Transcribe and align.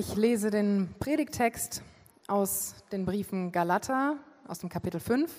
Ich 0.00 0.16
lese 0.16 0.50
den 0.50 0.94
Predigtext 0.98 1.82
aus 2.26 2.74
den 2.90 3.04
Briefen 3.04 3.52
Galater 3.52 4.16
aus 4.48 4.58
dem 4.58 4.70
Kapitel 4.70 4.98
5 4.98 5.30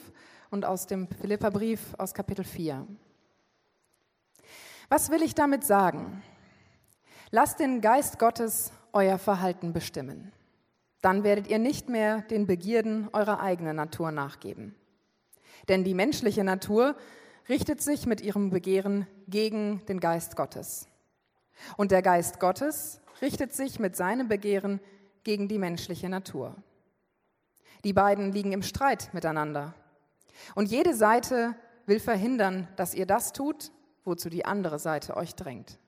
und 0.51 0.65
aus 0.65 0.85
dem 0.85 1.07
Philipperbrief 1.07 1.95
aus 1.97 2.13
Kapitel 2.13 2.45
4. 2.45 2.85
Was 4.87 5.09
will 5.09 5.23
ich 5.23 5.33
damit 5.33 5.63
sagen? 5.63 6.21
Lasst 7.31 7.59
den 7.59 7.81
Geist 7.81 8.19
Gottes 8.19 8.71
euer 8.93 9.17
Verhalten 9.17 9.73
bestimmen. 9.73 10.31
Dann 11.01 11.23
werdet 11.23 11.47
ihr 11.47 11.57
nicht 11.57 11.89
mehr 11.89 12.21
den 12.21 12.45
Begierden 12.45 13.09
eurer 13.13 13.39
eigenen 13.39 13.77
Natur 13.77 14.11
nachgeben. 14.11 14.75
Denn 15.69 15.83
die 15.83 15.95
menschliche 15.95 16.43
Natur 16.43 16.95
richtet 17.49 17.81
sich 17.81 18.05
mit 18.05 18.21
ihrem 18.21 18.51
Begehren 18.51 19.07
gegen 19.27 19.83
den 19.87 19.99
Geist 19.99 20.35
Gottes. 20.35 20.87
Und 21.77 21.89
der 21.89 22.03
Geist 22.03 22.39
Gottes 22.39 23.01
richtet 23.21 23.53
sich 23.53 23.79
mit 23.79 23.95
seinem 23.95 24.27
Begehren 24.27 24.79
gegen 25.23 25.47
die 25.47 25.59
menschliche 25.59 26.09
Natur. 26.09 26.55
Die 27.83 27.93
beiden 27.93 28.31
liegen 28.31 28.51
im 28.51 28.63
Streit 28.63 29.13
miteinander. 29.13 29.73
Und 30.55 30.69
jede 30.69 30.95
Seite 30.95 31.55
will 31.85 31.99
verhindern, 31.99 32.67
dass 32.75 32.93
ihr 32.93 33.05
das 33.05 33.33
tut, 33.33 33.71
wozu 34.03 34.29
die 34.29 34.45
andere 34.45 34.79
Seite 34.79 35.17
euch 35.17 35.35
drängt. 35.35 35.79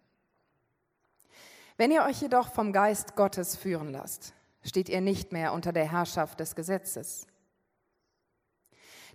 Wenn 1.77 1.91
ihr 1.91 2.03
euch 2.03 2.21
jedoch 2.21 2.53
vom 2.53 2.71
Geist 2.71 3.15
Gottes 3.15 3.55
führen 3.55 3.91
lasst, 3.91 4.33
steht 4.61 4.89
ihr 4.89 5.01
nicht 5.01 5.31
mehr 5.31 5.53
unter 5.53 5.73
der 5.73 5.91
Herrschaft 5.91 6.39
des 6.39 6.55
Gesetzes. 6.55 7.27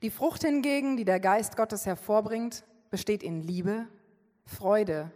Die 0.02 0.10
Frucht 0.10 0.42
hingegen, 0.42 0.96
die 0.96 1.04
der 1.04 1.20
Geist 1.20 1.56
Gottes 1.56 1.86
hervorbringt, 1.86 2.64
besteht 2.90 3.22
in 3.22 3.42
Liebe, 3.42 3.86
Freude, 4.44 5.10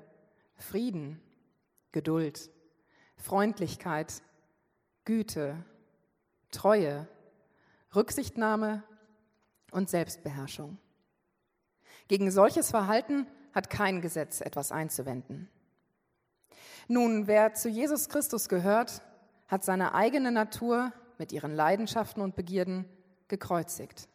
Frieden, 0.54 1.20
Geduld, 1.92 2.50
Freundlichkeit, 3.22 4.20
Güte, 5.04 5.64
Treue, 6.50 7.06
Rücksichtnahme 7.94 8.82
und 9.70 9.88
Selbstbeherrschung. 9.88 10.76
Gegen 12.08 12.30
solches 12.30 12.70
Verhalten 12.70 13.26
hat 13.54 13.70
kein 13.70 14.00
Gesetz 14.00 14.40
etwas 14.40 14.72
einzuwenden. 14.72 15.48
Nun, 16.88 17.28
wer 17.28 17.54
zu 17.54 17.68
Jesus 17.68 18.08
Christus 18.08 18.48
gehört, 18.48 19.02
hat 19.46 19.62
seine 19.62 19.94
eigene 19.94 20.32
Natur 20.32 20.92
mit 21.16 21.32
ihren 21.32 21.54
Leidenschaften 21.54 22.22
und 22.22 22.34
Begierden 22.34 22.86
gekreuzigt. 23.28 24.08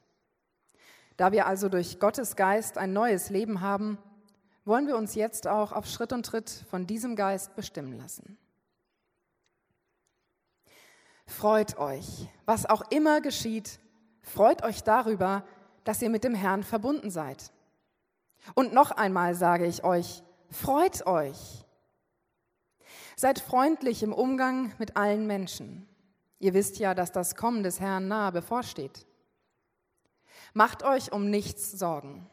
Da 1.15 1.31
wir 1.31 1.47
also 1.47 1.69
durch 1.69 1.99
Gottes 1.99 2.35
Geist 2.35 2.77
ein 2.77 2.91
neues 2.91 3.29
Leben 3.29 3.61
haben, 3.61 3.97
wollen 4.65 4.85
wir 4.85 4.97
uns 4.97 5.15
jetzt 5.15 5.47
auch 5.47 5.71
auf 5.71 5.85
Schritt 5.85 6.11
und 6.11 6.25
Tritt 6.25 6.49
von 6.69 6.85
diesem 6.85 7.15
Geist 7.15 7.55
bestimmen 7.55 7.97
lassen. 7.97 8.37
Freut 11.27 11.77
euch, 11.77 12.27
was 12.45 12.65
auch 12.65 12.89
immer 12.89 13.19
geschieht, 13.19 13.79
freut 14.21 14.63
euch 14.63 14.81
darüber, 14.83 15.43
dass 15.83 16.01
ihr 16.01 16.09
mit 16.09 16.23
dem 16.23 16.33
Herrn 16.33 16.63
verbunden 16.63 17.11
seid. 17.11 17.51
Und 18.55 18.73
noch 18.73 18.91
einmal 18.91 19.35
sage 19.35 19.65
ich 19.65 19.83
euch, 19.83 20.23
freut 20.49 21.05
euch. 21.05 21.65
Seid 23.17 23.39
freundlich 23.39 24.03
im 24.03 24.13
Umgang 24.13 24.73
mit 24.79 24.95
allen 24.95 25.27
Menschen. 25.27 25.87
Ihr 26.39 26.53
wisst 26.53 26.79
ja, 26.79 26.93
dass 26.93 27.11
das 27.11 27.35
Kommen 27.35 27.61
des 27.61 27.81
Herrn 27.81 28.07
nahe 28.07 28.31
bevorsteht. 28.31 29.05
Macht 30.53 30.83
euch 30.83 31.11
um 31.11 31.29
nichts 31.29 31.71
Sorgen. 31.71 32.29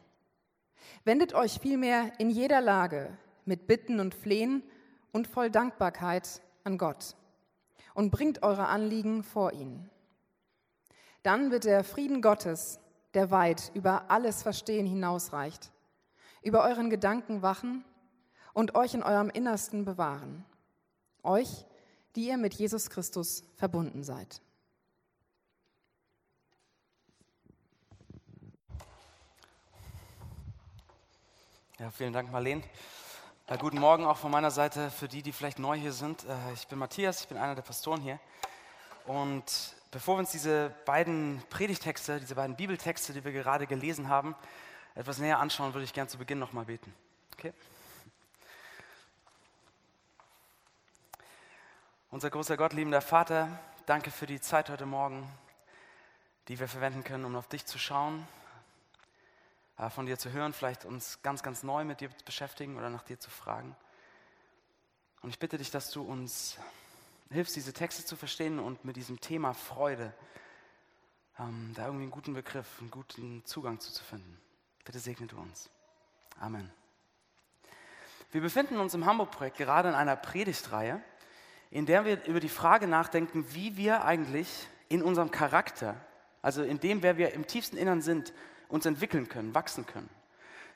Wendet 1.03 1.33
euch 1.33 1.59
vielmehr 1.59 2.13
in 2.17 2.29
jeder 2.29 2.61
Lage 2.61 3.17
mit 3.43 3.67
Bitten 3.67 3.99
und 3.99 4.15
Flehen 4.15 4.63
und 5.11 5.27
voll 5.27 5.51
Dankbarkeit 5.51 6.41
an 6.63 6.77
Gott 6.77 7.15
und 7.95 8.11
bringt 8.11 8.43
eure 8.43 8.67
Anliegen 8.67 9.23
vor 9.23 9.53
ihn. 9.53 9.89
Dann 11.23 11.49
wird 11.49 11.63
der 11.63 11.83
Frieden 11.83 12.21
Gottes, 12.21 12.79
der 13.15 13.31
weit 13.31 13.71
über 13.73 14.11
alles 14.11 14.43
Verstehen 14.43 14.85
hinausreicht, 14.85 15.71
über 16.43 16.63
euren 16.63 16.91
Gedanken 16.91 17.41
wachen 17.41 17.83
und 18.53 18.75
euch 18.75 18.93
in 18.93 19.01
eurem 19.01 19.29
Innersten 19.29 19.85
bewahren. 19.85 20.45
Euch, 21.23 21.65
die 22.15 22.27
ihr 22.27 22.37
mit 22.37 22.53
Jesus 22.53 22.91
Christus 22.91 23.43
verbunden 23.55 24.03
seid. 24.03 24.41
Ja, 31.79 31.89
vielen 31.91 32.13
Dank, 32.13 32.31
Marleen. 32.31 32.63
Ja, 33.47 33.57
guten 33.57 33.77
Morgen 33.77 34.07
auch 34.07 34.17
von 34.17 34.31
meiner 34.31 34.49
Seite 34.49 34.89
für 34.89 35.07
die, 35.07 35.21
die 35.21 35.31
vielleicht 35.31 35.59
neu 35.59 35.77
hier 35.77 35.93
sind. 35.93 36.23
Äh, 36.23 36.53
ich 36.55 36.67
bin 36.67 36.79
Matthias, 36.79 37.21
ich 37.21 37.27
bin 37.27 37.37
einer 37.37 37.53
der 37.53 37.61
Pastoren 37.61 38.01
hier. 38.01 38.19
Und 39.05 39.75
bevor 39.91 40.15
wir 40.15 40.21
uns 40.21 40.31
diese 40.31 40.73
beiden 40.85 41.43
Predigtexte, 41.51 42.19
diese 42.19 42.33
beiden 42.33 42.55
Bibeltexte, 42.55 43.13
die 43.13 43.23
wir 43.23 43.31
gerade 43.31 43.67
gelesen 43.67 44.09
haben, 44.09 44.35
etwas 44.95 45.19
näher 45.19 45.37
anschauen, 45.37 45.75
würde 45.75 45.83
ich 45.83 45.93
gerne 45.93 46.07
zu 46.07 46.17
Beginn 46.17 46.39
nochmal 46.39 46.65
beten. 46.65 46.91
Okay? 47.33 47.53
Unser 52.09 52.31
großer 52.31 52.57
Gott, 52.57 52.73
liebender 52.73 53.01
Vater, 53.01 53.47
danke 53.85 54.09
für 54.09 54.25
die 54.25 54.41
Zeit 54.41 54.71
heute 54.71 54.87
Morgen, 54.87 55.31
die 56.47 56.59
wir 56.59 56.67
verwenden 56.67 57.03
können, 57.03 57.25
um 57.25 57.35
auf 57.35 57.47
dich 57.47 57.67
zu 57.67 57.77
schauen, 57.77 58.27
von 59.89 60.05
dir 60.05 60.17
zu 60.17 60.31
hören, 60.31 60.53
vielleicht 60.53 60.85
uns 60.85 61.21
ganz, 61.21 61.43
ganz 61.43 61.63
neu 61.63 61.83
mit 61.83 62.01
dir 62.01 62.09
zu 62.15 62.23
beschäftigen 62.23 62.77
oder 62.77 62.89
nach 62.89 63.03
dir 63.03 63.19
zu 63.19 63.29
fragen. 63.29 63.75
Und 65.21 65.29
ich 65.29 65.39
bitte 65.39 65.57
dich, 65.57 65.71
dass 65.71 65.91
du 65.91 66.01
uns 66.03 66.57
hilfst, 67.29 67.55
diese 67.55 67.73
Texte 67.73 68.05
zu 68.05 68.15
verstehen 68.15 68.59
und 68.59 68.85
mit 68.85 68.95
diesem 68.95 69.19
Thema 69.19 69.53
Freude 69.53 70.13
ähm, 71.39 71.73
da 71.75 71.85
irgendwie 71.85 72.03
einen 72.03 72.11
guten 72.11 72.33
Begriff, 72.33 72.79
einen 72.79 72.91
guten 72.91 73.43
Zugang 73.45 73.79
zu, 73.79 73.91
zu 73.91 74.03
finden. 74.03 74.39
Bitte 74.85 74.99
segne 74.99 75.27
du 75.27 75.37
uns. 75.37 75.69
Amen. 76.39 76.71
Wir 78.31 78.41
befinden 78.41 78.77
uns 78.77 78.93
im 78.93 79.05
Hamburg-Projekt 79.05 79.57
gerade 79.57 79.89
in 79.89 79.95
einer 79.95 80.15
Predigtreihe, 80.15 81.01
in 81.71 81.85
der 81.85 82.05
wir 82.05 82.25
über 82.25 82.39
die 82.39 82.49
Frage 82.49 82.87
nachdenken, 82.87 83.45
wie 83.53 83.77
wir 83.77 84.05
eigentlich 84.05 84.67
in 84.89 85.01
unserem 85.01 85.31
Charakter, 85.31 85.99
also 86.41 86.61
in 86.61 86.79
dem, 86.79 87.01
wer 87.01 87.17
wir 87.17 87.33
im 87.33 87.47
tiefsten 87.47 87.77
Innern 87.77 88.01
sind, 88.01 88.33
uns 88.67 88.85
entwickeln 88.85 89.29
können, 89.29 89.53
wachsen 89.53 89.85
können. 89.85 90.09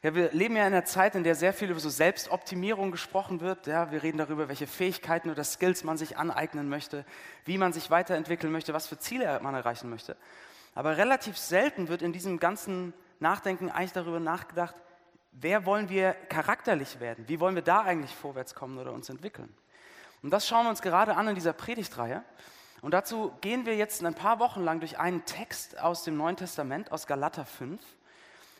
Ja, 0.01 0.15
wir 0.15 0.31
leben 0.31 0.55
ja 0.55 0.65
in 0.65 0.73
einer 0.73 0.85
Zeit, 0.85 1.15
in 1.15 1.25
der 1.25 1.35
sehr 1.35 1.51
viel 1.51 1.69
über 1.69 1.79
so 1.81 1.89
Selbstoptimierung 1.89 2.91
gesprochen 2.91 3.41
wird. 3.41 3.67
Ja, 3.67 3.91
wir 3.91 4.01
reden 4.01 4.17
darüber, 4.17 4.47
welche 4.47 4.65
Fähigkeiten 4.65 5.29
oder 5.29 5.43
Skills 5.43 5.83
man 5.83 5.97
sich 5.97 6.17
aneignen 6.17 6.69
möchte, 6.69 7.05
wie 7.43 7.57
man 7.57 7.73
sich 7.73 7.91
weiterentwickeln 7.91 8.51
möchte, 8.53 8.73
was 8.73 8.87
für 8.87 8.97
Ziele 8.97 9.39
man 9.43 9.55
erreichen 9.55 9.89
möchte. 9.89 10.15
Aber 10.73 10.95
relativ 10.95 11.37
selten 11.37 11.89
wird 11.89 12.01
in 12.01 12.13
diesem 12.13 12.39
ganzen 12.39 12.93
Nachdenken 13.19 13.69
eigentlich 13.69 13.91
darüber 13.91 14.21
nachgedacht, 14.21 14.75
wer 15.33 15.65
wollen 15.65 15.89
wir 15.89 16.13
charakterlich 16.29 17.01
werden? 17.01 17.25
Wie 17.27 17.41
wollen 17.41 17.55
wir 17.55 17.61
da 17.61 17.81
eigentlich 17.81 18.15
vorwärts 18.15 18.55
kommen 18.55 18.77
oder 18.77 18.93
uns 18.93 19.09
entwickeln? 19.09 19.53
Und 20.21 20.31
das 20.31 20.47
schauen 20.47 20.65
wir 20.65 20.69
uns 20.69 20.81
gerade 20.81 21.17
an 21.17 21.27
in 21.27 21.35
dieser 21.35 21.53
Predigtreihe. 21.53 22.23
Und 22.81 22.93
dazu 22.93 23.33
gehen 23.41 23.65
wir 23.65 23.75
jetzt 23.75 24.03
ein 24.03 24.13
paar 24.15 24.39
Wochen 24.39 24.63
lang 24.63 24.79
durch 24.79 24.97
einen 24.99 25.25
Text 25.25 25.79
aus 25.79 26.03
dem 26.03 26.15
Neuen 26.15 26.37
Testament, 26.37 26.91
aus 26.91 27.07
Galater 27.07 27.45
5. 27.45 27.81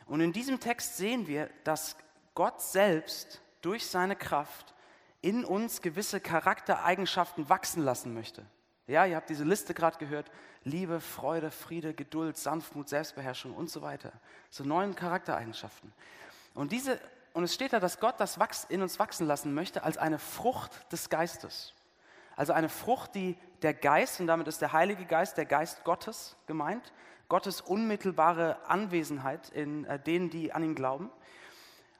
Und 0.07 0.21
in 0.21 0.33
diesem 0.33 0.59
Text 0.59 0.97
sehen 0.97 1.27
wir, 1.27 1.49
dass 1.63 1.95
Gott 2.35 2.61
selbst 2.61 3.41
durch 3.61 3.87
seine 3.87 4.15
Kraft 4.15 4.73
in 5.21 5.45
uns 5.45 5.81
gewisse 5.81 6.19
Charaktereigenschaften 6.19 7.49
wachsen 7.49 7.83
lassen 7.83 8.13
möchte. 8.13 8.45
Ja, 8.87 9.05
ihr 9.05 9.15
habt 9.15 9.29
diese 9.29 9.43
Liste 9.43 9.73
gerade 9.73 9.97
gehört. 9.97 10.31
Liebe, 10.63 10.99
Freude, 10.99 11.51
Friede, 11.51 11.93
Geduld, 11.93 12.37
Sanftmut, 12.37 12.89
Selbstbeherrschung 12.89 13.53
und 13.53 13.69
so 13.69 13.81
weiter. 13.81 14.11
So 14.49 14.63
neun 14.63 14.95
Charaktereigenschaften. 14.95 15.93
Und, 16.55 16.71
diese, 16.71 16.99
und 17.33 17.43
es 17.43 17.53
steht 17.53 17.73
da, 17.73 17.79
dass 17.79 17.99
Gott 17.99 18.15
das 18.19 18.37
in 18.69 18.81
uns 18.81 18.97
wachsen 18.97 19.27
lassen 19.27 19.53
möchte 19.53 19.83
als 19.83 19.97
eine 19.97 20.17
Frucht 20.17 20.91
des 20.91 21.09
Geistes. 21.09 21.73
Also 22.35 22.53
eine 22.53 22.69
Frucht, 22.69 23.15
die 23.15 23.37
der 23.61 23.73
Geist, 23.73 24.19
und 24.19 24.27
damit 24.27 24.47
ist 24.47 24.61
der 24.61 24.73
Heilige 24.73 25.05
Geist, 25.05 25.37
der 25.37 25.45
Geist 25.45 25.83
Gottes 25.83 26.35
gemeint, 26.47 26.93
Gottes 27.27 27.61
unmittelbare 27.61 28.57
Anwesenheit 28.67 29.49
in 29.49 29.85
äh, 29.85 29.99
denen, 29.99 30.29
die 30.29 30.51
an 30.51 30.63
ihn 30.63 30.75
glauben. 30.75 31.11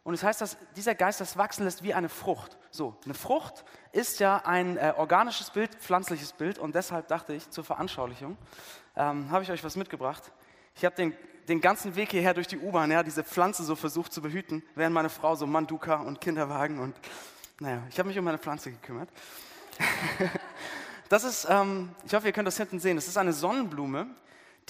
Und 0.04 0.14
es 0.16 0.22
das 0.22 0.28
heißt, 0.30 0.42
dass 0.42 0.58
dieser 0.76 0.96
Geist 0.96 1.22
das 1.22 1.38
wachsen 1.38 1.66
lässt 1.66 1.84
wie 1.84 1.94
eine 1.94 2.10
Frucht. 2.10 2.58
So, 2.72 2.96
eine 3.06 3.14
Frucht 3.14 3.64
ist 3.92 4.20
ja 4.20 4.38
ein 4.44 4.78
äh, 4.78 4.94
organisches 4.98 5.52
Bild, 5.52 5.76
pflanzliches 5.76 6.34
Bild 6.34 6.58
und 6.58 6.74
deshalb 6.74 7.08
dachte 7.08 7.34
ich 7.34 7.50
zur 7.50 7.64
Veranschaulichung, 7.64 8.38
ähm, 8.96 9.30
habe 9.30 9.44
ich 9.44 9.52
euch 9.52 9.64
was 9.64 9.76
mitgebracht. 9.76 10.32
Ich 10.76 10.86
habe 10.86 10.96
den, 10.96 11.16
den 11.48 11.62
ganzen 11.62 11.96
Weg 11.96 12.12
hierher 12.12 12.34
durch 12.34 12.48
die 12.48 12.58
U-Bahn, 12.58 12.90
ja, 12.90 13.04
diese 13.04 13.24
Pflanze 13.24 13.64
so 13.64 13.76
versucht 13.76 14.12
zu 14.12 14.22
behüten, 14.22 14.64
während 14.74 14.96
meine 14.96 15.10
Frau 15.10 15.36
so 15.36 15.46
Manduka 15.46 15.98
und 15.98 16.22
Kinderwagen 16.22 16.80
und 16.80 16.96
naja, 17.60 17.84
ich 17.90 18.00
habe 18.00 18.08
mich 18.08 18.18
um 18.18 18.26
meine 18.26 18.38
Pflanze 18.38 18.72
gekümmert. 18.72 19.10
das 21.10 21.24
ist, 21.24 21.48
ähm, 21.50 21.94
ich 22.06 22.14
hoffe, 22.14 22.28
ihr 22.28 22.34
könnt 22.34 22.48
das 22.48 22.58
hinten 22.58 22.80
sehen, 22.80 22.96
das 22.96 23.08
ist 23.08 23.18
eine 23.18 23.34
Sonnenblume, 23.34 24.08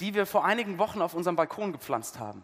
die 0.00 0.14
wir 0.14 0.26
vor 0.26 0.44
einigen 0.44 0.78
Wochen 0.78 1.02
auf 1.02 1.14
unserem 1.14 1.36
Balkon 1.36 1.72
gepflanzt 1.72 2.18
haben. 2.18 2.42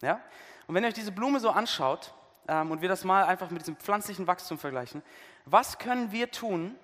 Ja? 0.00 0.20
Und 0.66 0.74
wenn 0.74 0.84
ihr 0.84 0.88
euch 0.88 0.94
diese 0.94 1.12
Blume 1.12 1.40
so 1.40 1.50
anschaut 1.50 2.14
ähm, 2.48 2.70
und 2.70 2.80
wir 2.80 2.88
das 2.88 3.04
mal 3.04 3.24
einfach 3.24 3.50
mit 3.50 3.62
diesem 3.62 3.76
pflanzlichen 3.76 4.26
Wachstum 4.26 4.58
vergleichen, 4.58 5.02
was 5.44 5.78
können 5.78 6.12
wir 6.12 6.30
tun, 6.30 6.76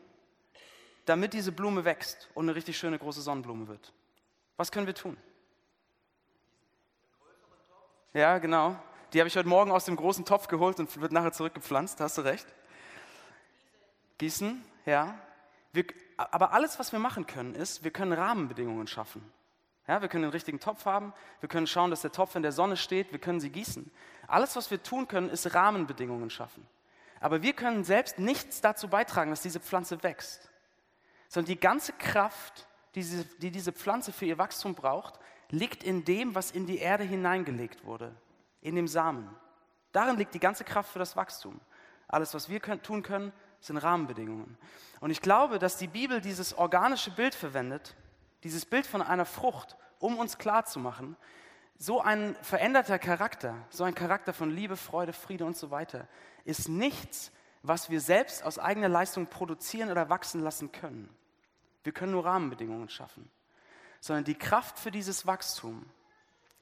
damit 1.06 1.33
diese 1.33 1.53
Blume 1.53 1.85
wächst 1.85 2.29
und 2.35 2.44
eine 2.44 2.55
richtig 2.55 2.77
schöne 2.77 2.99
große 2.99 3.23
Sonnenblume 3.23 3.69
wird? 3.69 3.93
Was 4.56 4.71
können 4.71 4.87
wir 4.87 4.94
tun? 4.94 5.17
Ja, 8.12 8.39
genau. 8.39 8.77
Die 9.12 9.21
habe 9.21 9.29
ich 9.29 9.37
heute 9.37 9.49
Morgen 9.49 9.71
aus 9.71 9.85
dem 9.85 9.97
großen 9.97 10.25
Topf 10.25 10.49
geholt 10.49 10.79
und 10.81 11.00
wird 11.00 11.12
nachher 11.12 11.33
zurückgepflanzt. 11.33 12.00
Hast 12.00 12.19
du 12.19 12.23
recht? 12.23 12.47
Gießen, 14.19 14.62
ja. 14.87 15.19
Wir, 15.73 15.85
aber 16.31 16.53
alles, 16.53 16.79
was 16.79 16.93
wir 16.93 16.99
machen 16.99 17.27
können, 17.27 17.55
ist, 17.55 17.85
wir 17.85 17.91
können 17.91 18.13
Rahmenbedingungen 18.13 18.87
schaffen. 18.87 19.23
Ja, 19.89 20.01
wir 20.01 20.09
können 20.09 20.23
den 20.23 20.31
richtigen 20.31 20.61
Topf 20.61 20.87
haben, 20.87 21.13
wir 21.41 21.49
können 21.49 21.67
schauen, 21.67 21.91
dass 21.91 22.03
der 22.03 22.13
Topf 22.13 22.37
in 22.37 22.43
der 22.43 22.53
Sonne 22.53 22.77
steht, 22.77 23.11
wir 23.11 23.19
können 23.19 23.41
sie 23.41 23.51
gießen. 23.51 23.91
Alles, 24.29 24.55
was 24.55 24.71
wir 24.71 24.83
tun 24.83 25.09
können, 25.09 25.29
ist 25.29 25.55
Rahmenbedingungen 25.55 26.31
schaffen. 26.31 26.67
Aber 27.21 27.43
wir 27.43 27.53
können 27.53 27.85
selbst 27.85 28.19
nichts 28.19 28.61
dazu 28.61 28.89
beitragen, 28.89 29.31
dass 29.31 29.43
diese 29.43 29.61
Pflanze 29.61 30.03
wächst. 30.03 30.51
Sondern 31.29 31.49
die 31.49 31.61
ganze 31.61 31.93
Kraft, 31.93 32.67
die 32.95 33.01
diese, 33.01 33.25
die 33.39 33.51
diese 33.51 33.73
Pflanze 33.73 34.13
für 34.13 34.27
ihr 34.27 34.39
Wachstum 34.39 34.75
braucht, 34.75 35.19
liegt 35.51 35.83
in 35.83 36.05
dem, 36.05 36.35
was 36.35 36.51
in 36.51 36.67
die 36.67 36.79
Erde 36.79 37.05
hineingelegt 37.05 37.85
wurde, 37.85 38.15
in 38.61 38.75
dem 38.75 38.89
Samen. 38.89 39.29
Darin 39.93 40.17
liegt 40.17 40.35
die 40.35 40.41
ganze 40.41 40.65
Kraft 40.65 40.93
für 40.93 40.99
das 40.99 41.17
Wachstum. 41.17 41.61
Alles, 42.09 42.35
was 42.35 42.49
wir 42.49 42.61
können, 42.61 42.83
tun 42.83 43.03
können, 43.03 43.33
sind 43.62 43.79
Rahmenbedingungen. 43.79 44.59
Und 45.00 45.11
ich 45.11 45.23
glaube, 45.23 45.59
dass 45.59 45.79
die 45.79 45.87
Bibel 45.87 46.20
dieses 46.20 46.53
organische 46.55 47.11
Bild 47.11 47.35
verwendet, 47.35 47.97
dieses 48.44 48.67
Bild 48.67 48.87
von 48.87 49.00
einer 49.00 49.25
Frucht, 49.25 49.76
um 49.99 50.19
uns 50.19 50.37
klarzumachen, 50.37 51.17
so 51.79 52.00
ein 52.00 52.37
veränderter 52.43 52.99
Charakter, 52.99 53.55
so 53.70 53.85
ein 53.85 53.94
Charakter 53.94 54.35
von 54.35 54.50
Liebe, 54.50 54.76
Freude, 54.76 55.14
Friede 55.14 55.47
und 55.47 55.56
so 55.56 55.70
weiter, 55.70 56.06
ist 56.44 56.69
nichts, 56.69 57.32
was 57.62 57.88
wir 57.88 58.00
selbst 58.00 58.44
aus 58.44 58.59
eigener 58.59 58.88
Leistung 58.88 59.26
produzieren 59.29 59.91
oder 59.91 60.11
wachsen 60.11 60.43
lassen 60.43 60.70
können. 60.70 61.08
Wir 61.82 61.93
können 61.93 62.12
nur 62.12 62.26
Rahmenbedingungen 62.26 62.88
schaffen 62.88 63.31
sondern 64.03 64.25
die 64.25 64.35
Kraft 64.35 64.81
für 64.81 64.91
dieses 64.91 65.26
Wachstum 65.26 65.87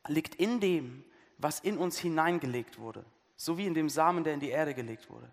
liegt 0.06 0.35
in 0.35 0.61
dem, 0.61 1.03
was 1.38 1.58
in 1.58 1.79
uns 1.79 1.99
hineingelegt 1.99 2.79
wurde, 2.79 3.05
so 3.35 3.56
wie 3.56 3.67
in 3.67 3.73
dem 3.73 3.88
Samen, 3.88 4.25
der 4.25 4.35
in 4.35 4.41
die 4.41 4.50
Erde 4.50 4.75
gelegt 4.75 5.08
wurde. 5.08 5.29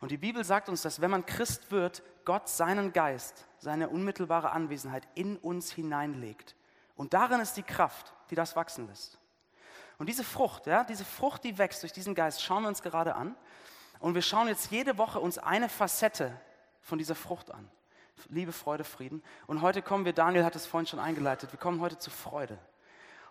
Und 0.00 0.10
die 0.10 0.16
Bibel 0.16 0.44
sagt 0.44 0.68
uns, 0.68 0.82
dass 0.82 1.00
wenn 1.00 1.10
man 1.10 1.26
Christ 1.26 1.70
wird, 1.70 2.02
Gott 2.24 2.48
seinen 2.48 2.92
Geist, 2.92 3.46
seine 3.58 3.88
unmittelbare 3.88 4.50
Anwesenheit 4.50 5.08
in 5.14 5.36
uns 5.36 5.72
hineinlegt. 5.72 6.54
Und 6.94 7.14
darin 7.14 7.40
ist 7.40 7.56
die 7.56 7.62
Kraft, 7.62 8.12
die 8.30 8.34
das 8.34 8.54
wachsen 8.54 8.86
lässt. 8.86 9.18
Und 9.98 10.08
diese 10.08 10.22
Frucht, 10.22 10.66
ja, 10.66 10.84
diese 10.84 11.04
Frucht, 11.04 11.42
die 11.42 11.58
wächst 11.58 11.82
durch 11.82 11.92
diesen 11.92 12.14
Geist, 12.14 12.42
schauen 12.42 12.62
wir 12.62 12.68
uns 12.68 12.82
gerade 12.82 13.16
an. 13.16 13.34
Und 13.98 14.14
wir 14.14 14.22
schauen 14.22 14.46
jetzt 14.46 14.70
jede 14.70 14.98
Woche 14.98 15.18
uns 15.18 15.38
eine 15.38 15.68
Facette 15.68 16.40
von 16.80 16.98
dieser 16.98 17.16
Frucht 17.16 17.50
an. 17.52 17.68
Liebe, 18.28 18.52
Freude, 18.52 18.84
Frieden. 18.84 19.22
Und 19.46 19.62
heute 19.62 19.82
kommen 19.82 20.04
wir, 20.04 20.12
Daniel 20.12 20.44
hat 20.44 20.56
es 20.56 20.66
vorhin 20.66 20.86
schon 20.86 20.98
eingeleitet, 20.98 21.52
wir 21.52 21.58
kommen 21.58 21.80
heute 21.80 21.98
zu 21.98 22.10
Freude. 22.10 22.58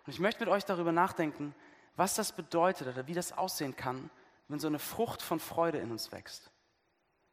Und 0.06 0.12
ich 0.12 0.20
möchte 0.20 0.40
mit 0.40 0.48
euch 0.48 0.64
darüber 0.64 0.92
nachdenken, 0.92 1.54
was 1.96 2.14
das 2.14 2.32
bedeutet 2.32 2.88
oder 2.88 3.06
wie 3.06 3.14
das 3.14 3.32
aussehen 3.32 3.76
kann, 3.76 4.10
wenn 4.48 4.58
so 4.58 4.66
eine 4.66 4.78
Frucht 4.78 5.20
von 5.20 5.40
Freude 5.40 5.78
in 5.78 5.90
uns 5.90 6.10
wächst. 6.10 6.50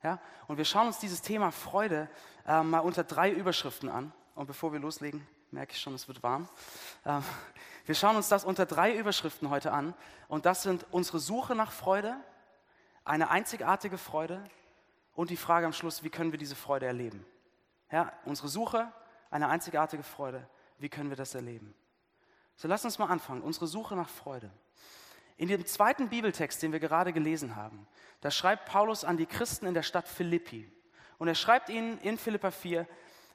Ja? 0.05 0.19
Und 0.47 0.57
wir 0.57 0.65
schauen 0.65 0.85
uns 0.85 0.99
dieses 0.99 1.23
Thema 1.23 1.51
Freude 1.51 2.07
äh, 2.47 2.61
mal 2.61 2.79
unter 2.79 3.03
drei 3.03 3.31
Überschriften 3.31 3.89
an. 3.89 4.13
Und 4.35 4.45
bevor 4.45 4.71
wir 4.71 4.79
loslegen, 4.79 5.27
merke 5.49 5.73
ich 5.73 5.79
schon, 5.79 5.95
es 5.95 6.07
wird 6.07 6.21
warm. 6.21 6.47
Äh, 7.05 7.21
wir 7.87 7.95
schauen 7.95 8.15
uns 8.15 8.29
das 8.29 8.45
unter 8.45 8.67
drei 8.67 8.95
Überschriften 8.95 9.49
heute 9.49 9.71
an. 9.71 9.95
Und 10.27 10.45
das 10.45 10.61
sind 10.61 10.85
unsere 10.91 11.17
Suche 11.17 11.55
nach 11.55 11.71
Freude, 11.71 12.15
eine 13.03 13.31
einzigartige 13.31 13.97
Freude 13.97 14.43
und 15.15 15.31
die 15.31 15.37
Frage 15.37 15.65
am 15.65 15.73
Schluss, 15.73 16.03
wie 16.03 16.11
können 16.11 16.31
wir 16.31 16.39
diese 16.39 16.55
Freude 16.55 16.85
erleben. 16.85 17.25
Ja, 17.91 18.13
unsere 18.25 18.47
Suche, 18.47 18.91
eine 19.31 19.49
einzigartige 19.49 20.03
Freude. 20.03 20.47
Wie 20.77 20.89
können 20.89 21.09
wir 21.09 21.17
das 21.17 21.33
erleben? 21.33 21.73
So 22.57 22.67
lass 22.67 22.85
uns 22.85 22.99
mal 22.99 23.07
anfangen. 23.07 23.41
Unsere 23.41 23.65
Suche 23.65 23.95
nach 23.95 24.09
Freude. 24.09 24.51
In 25.37 25.49
dem 25.49 25.65
zweiten 25.65 26.09
Bibeltext, 26.09 26.61
den 26.63 26.71
wir 26.71 26.79
gerade 26.79 27.11
gelesen 27.11 27.55
haben, 27.55 27.87
da 28.21 28.31
schreibt 28.31 28.65
Paulus 28.65 29.03
an 29.03 29.17
die 29.17 29.25
Christen 29.25 29.65
in 29.65 29.73
der 29.73 29.83
Stadt 29.83 30.07
Philippi. 30.07 30.71
Und 31.17 31.27
er 31.27 31.35
schreibt 31.35 31.69
ihnen 31.69 31.99
in 31.99 32.17
Philippa 32.17 32.51
4, 32.51 32.87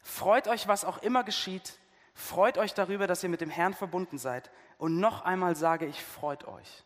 freut 0.03 0.49
euch, 0.49 0.67
was 0.67 0.85
auch 0.85 0.99
immer 1.03 1.25
geschieht, 1.25 1.79
freut 2.15 2.59
euch 2.59 2.75
darüber, 2.75 3.07
dass 3.07 3.23
ihr 3.23 3.29
mit 3.29 3.41
dem 3.41 3.51
Herrn 3.51 3.75
verbunden 3.75 4.19
seid. 4.19 4.51
Und 4.79 4.99
noch 4.99 5.23
einmal 5.23 5.57
sage 5.57 5.87
ich, 5.87 6.03
freut 6.03 6.47
euch. 6.47 6.85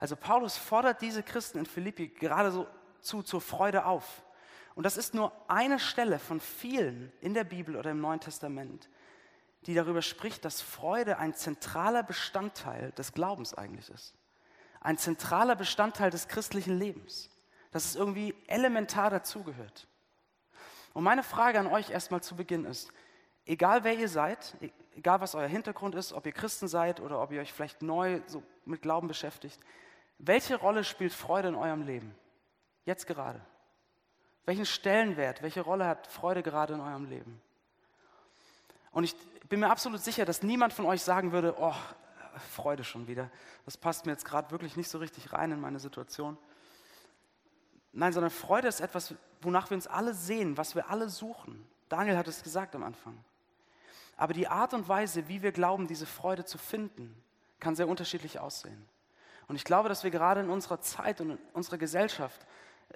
Also 0.00 0.16
Paulus 0.16 0.56
fordert 0.56 1.00
diese 1.02 1.22
Christen 1.22 1.58
in 1.58 1.66
Philippi 1.66 2.08
geradezu 2.08 2.66
zur 3.22 3.40
Freude 3.40 3.84
auf. 3.84 4.24
Und 4.74 4.84
das 4.84 4.96
ist 4.96 5.14
nur 5.14 5.32
eine 5.48 5.78
Stelle 5.78 6.18
von 6.18 6.40
vielen 6.40 7.12
in 7.20 7.34
der 7.34 7.44
Bibel 7.44 7.76
oder 7.76 7.90
im 7.90 8.00
Neuen 8.00 8.20
Testament, 8.20 8.88
die 9.66 9.74
darüber 9.74 10.02
spricht, 10.02 10.44
dass 10.44 10.62
Freude 10.62 11.18
ein 11.18 11.34
zentraler 11.34 12.02
Bestandteil 12.02 12.92
des 12.92 13.12
Glaubens 13.12 13.54
eigentlich 13.54 13.90
ist. 13.90 14.16
Ein 14.82 14.98
zentraler 14.98 15.56
Bestandteil 15.56 16.10
des 16.10 16.28
christlichen 16.28 16.78
Lebens. 16.78 17.30
Dass 17.70 17.86
es 17.86 17.96
irgendwie 17.96 18.34
elementar 18.48 19.08
dazugehört. 19.08 19.86
Und 20.92 21.04
meine 21.04 21.22
Frage 21.22 21.58
an 21.58 21.66
euch 21.68 21.90
erstmal 21.90 22.22
zu 22.22 22.36
Beginn 22.36 22.66
ist, 22.66 22.92
egal 23.46 23.84
wer 23.84 23.94
ihr 23.94 24.08
seid, 24.08 24.54
e-, 24.60 24.70
egal 24.94 25.20
was 25.20 25.34
euer 25.34 25.46
Hintergrund 25.46 25.94
ist, 25.94 26.12
ob 26.12 26.26
ihr 26.26 26.32
Christen 26.32 26.68
seid 26.68 27.00
oder 27.00 27.22
ob 27.22 27.32
ihr 27.32 27.40
euch 27.40 27.52
vielleicht 27.52 27.80
neu 27.80 28.20
so 28.26 28.42
mit 28.66 28.82
Glauben 28.82 29.08
beschäftigt, 29.08 29.58
welche 30.18 30.56
Rolle 30.56 30.84
spielt 30.84 31.12
Freude 31.12 31.48
in 31.48 31.54
eurem 31.54 31.82
Leben? 31.82 32.14
Jetzt 32.84 33.06
gerade. 33.06 33.40
Welchen 34.44 34.66
Stellenwert, 34.66 35.42
welche 35.42 35.62
Rolle 35.62 35.86
hat 35.86 36.06
Freude 36.06 36.42
gerade 36.42 36.74
in 36.74 36.80
eurem 36.80 37.08
Leben? 37.08 37.40
Und 38.90 39.04
ich 39.04 39.16
bin 39.48 39.60
mir 39.60 39.70
absolut 39.70 40.00
sicher, 40.00 40.24
dass 40.24 40.42
niemand 40.42 40.72
von 40.72 40.84
euch 40.84 41.02
sagen 41.02 41.32
würde, 41.32 41.54
oh, 41.58 41.74
Freude 42.38 42.84
schon 42.84 43.06
wieder. 43.06 43.30
Das 43.64 43.76
passt 43.76 44.06
mir 44.06 44.12
jetzt 44.12 44.24
gerade 44.24 44.50
wirklich 44.50 44.76
nicht 44.76 44.88
so 44.88 44.98
richtig 44.98 45.32
rein 45.32 45.52
in 45.52 45.60
meine 45.60 45.78
Situation. 45.78 46.36
Nein, 47.92 48.12
sondern 48.12 48.30
Freude 48.30 48.68
ist 48.68 48.80
etwas, 48.80 49.14
wonach 49.40 49.70
wir 49.70 49.74
uns 49.74 49.86
alle 49.86 50.14
sehen, 50.14 50.56
was 50.56 50.74
wir 50.74 50.88
alle 50.88 51.08
suchen. 51.08 51.66
Daniel 51.88 52.16
hat 52.16 52.28
es 52.28 52.42
gesagt 52.42 52.74
am 52.74 52.82
Anfang. 52.82 53.22
Aber 54.16 54.32
die 54.32 54.48
Art 54.48 54.72
und 54.72 54.88
Weise, 54.88 55.28
wie 55.28 55.42
wir 55.42 55.52
glauben, 55.52 55.86
diese 55.86 56.06
Freude 56.06 56.44
zu 56.44 56.58
finden, 56.58 57.14
kann 57.60 57.76
sehr 57.76 57.88
unterschiedlich 57.88 58.38
aussehen. 58.38 58.88
Und 59.48 59.56
ich 59.56 59.64
glaube, 59.64 59.88
dass 59.88 60.04
wir 60.04 60.10
gerade 60.10 60.40
in 60.40 60.48
unserer 60.50 60.80
Zeit 60.80 61.20
und 61.20 61.30
in 61.30 61.38
unserer 61.52 61.78
Gesellschaft 61.78 62.46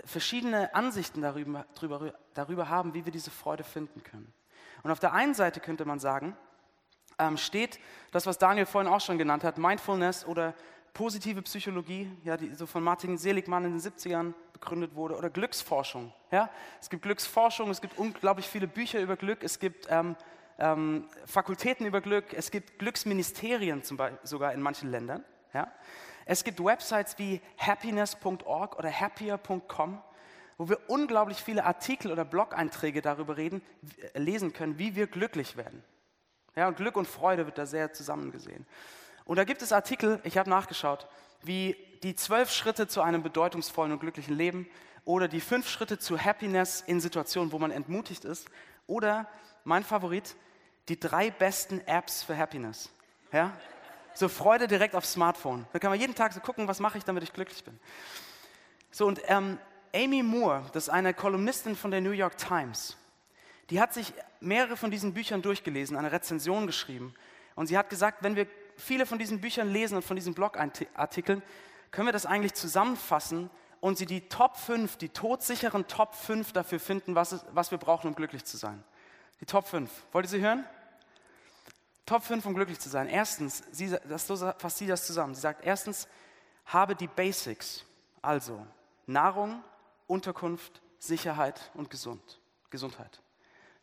verschiedene 0.05 0.75
Ansichten 0.75 1.23
darüber, 1.23 1.67
darüber, 1.75 2.15
darüber 2.35 2.69
haben, 2.69 2.94
wie 2.94 3.05
wir 3.05 3.12
diese 3.12 3.31
Freude 3.31 3.65
finden 3.65 4.03
können. 4.03 4.32
Und 4.82 4.91
auf 4.91 5.00
der 5.00 5.12
einen 5.12 5.35
Seite 5.35 5.61
könnte 5.61 5.85
man 5.85 5.99
sagen, 5.99 6.37
ähm, 7.19 7.37
steht 7.37 7.79
das, 8.13 8.27
was 8.27 8.39
Daniel 8.39 8.67
vorhin 8.67 8.93
auch 8.93 9.01
schon 9.01 9.19
genannt 9.19 9.44
hat, 9.44 9.58
Mindfulness 9.58 10.25
oder 10.27 10.55
positive 10.96 11.43
Psychologie, 11.43 12.11
ja, 12.25 12.37
die 12.37 12.55
so 12.55 12.67
von 12.67 12.82
Martin 12.82 13.19
Seligmann 13.19 13.65
in 13.67 13.79
den 13.79 13.81
70ern 13.81 14.32
begründet 14.55 14.94
wurde, 14.94 15.17
oder 15.17 15.29
Glücksforschung. 15.29 16.13
Ja? 16.31 16.49
Es 16.81 16.89
gibt 16.89 17.03
Glücksforschung, 17.03 17.69
es 17.70 17.82
gibt 17.82 17.99
unglaublich 17.99 18.49
viele 18.49 18.67
Bücher 18.67 19.01
über 19.01 19.17
Glück, 19.17 19.44
es 19.44 19.58
gibt 19.58 19.87
ähm, 19.91 20.17
ähm, 20.58 21.05
Fakultäten 21.27 21.85
über 21.85 22.01
Glück, 22.01 22.32
es 22.32 22.51
gibt 22.51 22.79
Glücksministerien 22.79 23.82
zum 23.82 23.99
Beispiel, 23.99 24.19
sogar 24.23 24.55
in 24.55 24.63
manchen 24.63 24.91
Ländern. 24.91 25.23
Ja? 25.53 25.70
Es 26.25 26.44
gibt 26.44 26.65
Websites 26.65 27.19
wie 27.19 27.43
happiness.org 27.58 28.79
oder 28.79 28.91
happier.com, 28.91 30.03
wo 30.56 30.69
wir 30.70 30.79
unglaublich 30.89 31.43
viele 31.43 31.65
Artikel 31.65 32.11
oder 32.11 32.25
Blog-Einträge 32.25 33.03
darüber 33.03 33.37
reden, 33.37 33.61
äh, 34.15 34.19
lesen 34.19 34.55
können, 34.55 34.79
wie 34.79 34.96
wir 34.96 35.08
glücklich 35.08 35.58
werden. 35.58 35.85
Ja, 36.56 36.69
und 36.69 36.77
Glück 36.79 36.96
und 36.96 37.06
Freude 37.06 37.44
wird 37.44 37.58
da 37.58 37.67
sehr 37.67 37.93
zusammengesehen. 37.93 38.67
Und 39.27 39.36
da 39.36 39.44
gibt 39.44 39.60
es 39.60 39.72
Artikel, 39.72 40.20
ich 40.25 40.39
habe 40.39 40.48
nachgeschaut, 40.48 41.06
wie 41.43 41.77
die 42.03 42.17
zwölf 42.17 42.51
Schritte 42.51 42.89
zu 42.89 43.03
einem 43.03 43.22
bedeutungsvollen 43.22 43.93
und 43.93 43.98
glücklichen 43.98 44.34
Leben 44.34 44.69
oder 45.05 45.29
die 45.29 45.41
fünf 45.41 45.69
Schritte 45.69 45.98
zu 45.98 46.19
Happiness 46.19 46.81
in 46.81 47.01
Situationen, 47.01 47.53
wo 47.53 47.58
man 47.58 47.70
entmutigt 47.70 48.25
ist 48.25 48.48
oder 48.86 49.29
mein 49.65 49.84
Favorit, 49.84 50.34
die 50.89 50.98
drei 50.98 51.31
besten 51.31 51.81
Apps 51.86 52.22
für 52.22 52.36
Happiness. 52.36 52.91
Ja? 53.32 53.53
So 54.15 54.29
Freude 54.29 54.67
direkt 54.67 54.94
aufs 54.94 55.13
Smartphone. 55.13 55.67
Da 55.72 55.79
kann 55.79 55.91
man 55.91 56.01
jeden 56.01 56.15
Tag 56.15 56.32
so 56.32 56.41
gucken, 56.41 56.69
was 56.69 56.81
mache 56.81 56.96
ich, 56.96 57.05
damit 57.05 57.22
ich 57.22 57.32
glücklich 57.32 57.65
bin. 57.65 57.79
So 58.91 59.06
und 59.06 59.20
ähm, 59.27 59.58
Amy 59.94 60.22
Moore, 60.22 60.63
das 60.72 60.84
ist 60.84 60.89
eine 60.89 61.13
Kolumnistin 61.13 61.77
von 61.77 61.91
der 61.91 62.01
New 62.01 62.13
York 62.13 62.39
Times, 62.39 62.96
die 63.70 63.81
hat 63.81 63.93
sich 63.93 64.13
mehrere 64.41 64.77
von 64.77 64.91
diesen 64.91 65.15
Büchern 65.15 65.43
durchgelesen, 65.43 65.96
eine 65.96 66.13
Rezension 66.13 66.67
geschrieben. 66.67 67.15
Und 67.55 67.67
sie 67.67 67.77
hat 67.77 67.91
gesagt, 67.91 68.23
wenn 68.23 68.37
wir 68.37 68.46
viele 68.77 69.06
von 69.06 69.19
diesen 69.19 69.41
Büchern 69.41 69.70
lesen 69.70 69.96
und 69.96 70.03
von 70.03 70.17
diesen 70.17 70.35
Blogartikeln, 70.35 71.43
können 71.91 72.08
wir 72.08 72.13
das 72.13 72.27
eigentlich 72.27 72.55
zusammenfassen 72.55 73.51
und 73.81 73.99
sie 73.99 74.06
die 74.06 74.29
Top 74.29 74.56
5, 74.56 74.96
die 74.96 75.08
todsicheren 75.08 75.87
Top 75.87 76.15
5 76.15 76.53
dafür 76.53 76.81
finden, 76.81 77.15
was, 77.15 77.32
es, 77.32 77.44
was 77.53 77.70
wir 77.70 77.79
brauchen, 77.79 78.08
um 78.08 78.15
glücklich 78.15 78.44
zu 78.44 78.56
sein. 78.56 78.82
Die 79.41 79.46
Top 79.46 79.67
5. 79.67 79.91
Wollt 80.13 80.27
ihr 80.27 80.31
sie 80.31 80.41
hören? 80.41 80.65
Top 82.05 82.23
5, 82.23 82.46
um 82.46 82.55
glücklich 82.55 82.79
zu 82.79 82.89
sein. 82.89 83.08
Erstens, 83.08 83.65
sie, 83.73 83.96
das, 84.08 84.27
so 84.27 84.37
fasst 84.37 84.79
sie 84.79 84.87
das 84.87 85.06
zusammen. 85.06 85.35
Sie 85.35 85.41
sagt, 85.41 85.65
erstens, 85.65 86.08
habe 86.67 86.94
die 86.94 87.08
Basics, 87.08 87.85
also 88.23 88.65
Nahrung, 89.06 89.63
Unterkunft, 90.06 90.81
Sicherheit 90.99 91.70
und 91.75 91.91
Gesund, 91.91 92.41
Gesundheit. 92.70 93.20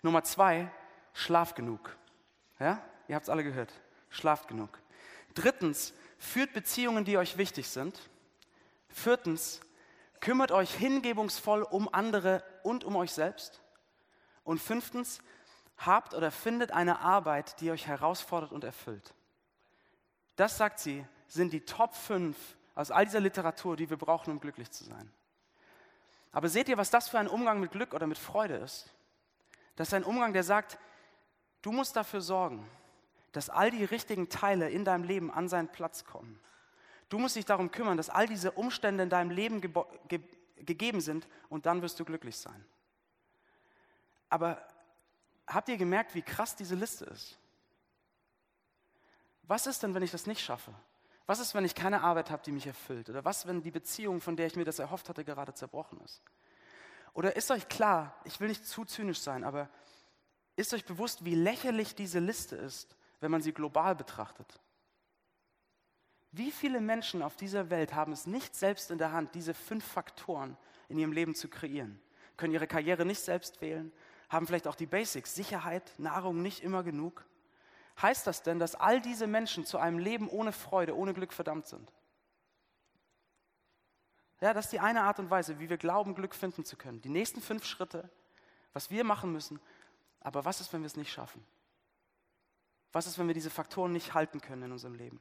Nummer 0.03 0.23
zwei, 0.23 0.69
schlaf 1.13 1.55
genug. 1.55 1.97
Ja? 2.59 2.81
Ihr 3.07 3.15
habt 3.15 3.23
es 3.23 3.29
alle 3.29 3.43
gehört. 3.43 3.73
Schlaft 4.09 4.47
genug. 4.47 4.79
Drittens, 5.33 5.93
führt 6.19 6.53
Beziehungen, 6.53 7.05
die 7.05 7.17
euch 7.17 7.37
wichtig 7.37 7.67
sind. 7.67 7.99
Viertens, 8.89 9.61
kümmert 10.19 10.51
euch 10.51 10.73
hingebungsvoll 10.73 11.63
um 11.63 11.91
andere 11.91 12.43
und 12.63 12.83
um 12.83 12.95
euch 12.95 13.11
selbst. 13.11 13.61
Und 14.43 14.59
fünftens, 14.59 15.21
habt 15.77 16.13
oder 16.13 16.31
findet 16.31 16.71
eine 16.71 16.99
Arbeit, 16.99 17.59
die 17.59 17.71
euch 17.71 17.87
herausfordert 17.87 18.51
und 18.51 18.63
erfüllt. 18.63 19.13
Das, 20.35 20.57
sagt 20.57 20.79
sie, 20.79 21.05
sind 21.27 21.53
die 21.53 21.65
Top 21.65 21.95
5 21.95 22.37
aus 22.75 22.91
all 22.91 23.05
dieser 23.05 23.19
Literatur, 23.19 23.75
die 23.75 23.89
wir 23.89 23.97
brauchen, 23.97 24.31
um 24.31 24.39
glücklich 24.39 24.71
zu 24.71 24.83
sein. 24.83 25.11
Aber 26.31 26.49
seht 26.49 26.69
ihr, 26.69 26.77
was 26.77 26.89
das 26.89 27.09
für 27.09 27.19
ein 27.19 27.27
Umgang 27.27 27.59
mit 27.59 27.71
Glück 27.71 27.93
oder 27.93 28.07
mit 28.07 28.17
Freude 28.17 28.55
ist? 28.55 28.89
Das 29.75 29.89
ist 29.89 29.93
ein 29.93 30.03
Umgang, 30.03 30.33
der 30.33 30.43
sagt, 30.43 30.77
du 31.61 31.71
musst 31.71 31.95
dafür 31.95 32.21
sorgen, 32.21 32.69
dass 33.31 33.49
all 33.49 33.71
die 33.71 33.83
richtigen 33.83 34.29
Teile 34.29 34.69
in 34.69 34.85
deinem 34.85 35.03
Leben 35.03 35.31
an 35.31 35.49
seinen 35.49 35.67
Platz 35.67 36.05
kommen. 36.05 36.39
Du 37.09 37.19
musst 37.19 37.35
dich 37.35 37.45
darum 37.45 37.71
kümmern, 37.71 37.97
dass 37.97 38.09
all 38.09 38.27
diese 38.27 38.51
Umstände 38.51 39.03
in 39.03 39.09
deinem 39.09 39.31
Leben 39.31 39.61
ge 39.61 39.71
ge 40.07 40.21
gegeben 40.57 41.01
sind 41.01 41.27
und 41.49 41.65
dann 41.65 41.81
wirst 41.81 41.99
du 41.99 42.05
glücklich 42.05 42.37
sein. 42.37 42.65
Aber 44.29 44.65
habt 45.45 45.67
ihr 45.67 45.77
gemerkt, 45.77 46.15
wie 46.15 46.21
krass 46.21 46.55
diese 46.55 46.75
Liste 46.75 47.05
ist? 47.05 47.37
Was 49.43 49.67
ist 49.67 49.83
denn, 49.83 49.93
wenn 49.93 50.03
ich 50.03 50.11
das 50.11 50.25
nicht 50.25 50.41
schaffe? 50.41 50.73
Was 51.25 51.39
ist, 51.39 51.53
wenn 51.53 51.65
ich 51.65 51.75
keine 51.75 52.01
Arbeit 52.01 52.31
habe, 52.31 52.43
die 52.43 52.51
mich 52.51 52.65
erfüllt? 52.65 53.09
Oder 53.09 53.25
was, 53.25 53.45
wenn 53.45 53.61
die 53.61 53.71
Beziehung, 53.71 54.21
von 54.21 54.35
der 54.35 54.47
ich 54.47 54.55
mir 54.55 54.65
das 54.65 54.79
erhofft 54.79 55.09
hatte, 55.09 55.23
gerade 55.23 55.53
zerbrochen 55.53 55.99
ist? 56.01 56.21
Oder 57.13 57.35
ist 57.35 57.51
euch 57.51 57.69
klar, 57.69 58.19
ich 58.25 58.39
will 58.39 58.47
nicht 58.47 58.65
zu 58.65 58.85
zynisch 58.85 59.19
sein, 59.19 59.43
aber 59.43 59.69
ist 60.55 60.73
euch 60.73 60.85
bewusst, 60.85 61.25
wie 61.25 61.35
lächerlich 61.35 61.95
diese 61.95 62.19
Liste 62.19 62.55
ist, 62.55 62.95
wenn 63.19 63.31
man 63.31 63.41
sie 63.41 63.53
global 63.53 63.95
betrachtet? 63.95 64.59
Wie 66.31 66.51
viele 66.51 66.81
Menschen 66.81 67.21
auf 67.21 67.35
dieser 67.35 67.69
Welt 67.69 67.93
haben 67.93 68.11
es 68.11 68.25
nicht 68.25 68.55
selbst 68.55 68.89
in 68.89 68.97
der 68.97 69.11
Hand, 69.11 69.35
diese 69.35 69.53
fünf 69.53 69.85
Faktoren 69.85 70.57
in 70.89 70.97
ihrem 70.97 71.11
Leben 71.11 71.35
zu 71.35 71.47
kreieren? 71.47 72.01
Können 72.37 72.53
ihre 72.53 72.65
Karriere 72.65 73.05
nicht 73.05 73.21
selbst 73.21 73.61
wählen? 73.61 73.91
Haben 74.29 74.47
vielleicht 74.47 74.67
auch 74.67 74.75
die 74.75 74.87
Basics, 74.87 75.35
Sicherheit, 75.35 75.93
Nahrung 75.99 76.41
nicht 76.41 76.63
immer 76.63 76.81
genug? 76.81 77.23
Heißt 78.01 78.25
das 78.25 78.41
denn, 78.41 78.57
dass 78.57 78.73
all 78.73 78.99
diese 78.99 79.27
Menschen 79.27 79.65
zu 79.65 79.77
einem 79.77 79.99
Leben 79.99 80.27
ohne 80.27 80.51
Freude, 80.51 80.97
ohne 80.97 81.13
Glück 81.13 81.33
verdammt 81.33 81.67
sind? 81.67 81.91
Ja, 84.43 84.53
das 84.53 84.65
ist 84.65 84.73
die 84.73 84.81
eine 84.81 85.03
Art 85.03 85.19
und 85.19 85.29
Weise, 85.29 85.57
wie 85.61 85.69
wir 85.69 85.77
glauben, 85.77 86.15
Glück 86.15 86.35
finden 86.35 86.65
zu 86.65 86.75
können. 86.75 87.01
Die 87.01 87.07
nächsten 87.07 87.39
fünf 87.39 87.63
Schritte, 87.63 88.09
was 88.73 88.89
wir 88.91 89.05
machen 89.05 89.31
müssen. 89.31 89.57
Aber 90.19 90.43
was 90.43 90.59
ist, 90.59 90.73
wenn 90.73 90.81
wir 90.81 90.87
es 90.87 90.97
nicht 90.97 91.13
schaffen? 91.13 91.41
Was 92.91 93.07
ist, 93.07 93.17
wenn 93.17 93.27
wir 93.27 93.33
diese 93.33 93.49
Faktoren 93.49 93.93
nicht 93.93 94.13
halten 94.13 94.41
können 94.41 94.63
in 94.63 94.73
unserem 94.73 94.95
Leben? 94.95 95.17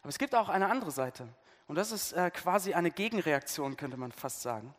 Aber 0.00 0.08
es 0.08 0.18
gibt 0.18 0.34
auch 0.34 0.48
eine 0.48 0.68
andere 0.68 0.90
Seite. 0.90 1.28
Und 1.68 1.76
das 1.76 1.92
ist 1.92 2.10
äh, 2.12 2.32
quasi 2.32 2.74
eine 2.74 2.90
Gegenreaktion, 2.90 3.76
könnte 3.76 3.96
man 3.96 4.10
fast 4.10 4.42
sagen. 4.42 4.74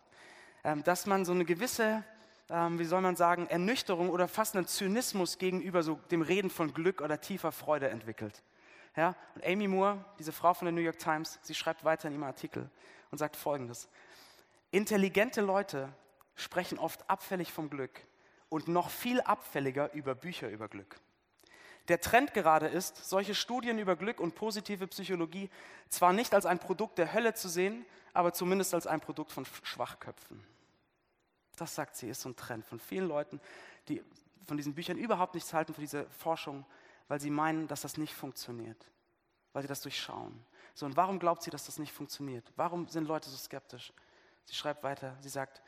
Ähm, 0.65 0.83
dass 0.83 1.05
man 1.05 1.23
so 1.23 1.31
eine 1.31 1.45
gewisse 1.45 2.03
ähm, 2.49 2.79
wie 2.79 2.83
soll 2.83 2.99
man 2.99 3.15
sagen, 3.15 3.47
Ernüchterung 3.47 4.09
oder 4.09 4.27
fast 4.27 4.57
einen 4.57 4.67
Zynismus 4.67 5.37
gegenüber 5.37 5.83
so 5.83 5.95
dem 6.11 6.21
Reden 6.21 6.49
von 6.49 6.73
Glück 6.73 6.99
oder 6.99 7.21
tiefer 7.21 7.53
Freude 7.53 7.87
entwickelt. 7.87 8.43
Ja? 8.97 9.15
Und 9.35 9.45
Amy 9.45 9.69
Moore, 9.69 10.03
diese 10.19 10.33
Frau 10.33 10.53
von 10.53 10.65
der 10.65 10.73
New 10.73 10.81
York 10.81 10.99
Times, 10.99 11.39
sie 11.43 11.55
schreibt 11.55 11.85
weiter 11.85 12.09
in 12.09 12.15
ihrem 12.15 12.25
Artikel 12.25 12.69
und 13.11 13.17
sagt 13.17 13.35
Folgendes. 13.35 13.87
Intelligente 14.71 15.41
Leute 15.41 15.93
sprechen 16.35 16.79
oft 16.79 17.09
abfällig 17.09 17.51
vom 17.51 17.69
Glück 17.69 18.01
und 18.49 18.67
noch 18.67 18.89
viel 18.89 19.21
abfälliger 19.21 19.93
über 19.93 20.15
Bücher 20.15 20.49
über 20.49 20.67
Glück. 20.67 20.99
Der 21.87 21.99
Trend 21.99 22.33
gerade 22.33 22.67
ist, 22.67 23.09
solche 23.09 23.35
Studien 23.35 23.79
über 23.79 23.95
Glück 23.95 24.19
und 24.19 24.35
positive 24.35 24.87
Psychologie 24.87 25.49
zwar 25.89 26.13
nicht 26.13 26.33
als 26.33 26.45
ein 26.45 26.59
Produkt 26.59 26.97
der 26.97 27.13
Hölle 27.13 27.33
zu 27.33 27.49
sehen, 27.49 27.85
aber 28.13 28.33
zumindest 28.33 28.73
als 28.73 28.87
ein 28.87 29.01
Produkt 29.01 29.31
von 29.31 29.45
Schwachköpfen. 29.63 30.43
Das 31.57 31.75
sagt 31.75 31.95
sie, 31.95 32.09
ist 32.09 32.21
so 32.21 32.29
ein 32.29 32.35
Trend 32.35 32.65
von 32.65 32.79
vielen 32.79 33.07
Leuten, 33.07 33.41
die 33.87 34.03
von 34.47 34.57
diesen 34.57 34.73
Büchern 34.73 34.97
überhaupt 34.97 35.33
nichts 35.35 35.53
halten, 35.53 35.73
für 35.73 35.81
diese 35.81 36.09
Forschung, 36.09 36.65
weil 37.07 37.19
sie 37.19 37.29
meinen, 37.29 37.67
dass 37.67 37.81
das 37.81 37.97
nicht 37.97 38.13
funktioniert, 38.13 38.89
weil 39.53 39.61
sie 39.61 39.67
das 39.67 39.81
durchschauen. 39.81 40.45
So, 40.73 40.85
und 40.85 40.95
warum 40.95 41.19
glaubt 41.19 41.43
sie, 41.43 41.51
dass 41.51 41.65
das 41.65 41.79
nicht 41.79 41.91
funktioniert? 41.91 42.51
Warum 42.55 42.87
sind 42.87 43.07
Leute 43.07 43.29
so 43.29 43.37
skeptisch? 43.37 43.93
Sie 44.45 44.55
schreibt 44.55 44.83
weiter, 44.83 45.15
sie 45.21 45.29
sagt, 45.29 45.61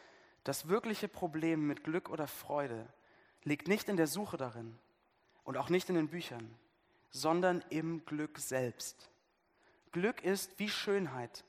das 0.43 0.67
wirkliche 0.67 1.07
Problem 1.07 1.67
mit 1.67 1.83
Glück 1.83 2.09
oder 2.09 2.27
Freude 2.27 2.87
liegt 3.43 3.67
nicht 3.67 3.87
in 3.89 3.97
der 3.97 4.07
Suche 4.07 4.37
darin 4.37 4.77
und 5.43 5.57
auch 5.57 5.69
nicht 5.69 5.89
in 5.89 5.95
den 5.95 6.09
Büchern, 6.09 6.53
sondern 7.11 7.63
im 7.69 8.03
Glück 8.05 8.39
selbst. 8.39 9.09
Glück 9.91 10.23
ist 10.23 10.57
wie 10.59 10.69
Schönheit. 10.69 11.43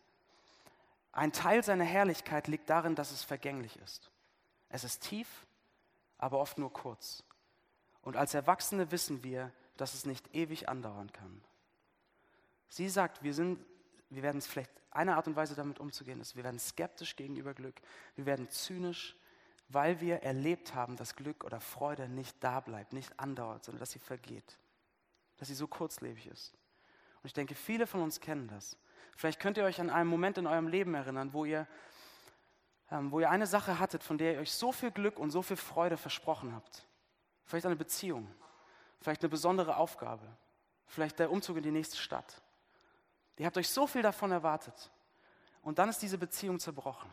Ein 1.12 1.32
Teil 1.32 1.62
seiner 1.62 1.84
Herrlichkeit 1.84 2.49
liegt 2.49 2.68
darin, 2.68 2.94
dass 2.94 3.11
es 3.11 3.23
vergänglich 3.23 3.76
ist. 3.78 4.11
Es 4.68 4.84
ist 4.84 5.02
tief, 5.02 5.46
aber 6.18 6.38
oft 6.38 6.58
nur 6.58 6.73
kurz. 6.73 7.23
Und 8.02 8.16
als 8.16 8.34
Erwachsene 8.34 8.90
wissen 8.90 9.23
wir, 9.23 9.52
dass 9.76 9.94
es 9.94 10.04
nicht 10.04 10.34
ewig 10.34 10.68
andauern 10.68 11.12
kann. 11.12 11.42
Sie 12.74 12.88
sagt, 12.88 13.22
wir, 13.22 13.32
sind, 13.32 13.64
wir 14.10 14.24
werden 14.24 14.38
es 14.38 14.48
vielleicht, 14.48 14.72
eine 14.90 15.14
Art 15.14 15.28
und 15.28 15.36
Weise 15.36 15.54
damit 15.54 15.78
umzugehen 15.78 16.20
ist, 16.20 16.34
wir 16.34 16.42
werden 16.42 16.58
skeptisch 16.58 17.14
gegenüber 17.14 17.54
Glück, 17.54 17.80
wir 18.16 18.26
werden 18.26 18.50
zynisch, 18.50 19.16
weil 19.68 20.00
wir 20.00 20.24
erlebt 20.24 20.74
haben, 20.74 20.96
dass 20.96 21.14
Glück 21.14 21.44
oder 21.44 21.60
Freude 21.60 22.08
nicht 22.08 22.36
da 22.42 22.58
bleibt, 22.58 22.92
nicht 22.92 23.20
andauert, 23.20 23.64
sondern 23.64 23.78
dass 23.78 23.92
sie 23.92 24.00
vergeht, 24.00 24.58
dass 25.36 25.46
sie 25.46 25.54
so 25.54 25.68
kurzlebig 25.68 26.26
ist. 26.26 26.52
Und 27.22 27.26
ich 27.26 27.32
denke, 27.32 27.54
viele 27.54 27.86
von 27.86 28.02
uns 28.02 28.18
kennen 28.18 28.48
das. 28.48 28.76
Vielleicht 29.16 29.38
könnt 29.38 29.56
ihr 29.56 29.64
euch 29.64 29.80
an 29.80 29.88
einen 29.88 30.10
Moment 30.10 30.38
in 30.38 30.48
eurem 30.48 30.66
Leben 30.66 30.94
erinnern, 30.94 31.32
wo 31.32 31.44
ihr 31.44 31.68
ähm, 32.90 33.12
wo 33.12 33.20
ihr 33.20 33.30
eine 33.30 33.46
Sache 33.46 33.78
hattet, 33.78 34.02
von 34.02 34.18
der 34.18 34.34
ihr 34.34 34.40
euch 34.40 34.52
so 34.52 34.72
viel 34.72 34.90
Glück 34.90 35.20
und 35.20 35.30
so 35.30 35.42
viel 35.42 35.56
Freude 35.56 35.96
versprochen 35.96 36.52
habt. 36.54 36.86
Vielleicht 37.44 37.66
eine 37.66 37.76
Beziehung, 37.76 38.28
vielleicht 39.00 39.22
eine 39.22 39.30
besondere 39.30 39.76
Aufgabe, 39.76 40.26
vielleicht 40.86 41.20
der 41.20 41.30
Umzug 41.30 41.56
in 41.58 41.62
die 41.62 41.70
nächste 41.70 41.96
Stadt. 41.96 42.42
Ihr 43.36 43.46
habt 43.46 43.56
euch 43.56 43.68
so 43.68 43.86
viel 43.86 44.02
davon 44.02 44.30
erwartet. 44.30 44.90
Und 45.62 45.78
dann 45.78 45.88
ist 45.88 46.02
diese 46.02 46.18
Beziehung 46.18 46.60
zerbrochen. 46.60 47.10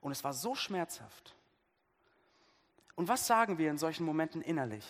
Und 0.00 0.12
es 0.12 0.24
war 0.24 0.32
so 0.32 0.54
schmerzhaft. 0.54 1.34
Und 2.96 3.08
was 3.08 3.26
sagen 3.26 3.58
wir 3.58 3.70
in 3.70 3.78
solchen 3.78 4.04
Momenten 4.04 4.42
innerlich? 4.42 4.84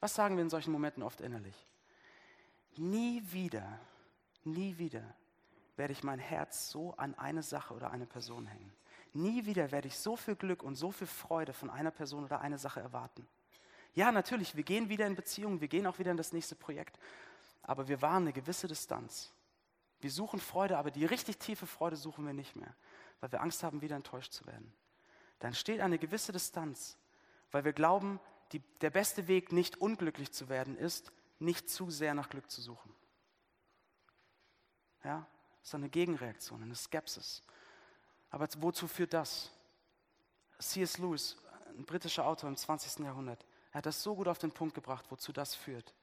Was 0.00 0.14
sagen 0.14 0.36
wir 0.36 0.42
in 0.42 0.50
solchen 0.50 0.70
Momenten 0.70 1.02
oft 1.02 1.20
innerlich? 1.20 1.56
Nie 2.76 3.22
wieder, 3.32 3.80
nie 4.44 4.78
wieder 4.78 5.02
werde 5.76 5.92
ich 5.92 6.04
mein 6.04 6.18
Herz 6.18 6.70
so 6.70 6.94
an 6.96 7.16
eine 7.18 7.42
Sache 7.42 7.74
oder 7.74 7.90
eine 7.90 8.06
Person 8.06 8.46
hängen. 8.46 8.72
Nie 9.14 9.46
wieder 9.46 9.72
werde 9.72 9.88
ich 9.88 9.98
so 9.98 10.16
viel 10.16 10.36
Glück 10.36 10.62
und 10.62 10.74
so 10.74 10.90
viel 10.90 11.06
Freude 11.06 11.52
von 11.52 11.70
einer 11.70 11.90
Person 11.90 12.24
oder 12.24 12.40
einer 12.40 12.58
Sache 12.58 12.80
erwarten. 12.80 13.26
Ja, 13.94 14.12
natürlich, 14.12 14.54
wir 14.54 14.64
gehen 14.64 14.88
wieder 14.88 15.06
in 15.06 15.16
Beziehungen, 15.16 15.60
wir 15.60 15.68
gehen 15.68 15.86
auch 15.86 15.98
wieder 15.98 16.10
in 16.10 16.16
das 16.16 16.32
nächste 16.32 16.54
Projekt, 16.54 16.98
aber 17.62 17.88
wir 17.88 18.02
wahren 18.02 18.24
eine 18.24 18.32
gewisse 18.32 18.68
Distanz. 18.68 19.32
Wir 20.00 20.10
suchen 20.10 20.40
Freude, 20.40 20.78
aber 20.78 20.90
die 20.90 21.04
richtig 21.04 21.38
tiefe 21.38 21.66
Freude 21.66 21.96
suchen 21.96 22.26
wir 22.26 22.32
nicht 22.32 22.56
mehr, 22.56 22.74
weil 23.20 23.32
wir 23.32 23.40
Angst 23.40 23.62
haben, 23.62 23.80
wieder 23.80 23.96
enttäuscht 23.96 24.32
zu 24.32 24.46
werden. 24.46 24.72
Dann 25.40 25.54
steht 25.54 25.80
eine 25.80 25.98
gewisse 25.98 26.32
Distanz, 26.32 26.96
weil 27.50 27.64
wir 27.64 27.72
glauben, 27.72 28.20
die, 28.52 28.60
der 28.80 28.90
beste 28.90 29.28
Weg, 29.28 29.52
nicht 29.52 29.80
unglücklich 29.80 30.32
zu 30.32 30.48
werden, 30.48 30.76
ist, 30.76 31.12
nicht 31.38 31.68
zu 31.68 31.90
sehr 31.90 32.14
nach 32.14 32.30
Glück 32.30 32.50
zu 32.50 32.60
suchen. 32.60 32.94
Ja, 35.04 35.26
das 35.60 35.68
ist 35.68 35.74
eine 35.74 35.88
Gegenreaktion, 35.88 36.62
eine 36.62 36.74
Skepsis. 36.74 37.42
Aber 38.30 38.48
wozu 38.58 38.88
führt 38.88 39.12
das? 39.12 39.50
C.S. 40.58 40.98
Lewis, 40.98 41.36
ein 41.76 41.84
britischer 41.84 42.26
Autor 42.26 42.48
im 42.48 42.56
20. 42.56 43.04
Jahrhundert, 43.04 43.44
er 43.70 43.78
hat 43.78 43.86
das 43.86 44.02
so 44.02 44.16
gut 44.16 44.28
auf 44.28 44.38
den 44.38 44.50
Punkt 44.50 44.74
gebracht, 44.74 45.06
wozu 45.10 45.32
das 45.32 45.54
führt. 45.54 45.94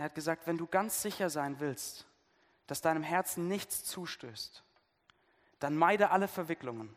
Er 0.00 0.04
hat 0.04 0.14
gesagt, 0.14 0.46
wenn 0.46 0.56
du 0.56 0.66
ganz 0.66 1.02
sicher 1.02 1.28
sein 1.28 1.60
willst, 1.60 2.06
dass 2.66 2.80
deinem 2.80 3.02
Herzen 3.02 3.48
nichts 3.48 3.84
zustößt, 3.84 4.64
dann 5.58 5.76
meide 5.76 6.08
alle 6.08 6.26
Verwicklungen. 6.26 6.96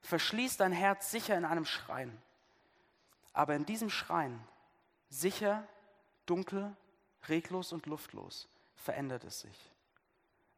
Verschließ 0.00 0.56
dein 0.56 0.72
Herz 0.72 1.10
sicher 1.10 1.36
in 1.36 1.44
einem 1.44 1.66
Schrein. 1.66 2.16
Aber 3.34 3.54
in 3.56 3.66
diesem 3.66 3.90
Schrein, 3.90 4.42
sicher, 5.10 5.68
dunkel, 6.24 6.74
reglos 7.28 7.74
und 7.74 7.84
luftlos, 7.84 8.48
verändert 8.74 9.24
es 9.24 9.40
sich. 9.40 9.70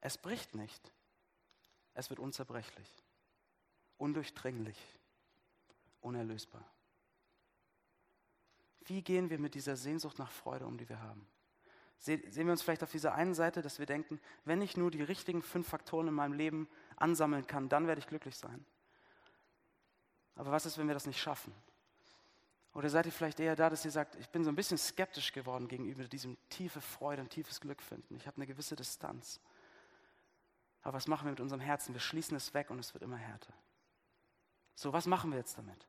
Es 0.00 0.16
bricht 0.16 0.54
nicht. 0.54 0.92
Es 1.94 2.10
wird 2.10 2.20
unzerbrechlich, 2.20 3.02
undurchdringlich, 3.98 4.78
unerlösbar. 6.00 6.62
Wie 8.82 9.02
gehen 9.02 9.30
wir 9.30 9.40
mit 9.40 9.56
dieser 9.56 9.74
Sehnsucht 9.74 10.20
nach 10.20 10.30
Freude 10.30 10.64
um, 10.64 10.78
die 10.78 10.88
wir 10.88 11.00
haben? 11.00 11.26
Sehen 12.02 12.34
wir 12.34 12.50
uns 12.50 12.62
vielleicht 12.62 12.82
auf 12.82 12.90
dieser 12.90 13.14
einen 13.14 13.32
Seite, 13.32 13.62
dass 13.62 13.78
wir 13.78 13.86
denken, 13.86 14.20
wenn 14.44 14.60
ich 14.60 14.76
nur 14.76 14.90
die 14.90 15.04
richtigen 15.04 15.40
fünf 15.40 15.68
Faktoren 15.68 16.08
in 16.08 16.14
meinem 16.14 16.32
Leben 16.32 16.68
ansammeln 16.96 17.46
kann, 17.46 17.68
dann 17.68 17.86
werde 17.86 18.00
ich 18.00 18.08
glücklich 18.08 18.36
sein. 18.36 18.66
Aber 20.34 20.50
was 20.50 20.66
ist, 20.66 20.78
wenn 20.78 20.88
wir 20.88 20.94
das 20.94 21.06
nicht 21.06 21.20
schaffen? 21.20 21.54
Oder 22.74 22.88
seid 22.88 23.06
ihr 23.06 23.12
vielleicht 23.12 23.38
eher 23.38 23.54
da, 23.54 23.70
dass 23.70 23.84
ihr 23.84 23.92
sagt, 23.92 24.16
ich 24.16 24.28
bin 24.30 24.42
so 24.42 24.50
ein 24.50 24.56
bisschen 24.56 24.78
skeptisch 24.78 25.32
geworden 25.32 25.68
gegenüber 25.68 26.02
diesem 26.04 26.36
tiefe 26.48 26.80
Freude 26.80 27.22
und 27.22 27.30
tiefes 27.30 27.60
Glück 27.60 27.80
finden. 27.80 28.16
Ich 28.16 28.26
habe 28.26 28.36
eine 28.36 28.48
gewisse 28.48 28.74
Distanz. 28.74 29.40
Aber 30.82 30.94
was 30.94 31.06
machen 31.06 31.26
wir 31.26 31.30
mit 31.30 31.40
unserem 31.40 31.60
Herzen? 31.60 31.94
Wir 31.94 32.00
schließen 32.00 32.36
es 32.36 32.52
weg 32.52 32.70
und 32.70 32.80
es 32.80 32.94
wird 32.94 33.04
immer 33.04 33.16
härter. 33.16 33.54
So, 34.74 34.92
was 34.92 35.06
machen 35.06 35.30
wir 35.30 35.38
jetzt 35.38 35.56
damit? 35.56 35.86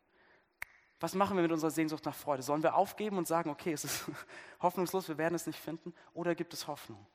Was 1.04 1.16
machen 1.16 1.36
wir 1.36 1.44
mit 1.44 1.52
unserer 1.52 1.70
Sehnsucht 1.70 2.06
nach 2.06 2.16
Freude? 2.16 2.44
Sollen 2.44 2.64
wir 2.64 2.76
aufgeben 2.76 3.18
und 3.18 3.28
sagen, 3.28 3.50
okay, 3.50 3.74
es 3.74 3.84
ist 3.84 4.06
hoffnungslos, 4.62 5.10
wir 5.10 5.18
werden 5.18 5.36
es 5.36 5.46
nicht 5.46 5.60
finden? 5.60 5.94
Oder 6.14 6.34
gibt 6.34 6.54
es 6.54 6.66
Hoffnung? 6.66 7.06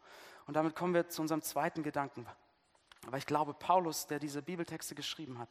Und 0.47 0.53
damit 0.53 0.77
kommen 0.77 0.93
wir 0.93 1.09
zu 1.09 1.23
unserem 1.23 1.41
zweiten 1.41 1.83
Gedanken. 1.83 2.27
Aber 3.07 3.17
ich 3.17 3.25
glaube, 3.25 3.55
Paulus, 3.55 4.07
der 4.07 4.19
diese 4.19 4.43
Bibeltexte 4.43 4.95
geschrieben 4.95 5.39
hat, 5.39 5.49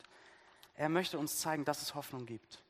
er 0.75 0.87
möchte 0.87 1.17
uns 1.17 1.39
zeigen, 1.39 1.65
dass 1.65 1.81
es 1.81 1.95
Hoffnung 1.95 2.27
gibt. 2.27 2.61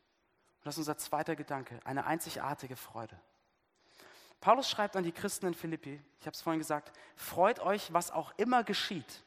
Und 0.60 0.68
das 0.68 0.76
ist 0.76 0.80
unser 0.80 0.98
zweiter 0.98 1.36
Gedanke, 1.36 1.82
eine 1.84 2.06
einzigartige 2.06 2.78
Freude. 2.78 3.20
Paulus 4.40 4.70
schreibt 4.70 4.96
an 4.96 5.04
die 5.04 5.12
Christen 5.12 5.48
in 5.48 5.54
Philippi, 5.54 6.02
ich 6.22 6.28
habe 6.28 6.34
es 6.34 6.42
vorhin 6.42 6.60
gesagt, 6.60 6.94
freut 7.18 7.60
euch, 7.60 7.92
was 7.92 8.12
auch 8.12 8.32
immer 8.38 8.64
geschieht. 8.64 9.22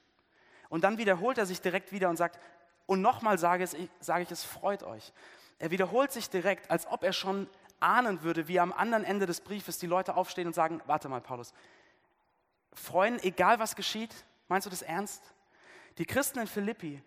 Und 0.71 0.85
dann 0.85 0.97
wiederholt 0.97 1.37
er 1.37 1.45
sich 1.45 1.61
direkt 1.61 1.93
wieder 1.93 2.09
und 2.09 2.17
sagt, 2.17 2.41
und 2.87 3.03
nochmal 3.03 3.37
sage, 3.37 3.69
sage 4.01 4.23
ich 4.23 4.31
es, 4.31 4.43
freut 4.43 4.83
euch. 4.85 5.13
Er 5.61 5.71
wiederholt 5.71 6.11
sich 6.11 6.31
direkt, 6.31 6.71
als 6.71 6.87
ob 6.87 7.05
er 7.05 7.13
schon 7.13 7.47
ahnen 7.81 8.23
würde, 8.23 8.49
wie 8.49 8.59
am 8.59 8.73
anderen 8.73 9.05
Ende 9.05 9.27
des 9.27 9.43
Briefes 9.43 9.79
die 9.79 9.87
Leute 9.87 10.17
aufstehen 10.17 10.47
und 10.47 10.55
sagen, 10.55 10.81
warte 10.87 11.09
mal, 11.09 11.21
Paulus, 11.21 11.53
freuen, 12.73 13.23
egal 13.23 13.59
was 13.59 13.77
geschieht, 13.77 14.25
meinst 14.49 14.67
du 14.67 14.71
das 14.71 14.83
ernst? 14.83 15.23
Die 15.99 16.07
Christen 16.07 16.39
in 16.39 16.47
Philippi 16.47 17.03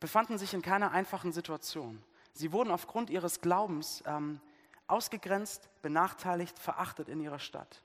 befanden 0.00 0.38
sich 0.38 0.54
in 0.54 0.62
keiner 0.62 0.90
einfachen 0.90 1.32
Situation. 1.32 2.02
Sie 2.32 2.50
wurden 2.50 2.70
aufgrund 2.70 3.10
ihres 3.10 3.42
Glaubens 3.42 4.02
ähm, 4.06 4.40
ausgegrenzt, 4.86 5.68
benachteiligt, 5.82 6.58
verachtet 6.58 7.08
in 7.08 7.20
ihrer 7.20 7.38
Stadt. 7.38 7.82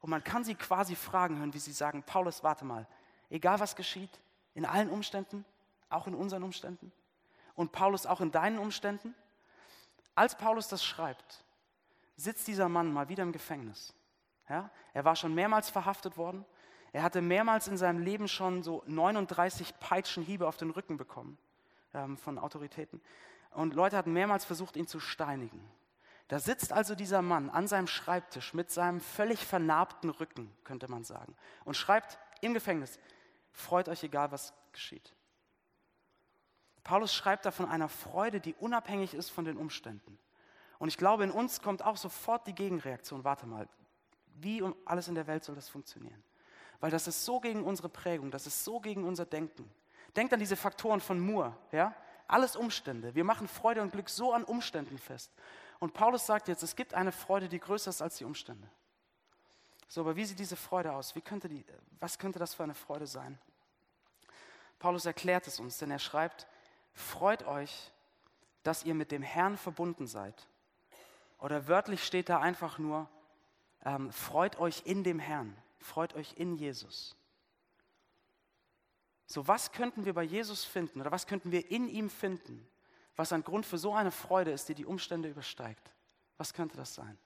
Und 0.00 0.10
man 0.10 0.24
kann 0.24 0.42
sie 0.42 0.56
quasi 0.56 0.96
fragen 0.96 1.38
hören, 1.38 1.54
wie 1.54 1.58
sie 1.58 1.72
sagen, 1.72 2.02
Paulus, 2.02 2.42
warte 2.42 2.64
mal, 2.64 2.88
egal 3.30 3.60
was 3.60 3.76
geschieht, 3.76 4.10
in 4.54 4.66
allen 4.66 4.90
Umständen, 4.90 5.44
auch 5.88 6.08
in 6.08 6.14
unseren 6.14 6.42
Umständen 6.42 6.90
und 7.54 7.70
Paulus 7.70 8.06
auch 8.06 8.20
in 8.20 8.32
deinen 8.32 8.58
Umständen, 8.58 9.14
als 10.14 10.36
Paulus 10.36 10.68
das 10.68 10.84
schreibt, 10.84 11.44
sitzt 12.16 12.46
dieser 12.48 12.68
Mann 12.68 12.92
mal 12.92 13.08
wieder 13.08 13.22
im 13.22 13.32
Gefängnis. 13.32 13.94
Ja? 14.48 14.70
Er 14.92 15.04
war 15.04 15.16
schon 15.16 15.34
mehrmals 15.34 15.70
verhaftet 15.70 16.16
worden. 16.16 16.44
Er 16.92 17.02
hatte 17.02 17.22
mehrmals 17.22 17.68
in 17.68 17.76
seinem 17.78 18.02
Leben 18.02 18.28
schon 18.28 18.62
so 18.62 18.82
39 18.86 19.78
Peitschenhiebe 19.80 20.46
auf 20.46 20.56
den 20.58 20.70
Rücken 20.70 20.96
bekommen 20.98 21.38
ähm, 21.94 22.16
von 22.18 22.38
Autoritäten. 22.38 23.00
Und 23.50 23.74
Leute 23.74 23.96
hatten 23.96 24.12
mehrmals 24.12 24.44
versucht, 24.44 24.76
ihn 24.76 24.86
zu 24.86 25.00
steinigen. 25.00 25.62
Da 26.28 26.38
sitzt 26.38 26.72
also 26.72 26.94
dieser 26.94 27.20
Mann 27.20 27.50
an 27.50 27.66
seinem 27.66 27.86
Schreibtisch 27.86 28.54
mit 28.54 28.70
seinem 28.70 29.00
völlig 29.00 29.44
vernarbten 29.44 30.10
Rücken, 30.10 30.50
könnte 30.64 30.88
man 30.88 31.04
sagen, 31.04 31.36
und 31.64 31.76
schreibt 31.76 32.18
im 32.40 32.54
Gefängnis, 32.54 32.98
freut 33.52 33.88
euch 33.88 34.02
egal, 34.02 34.32
was 34.32 34.54
geschieht. 34.72 35.14
Paulus 36.84 37.14
schreibt 37.14 37.46
da 37.46 37.50
von 37.50 37.66
einer 37.66 37.88
Freude, 37.88 38.40
die 38.40 38.54
unabhängig 38.54 39.14
ist 39.14 39.30
von 39.30 39.44
den 39.44 39.56
Umständen. 39.56 40.18
Und 40.78 40.88
ich 40.88 40.96
glaube, 40.96 41.22
in 41.24 41.30
uns 41.30 41.62
kommt 41.62 41.84
auch 41.84 41.96
sofort 41.96 42.46
die 42.46 42.54
Gegenreaktion. 42.54 43.22
Warte 43.22 43.46
mal, 43.46 43.68
wie 44.40 44.62
um 44.62 44.74
alles 44.84 45.08
in 45.08 45.14
der 45.14 45.26
Welt 45.26 45.44
soll 45.44 45.54
das 45.54 45.68
funktionieren? 45.68 46.22
Weil 46.80 46.90
das 46.90 47.06
ist 47.06 47.24
so 47.24 47.38
gegen 47.38 47.62
unsere 47.62 47.88
Prägung, 47.88 48.32
das 48.32 48.46
ist 48.46 48.64
so 48.64 48.80
gegen 48.80 49.04
unser 49.04 49.24
Denken. 49.24 49.70
Denkt 50.16 50.32
an 50.32 50.40
diese 50.40 50.56
Faktoren 50.56 51.00
von 51.00 51.20
Moore, 51.20 51.56
ja? 51.70 51.94
Alles 52.26 52.56
Umstände. 52.56 53.14
Wir 53.14 53.24
machen 53.24 53.46
Freude 53.46 53.82
und 53.82 53.92
Glück 53.92 54.08
so 54.08 54.32
an 54.32 54.42
Umständen 54.42 54.98
fest. 54.98 55.32
Und 55.78 55.94
Paulus 55.94 56.26
sagt 56.26 56.48
jetzt, 56.48 56.62
es 56.62 56.74
gibt 56.74 56.94
eine 56.94 57.12
Freude, 57.12 57.48
die 57.48 57.58
größer 57.58 57.90
ist 57.90 58.02
als 58.02 58.16
die 58.16 58.24
Umstände. 58.24 58.68
So, 59.86 60.00
aber 60.00 60.16
wie 60.16 60.24
sieht 60.24 60.38
diese 60.38 60.56
Freude 60.56 60.92
aus? 60.92 61.14
Wie 61.14 61.20
könnte 61.20 61.48
die, 61.48 61.64
was 62.00 62.18
könnte 62.18 62.38
das 62.38 62.54
für 62.54 62.62
eine 62.62 62.74
Freude 62.74 63.06
sein? 63.06 63.38
Paulus 64.78 65.06
erklärt 65.06 65.46
es 65.46 65.60
uns, 65.60 65.78
denn 65.78 65.90
er 65.90 65.98
schreibt, 65.98 66.46
freut 66.92 67.46
euch, 67.46 67.90
dass 68.62 68.84
ihr 68.84 68.94
mit 68.94 69.10
dem 69.10 69.22
Herrn 69.22 69.56
verbunden 69.56 70.06
seid. 70.06 70.46
Oder 71.38 71.66
wörtlich 71.66 72.04
steht 72.04 72.28
da 72.28 72.40
einfach 72.40 72.78
nur, 72.78 73.08
ähm, 73.84 74.12
freut 74.12 74.58
euch 74.58 74.82
in 74.86 75.02
dem 75.02 75.18
Herrn, 75.18 75.56
freut 75.78 76.14
euch 76.14 76.34
in 76.36 76.56
Jesus. 76.56 77.16
So, 79.26 79.48
was 79.48 79.72
könnten 79.72 80.04
wir 80.04 80.14
bei 80.14 80.22
Jesus 80.22 80.64
finden 80.64 81.00
oder 81.00 81.10
was 81.10 81.26
könnten 81.26 81.50
wir 81.50 81.70
in 81.70 81.88
ihm 81.88 82.10
finden, 82.10 82.68
was 83.16 83.32
ein 83.32 83.42
Grund 83.42 83.66
für 83.66 83.78
so 83.78 83.94
eine 83.94 84.10
Freude 84.10 84.52
ist, 84.52 84.68
die 84.68 84.74
die 84.74 84.86
Umstände 84.86 85.28
übersteigt? 85.28 85.92
Was 86.36 86.54
könnte 86.54 86.76
das 86.76 86.94
sein? 86.94 87.18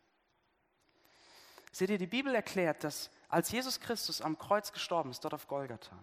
Seht 1.73 1.91
ihr, 1.91 1.99
die 1.99 2.07
Bibel 2.07 2.35
erklärt, 2.35 2.85
dass 2.85 3.11
als 3.29 3.51
Jesus 3.51 3.81
Christus 3.81 4.23
am 4.23 4.39
Kreuz 4.39 4.73
gestorben 4.73 5.11
ist, 5.11 5.25
dort 5.25 5.35
auf 5.35 5.47
Golgatha, 5.47 5.99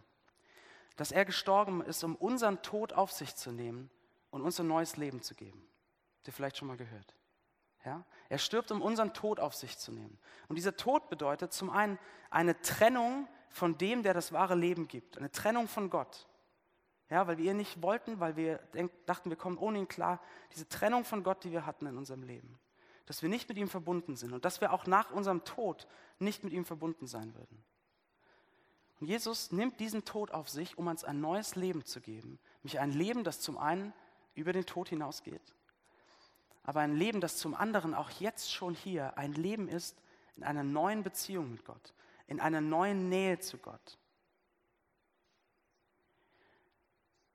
dass 0.96 1.12
er 1.12 1.26
gestorben 1.26 1.82
ist, 1.82 2.04
um 2.04 2.16
unseren 2.16 2.62
Tod 2.62 2.94
auf 2.94 3.12
sich 3.12 3.36
zu 3.36 3.52
nehmen 3.52 3.90
und 4.30 4.42
uns 4.42 4.60
ein 4.60 4.68
neues 4.68 4.98
Leben 4.98 5.22
zu 5.22 5.36
geben. 5.36 5.68
Habt 6.18 6.28
ihr 6.28 6.34
vielleicht 6.34 6.58
schon 6.58 6.68
mal 6.68 6.78
gehört? 6.78 7.16
Ja? 7.86 8.06
Er 8.30 8.38
stirbt, 8.38 8.72
um 8.72 8.82
unseren 8.82 9.14
Tod 9.14 9.40
auf 9.40 9.56
sich 9.56 9.78
zu 9.78 9.92
nehmen. 9.92 10.18
Und 10.48 10.56
dieser 10.56 10.76
Tod 10.76 11.10
bedeutet 11.10 11.54
zum 11.54 11.70
einen 11.70 12.00
eine 12.30 12.60
Trennung 12.62 13.28
von 13.50 13.78
dem, 13.78 14.04
der 14.04 14.14
das 14.14 14.32
wahre 14.32 14.56
Leben 14.56 14.88
gibt, 14.88 15.18
eine 15.18 15.32
Trennung 15.32 15.68
von 15.68 15.90
Gott. 15.90 16.28
Ja, 17.10 17.28
weil 17.28 17.38
wir 17.38 17.52
ihn 17.52 17.58
nicht 17.58 17.82
wollten, 17.82 18.20
weil 18.20 18.36
wir 18.36 18.58
dachten, 19.06 19.30
wir 19.30 19.38
kommen 19.38 19.58
ohne 19.58 19.78
ihn 19.78 19.88
klar. 19.88 20.20
Diese 20.54 20.68
Trennung 20.68 21.06
von 21.06 21.24
Gott, 21.24 21.44
die 21.44 21.52
wir 21.52 21.66
hatten 21.66 21.86
in 21.86 21.98
unserem 21.98 22.24
Leben. 22.24 22.58
Dass 23.06 23.22
wir 23.22 23.30
nicht 23.30 23.50
mit 23.50 23.58
ihm 23.58 23.68
verbunden 23.68 24.16
sind 24.16 24.34
und 24.34 24.46
dass 24.46 24.62
wir 24.62 24.74
auch 24.74 24.88
nach 24.88 25.12
unserem 25.12 25.44
Tod 25.44 25.88
nicht 26.18 26.44
mit 26.44 26.54
ihm 26.54 26.66
verbunden 26.66 27.06
sein 27.06 27.36
würden. 27.36 27.64
Und 29.00 29.08
Jesus 29.08 29.52
nimmt 29.52 29.80
diesen 29.80 30.06
Tod 30.06 30.32
auf 30.32 30.50
sich, 30.50 30.78
um 30.78 30.88
uns 30.88 31.04
ein 31.04 31.20
neues 31.20 31.56
Leben 31.56 31.86
zu 31.86 32.00
geben. 32.00 32.40
Nämlich 32.62 32.80
ein 32.80 32.92
Leben, 32.92 33.24
das 33.24 33.42
zum 33.42 33.58
einen 33.58 33.94
über 34.36 34.54
den 34.54 34.66
Tod 34.66 34.90
hinausgeht, 34.90 35.54
aber 36.64 36.80
ein 36.80 36.96
Leben, 36.96 37.22
das 37.22 37.38
zum 37.38 37.54
anderen 37.54 37.94
auch 37.94 38.10
jetzt 38.10 38.52
schon 38.52 38.74
hier 38.74 39.18
ein 39.18 39.34
Leben 39.34 39.68
ist 39.68 40.02
in 40.36 40.44
einer 40.44 40.64
neuen 40.64 41.04
Beziehung 41.04 41.52
mit 41.52 41.66
Gott, 41.66 41.94
in 42.28 42.40
einer 42.40 42.62
neuen 42.62 43.10
Nähe 43.10 43.40
zu 43.40 43.58
Gott. 43.58 43.98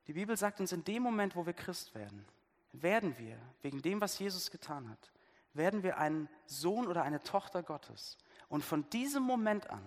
Die 0.06 0.14
Bibel 0.14 0.36
sagt 0.36 0.60
uns, 0.60 0.72
in 0.72 0.84
dem 0.84 1.02
Moment, 1.02 1.36
wo 1.36 1.44
wir 1.44 1.52
Christ 1.52 1.94
werden, 1.94 2.24
werden 2.72 3.16
wir, 3.18 3.38
wegen 3.60 3.82
dem, 3.82 4.00
was 4.00 4.18
Jesus 4.18 4.50
getan 4.50 4.88
hat, 4.88 5.12
werden 5.52 5.82
wir 5.82 5.98
ein 5.98 6.28
Sohn 6.46 6.86
oder 6.86 7.02
eine 7.02 7.22
Tochter 7.22 7.62
Gottes. 7.62 8.16
Und 8.48 8.64
von 8.64 8.88
diesem 8.90 9.22
Moment 9.22 9.68
an 9.68 9.84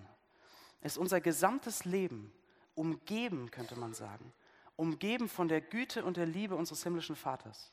ist 0.82 0.98
unser 0.98 1.22
gesamtes 1.22 1.86
Leben 1.86 2.32
umgeben, 2.76 3.52
könnte 3.52 3.78
man 3.78 3.94
sagen, 3.94 4.34
umgeben 4.76 5.30
von 5.30 5.48
der 5.48 5.62
Güte 5.62 6.04
und 6.04 6.17
der 6.17 6.26
Liebe 6.26 6.56
unseres 6.56 6.84
himmlischen 6.84 7.15
Vaters. 7.15 7.72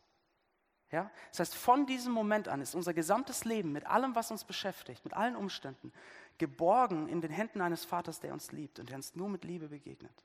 Ja? 0.90 1.10
Das 1.30 1.40
heißt, 1.40 1.54
von 1.54 1.86
diesem 1.86 2.12
Moment 2.12 2.48
an 2.48 2.60
ist 2.60 2.74
unser 2.74 2.94
gesamtes 2.94 3.44
Leben 3.44 3.72
mit 3.72 3.86
allem, 3.86 4.14
was 4.14 4.30
uns 4.30 4.44
beschäftigt, 4.44 5.04
mit 5.04 5.14
allen 5.14 5.36
Umständen, 5.36 5.92
geborgen 6.38 7.08
in 7.08 7.20
den 7.20 7.30
Händen 7.30 7.60
eines 7.60 7.84
Vaters, 7.84 8.20
der 8.20 8.32
uns 8.32 8.52
liebt 8.52 8.78
und 8.78 8.88
der 8.88 8.96
uns 8.96 9.14
nur 9.14 9.28
mit 9.28 9.44
Liebe 9.44 9.68
begegnet. 9.68 10.24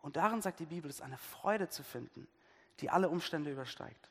Und 0.00 0.16
darin 0.16 0.42
sagt 0.42 0.60
die 0.60 0.66
Bibel, 0.66 0.88
ist 0.88 1.02
eine 1.02 1.18
Freude 1.18 1.68
zu 1.68 1.82
finden, 1.82 2.28
die 2.80 2.90
alle 2.90 3.08
Umstände 3.08 3.50
übersteigt. 3.50 4.08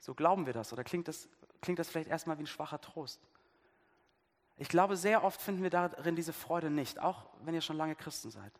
So 0.00 0.14
glauben 0.14 0.46
wir 0.46 0.52
das 0.52 0.72
oder 0.72 0.84
klingt 0.84 1.08
das, 1.08 1.28
klingt 1.60 1.78
das 1.78 1.88
vielleicht 1.88 2.08
erstmal 2.08 2.38
wie 2.38 2.44
ein 2.44 2.46
schwacher 2.46 2.80
Trost? 2.80 3.20
Ich 4.58 4.68
glaube, 4.68 4.96
sehr 4.96 5.22
oft 5.22 5.40
finden 5.40 5.62
wir 5.62 5.70
darin 5.70 6.16
diese 6.16 6.32
Freude 6.32 6.70
nicht, 6.70 6.98
auch 6.98 7.26
wenn 7.42 7.54
ihr 7.54 7.60
schon 7.60 7.76
lange 7.76 7.94
Christen 7.94 8.30
seid. 8.30 8.52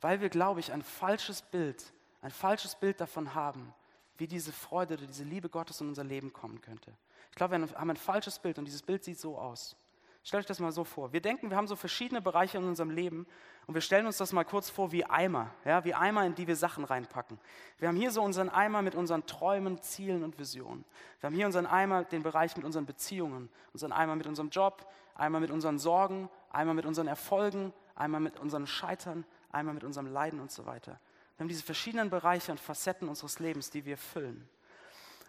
Weil 0.00 0.20
wir, 0.20 0.28
glaube 0.28 0.60
ich, 0.60 0.72
ein 0.72 0.82
falsches 0.82 1.42
Bild, 1.42 1.92
ein 2.20 2.30
falsches 2.30 2.74
Bild 2.74 3.00
davon 3.00 3.34
haben, 3.34 3.72
wie 4.16 4.26
diese 4.26 4.52
Freude 4.52 4.94
oder 4.94 5.06
diese 5.06 5.24
Liebe 5.24 5.48
Gottes 5.48 5.80
in 5.80 5.88
unser 5.88 6.04
Leben 6.04 6.32
kommen 6.32 6.60
könnte. 6.60 6.92
Ich 7.30 7.36
glaube, 7.36 7.58
wir 7.58 7.68
haben 7.78 7.90
ein 7.90 7.96
falsches 7.96 8.38
Bild 8.38 8.58
und 8.58 8.64
dieses 8.64 8.82
Bild 8.82 9.04
sieht 9.04 9.18
so 9.18 9.38
aus. 9.38 9.76
Stellt 10.24 10.40
euch 10.40 10.46
das 10.46 10.58
mal 10.58 10.72
so 10.72 10.84
vor. 10.84 11.12
Wir 11.12 11.20
denken, 11.20 11.50
wir 11.50 11.56
haben 11.58 11.68
so 11.68 11.76
verschiedene 11.76 12.22
Bereiche 12.22 12.56
in 12.56 12.64
unserem 12.64 12.88
Leben 12.88 13.26
und 13.66 13.74
wir 13.74 13.82
stellen 13.82 14.06
uns 14.06 14.16
das 14.16 14.32
mal 14.32 14.44
kurz 14.44 14.70
vor 14.70 14.90
wie 14.90 15.04
Eimer, 15.04 15.50
ja, 15.66 15.84
wie 15.84 15.92
Eimer, 15.92 16.24
in 16.24 16.34
die 16.34 16.46
wir 16.46 16.56
Sachen 16.56 16.84
reinpacken. 16.84 17.38
Wir 17.78 17.88
haben 17.88 17.96
hier 17.96 18.10
so 18.10 18.22
unseren 18.22 18.48
Eimer 18.48 18.80
mit 18.80 18.94
unseren 18.94 19.26
Träumen, 19.26 19.82
Zielen 19.82 20.24
und 20.24 20.38
Visionen. 20.38 20.86
Wir 21.20 21.26
haben 21.26 21.34
hier 21.34 21.44
unseren 21.44 21.66
Eimer, 21.66 22.04
den 22.04 22.22
Bereich 22.22 22.56
mit 22.56 22.64
unseren 22.64 22.86
Beziehungen, 22.86 23.50
unseren 23.74 23.92
Eimer 23.92 24.16
mit 24.16 24.26
unserem 24.26 24.48
Job, 24.48 24.90
einmal 25.14 25.42
mit 25.42 25.50
unseren 25.50 25.78
Sorgen, 25.78 26.30
einmal 26.50 26.74
mit 26.74 26.86
unseren 26.86 27.06
Erfolgen, 27.06 27.74
einmal 27.94 28.20
mit 28.20 28.40
unseren 28.40 28.66
Scheitern, 28.66 29.26
einmal 29.52 29.74
mit 29.74 29.84
unserem 29.84 30.06
Leiden 30.06 30.40
und 30.40 30.50
so 30.50 30.64
weiter. 30.64 30.98
Wir 31.36 31.44
haben 31.44 31.48
diese 31.48 31.64
verschiedenen 31.64 32.08
Bereiche 32.08 32.50
und 32.50 32.60
Facetten 32.60 33.10
unseres 33.10 33.40
Lebens, 33.40 33.68
die 33.68 33.84
wir 33.84 33.98
füllen. 33.98 34.48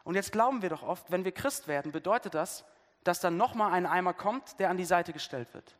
Und 0.05 0.15
jetzt 0.15 0.31
glauben 0.31 0.61
wir 0.61 0.69
doch 0.69 0.83
oft, 0.83 1.11
wenn 1.11 1.25
wir 1.25 1.33
Christ 1.33 1.67
werden, 1.67 1.91
bedeutet 1.91 2.33
das, 2.33 2.63
dass 3.05 3.21
dann 3.21 3.37
nochmal 3.37 3.71
ein 3.71 3.85
Eimer 3.85 4.13
kommt, 4.13 4.59
der 4.59 4.69
an 4.69 4.77
die 4.77 4.83
Seite 4.83 5.13
gestellt 5.13 5.53
wird. 5.53 5.75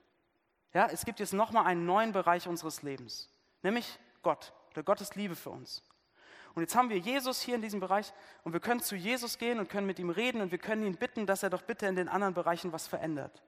Ja, 0.74 0.88
es 0.88 1.06
gibt 1.06 1.20
jetzt 1.20 1.34
nochmal 1.34 1.66
einen 1.66 1.86
neuen 1.86 2.12
Bereich 2.12 2.48
unseres 2.48 2.84
Lebens, 2.84 3.30
nämlich 3.64 4.00
Gott 4.22 4.54
oder 4.72 4.84
Gottes 4.84 5.16
Liebe 5.16 5.36
für 5.36 5.50
uns. 5.50 5.84
Und 6.54 6.62
jetzt 6.62 6.76
haben 6.76 6.90
wir 6.90 6.98
Jesus 6.98 7.42
hier 7.42 7.56
in 7.56 7.62
diesem 7.62 7.80
Bereich 7.80 8.14
und 8.44 8.54
wir 8.54 8.60
können 8.60 8.80
zu 8.80 8.96
Jesus 8.96 9.38
gehen 9.38 9.60
und 9.60 9.70
können 9.70 9.88
mit 9.88 10.00
ihm 10.00 10.10
reden 10.10 10.40
und 10.42 10.52
wir 10.52 10.58
können 10.58 10.86
ihn 10.86 10.96
bitten, 10.96 11.26
dass 11.26 11.44
er 11.44 11.50
doch 11.50 11.64
bitte 11.64 11.88
in 11.88 11.96
den 11.96 12.08
anderen 12.08 12.34
Bereichen 12.34 12.72
was 12.72 12.88
verändert. 12.88 13.44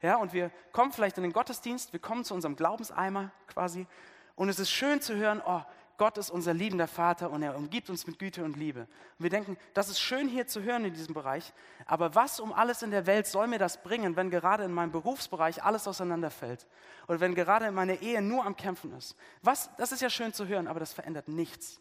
Ja, 0.00 0.16
und 0.16 0.32
wir 0.32 0.50
kommen 0.72 0.92
vielleicht 0.92 1.16
in 1.18 1.24
den 1.24 1.32
Gottesdienst, 1.32 1.92
wir 1.92 2.00
kommen 2.00 2.24
zu 2.24 2.34
unserem 2.34 2.56
Glaubenseimer 2.56 3.30
quasi 3.48 3.86
und 4.34 4.48
es 4.48 4.58
ist 4.58 4.70
schön 4.70 5.00
zu 5.00 5.14
hören, 5.14 5.42
oh, 5.44 5.62
Gott 5.98 6.16
ist 6.16 6.30
unser 6.30 6.54
liebender 6.54 6.86
Vater 6.86 7.28
und 7.28 7.42
er 7.42 7.56
umgibt 7.56 7.90
uns 7.90 8.06
mit 8.06 8.20
Güte 8.20 8.44
und 8.44 8.56
Liebe. 8.56 8.82
Und 8.82 8.88
wir 9.24 9.30
denken, 9.30 9.58
das 9.74 9.88
ist 9.88 9.98
schön 9.98 10.28
hier 10.28 10.46
zu 10.46 10.62
hören 10.62 10.84
in 10.84 10.94
diesem 10.94 11.12
Bereich, 11.12 11.52
aber 11.86 12.14
was 12.14 12.38
um 12.38 12.52
alles 12.52 12.82
in 12.82 12.92
der 12.92 13.04
Welt 13.06 13.26
soll 13.26 13.48
mir 13.48 13.58
das 13.58 13.82
bringen, 13.82 14.14
wenn 14.14 14.30
gerade 14.30 14.62
in 14.62 14.72
meinem 14.72 14.92
Berufsbereich 14.92 15.64
alles 15.64 15.88
auseinanderfällt 15.88 16.68
oder 17.08 17.18
wenn 17.18 17.34
gerade 17.34 17.66
in 17.66 17.74
meiner 17.74 18.00
Ehe 18.00 18.22
nur 18.22 18.46
am 18.46 18.56
Kämpfen 18.56 18.96
ist? 18.96 19.16
Was, 19.42 19.70
das 19.76 19.90
ist 19.90 20.00
ja 20.00 20.08
schön 20.08 20.32
zu 20.32 20.46
hören, 20.46 20.68
aber 20.68 20.78
das 20.78 20.92
verändert 20.92 21.26
nichts. 21.26 21.80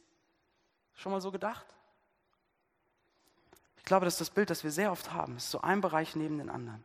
Schon 0.95 1.11
mal 1.11 1.21
so 1.21 1.31
gedacht? 1.31 1.67
Ich 3.77 3.85
glaube, 3.85 4.05
das 4.05 4.15
ist 4.15 4.21
das 4.21 4.29
Bild, 4.31 4.49
das 4.49 4.63
wir 4.63 4.71
sehr 4.71 4.91
oft 4.91 5.13
haben. 5.13 5.35
Es 5.35 5.45
ist 5.45 5.51
so 5.51 5.61
ein 5.61 5.79
Bereich 5.79 6.15
neben 6.15 6.39
den 6.39 6.49
anderen. 6.49 6.83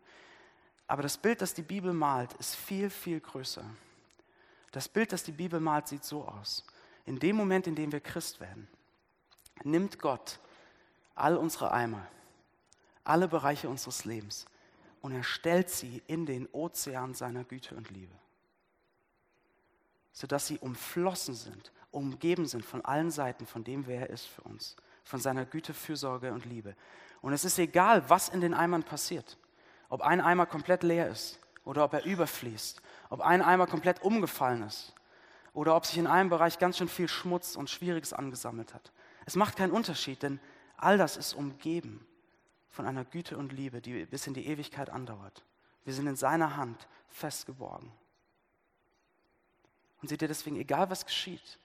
Aber 0.87 1.03
das 1.03 1.16
Bild, 1.16 1.40
das 1.40 1.55
die 1.55 1.62
Bibel 1.62 1.95
malt, 1.95 2.35
ist 2.35 2.55
viel, 2.55 2.90
viel 2.90 3.21
größer. 3.21 3.64
Das 4.71 4.87
Bild, 4.87 5.12
das 5.12 5.23
die 5.23 5.33
Bibel 5.33 5.61
malt, 5.61 5.88
sieht 5.88 6.05
so 6.05 6.29
aus. 6.29 6.64
In 7.05 7.19
dem 7.19 7.37
Moment, 7.37 7.67
in 7.67 7.75
dem 7.75 7.91
wir 7.91 8.01
Christ 8.01 8.41
werden, 8.41 8.69
nimmt 9.65 9.99
Gott 9.99 10.38
all 11.15 11.37
unsere 11.37 11.73
Eimer, 11.73 12.07
alle 13.05 13.29
Bereiche 13.29 13.69
unseres 13.69 14.05
Lebens 14.05 14.47
und 15.01 15.12
er 15.12 15.25
stellt 15.25 15.69
sie 15.69 16.03
in 16.07 16.27
den 16.27 16.49
Ozean 16.53 17.15
seiner 17.15 17.45
Güte 17.45 17.75
und 17.75 17.91
Liebe, 17.91 18.15
sodass 20.12 20.47
sie 20.47 20.59
umflossen 20.59 21.35
sind, 21.35 21.73
umgeben 21.91 22.47
sind 22.47 22.65
von 22.65 22.85
allen 22.85 23.11
Seiten 23.11 23.47
von 23.47 23.65
dem, 23.65 23.87
wer 23.87 24.03
er 24.03 24.11
ist 24.11 24.27
für 24.27 24.43
uns, 24.43 24.77
von 25.05 25.21
seiner 25.21 25.45
Güte, 25.45 25.75
Fürsorge 25.75 26.33
und 26.33 26.47
Liebe. 26.47 26.77
Und 27.21 27.33
es 27.33 27.45
ist 27.45 27.59
egal, 27.59 28.09
was 28.09 28.29
in 28.29 28.41
den 28.41 28.55
Eimern 28.55 28.85
passiert, 28.85 29.37
ob 29.88 30.01
ein 30.01 30.21
Eimer 30.21 30.47
komplett 30.47 30.85
leer 30.85 31.09
ist 31.09 31.38
oder 31.65 31.85
ob 31.85 31.93
er 31.93 32.05
überfließt, 32.05 32.81
ob 33.11 33.21
ein 33.21 33.43
Eimer 33.43 33.67
komplett 33.67 34.03
umgefallen 34.03 34.62
ist 34.62 34.95
oder 35.53 35.77
ob 35.77 35.87
sich 35.87 35.99
in 35.99 36.07
einem 36.07 36.31
Bereich 36.31 36.59
ganz 36.59 36.79
schön 36.79 36.88
viel 36.88 37.09
Schmutz 37.09 37.57
und 37.57 37.71
Schwieriges 37.71 38.12
angesammelt 38.12 38.75
hat. 38.75 38.93
Es 39.27 39.37
macht 39.37 39.57
keinen 39.57 39.73
Unterschied, 39.73 40.23
denn 40.23 40.41
all 40.77 40.99
das 40.99 41.17
ist 41.17 41.35
umgeben 41.35 42.07
von 42.69 42.87
einer 42.87 43.05
Güte 43.05 43.37
und 43.37 43.53
Liebe, 43.53 43.81
die 43.81 44.07
bis 44.07 44.27
in 44.27 44.35
die 44.35 44.47
Ewigkeit 44.47 44.91
andauert. 44.91 45.45
Wir 45.85 45.93
sind 45.93 46.07
in 46.07 46.17
seiner 46.17 46.57
Hand 46.57 46.88
festgeborgen. 47.09 47.93
Und 50.01 50.09
seht 50.09 50.23
ihr 50.23 50.29
deswegen, 50.29 50.57
egal 50.57 50.91
was 50.91 51.05
geschieht, 51.05 51.59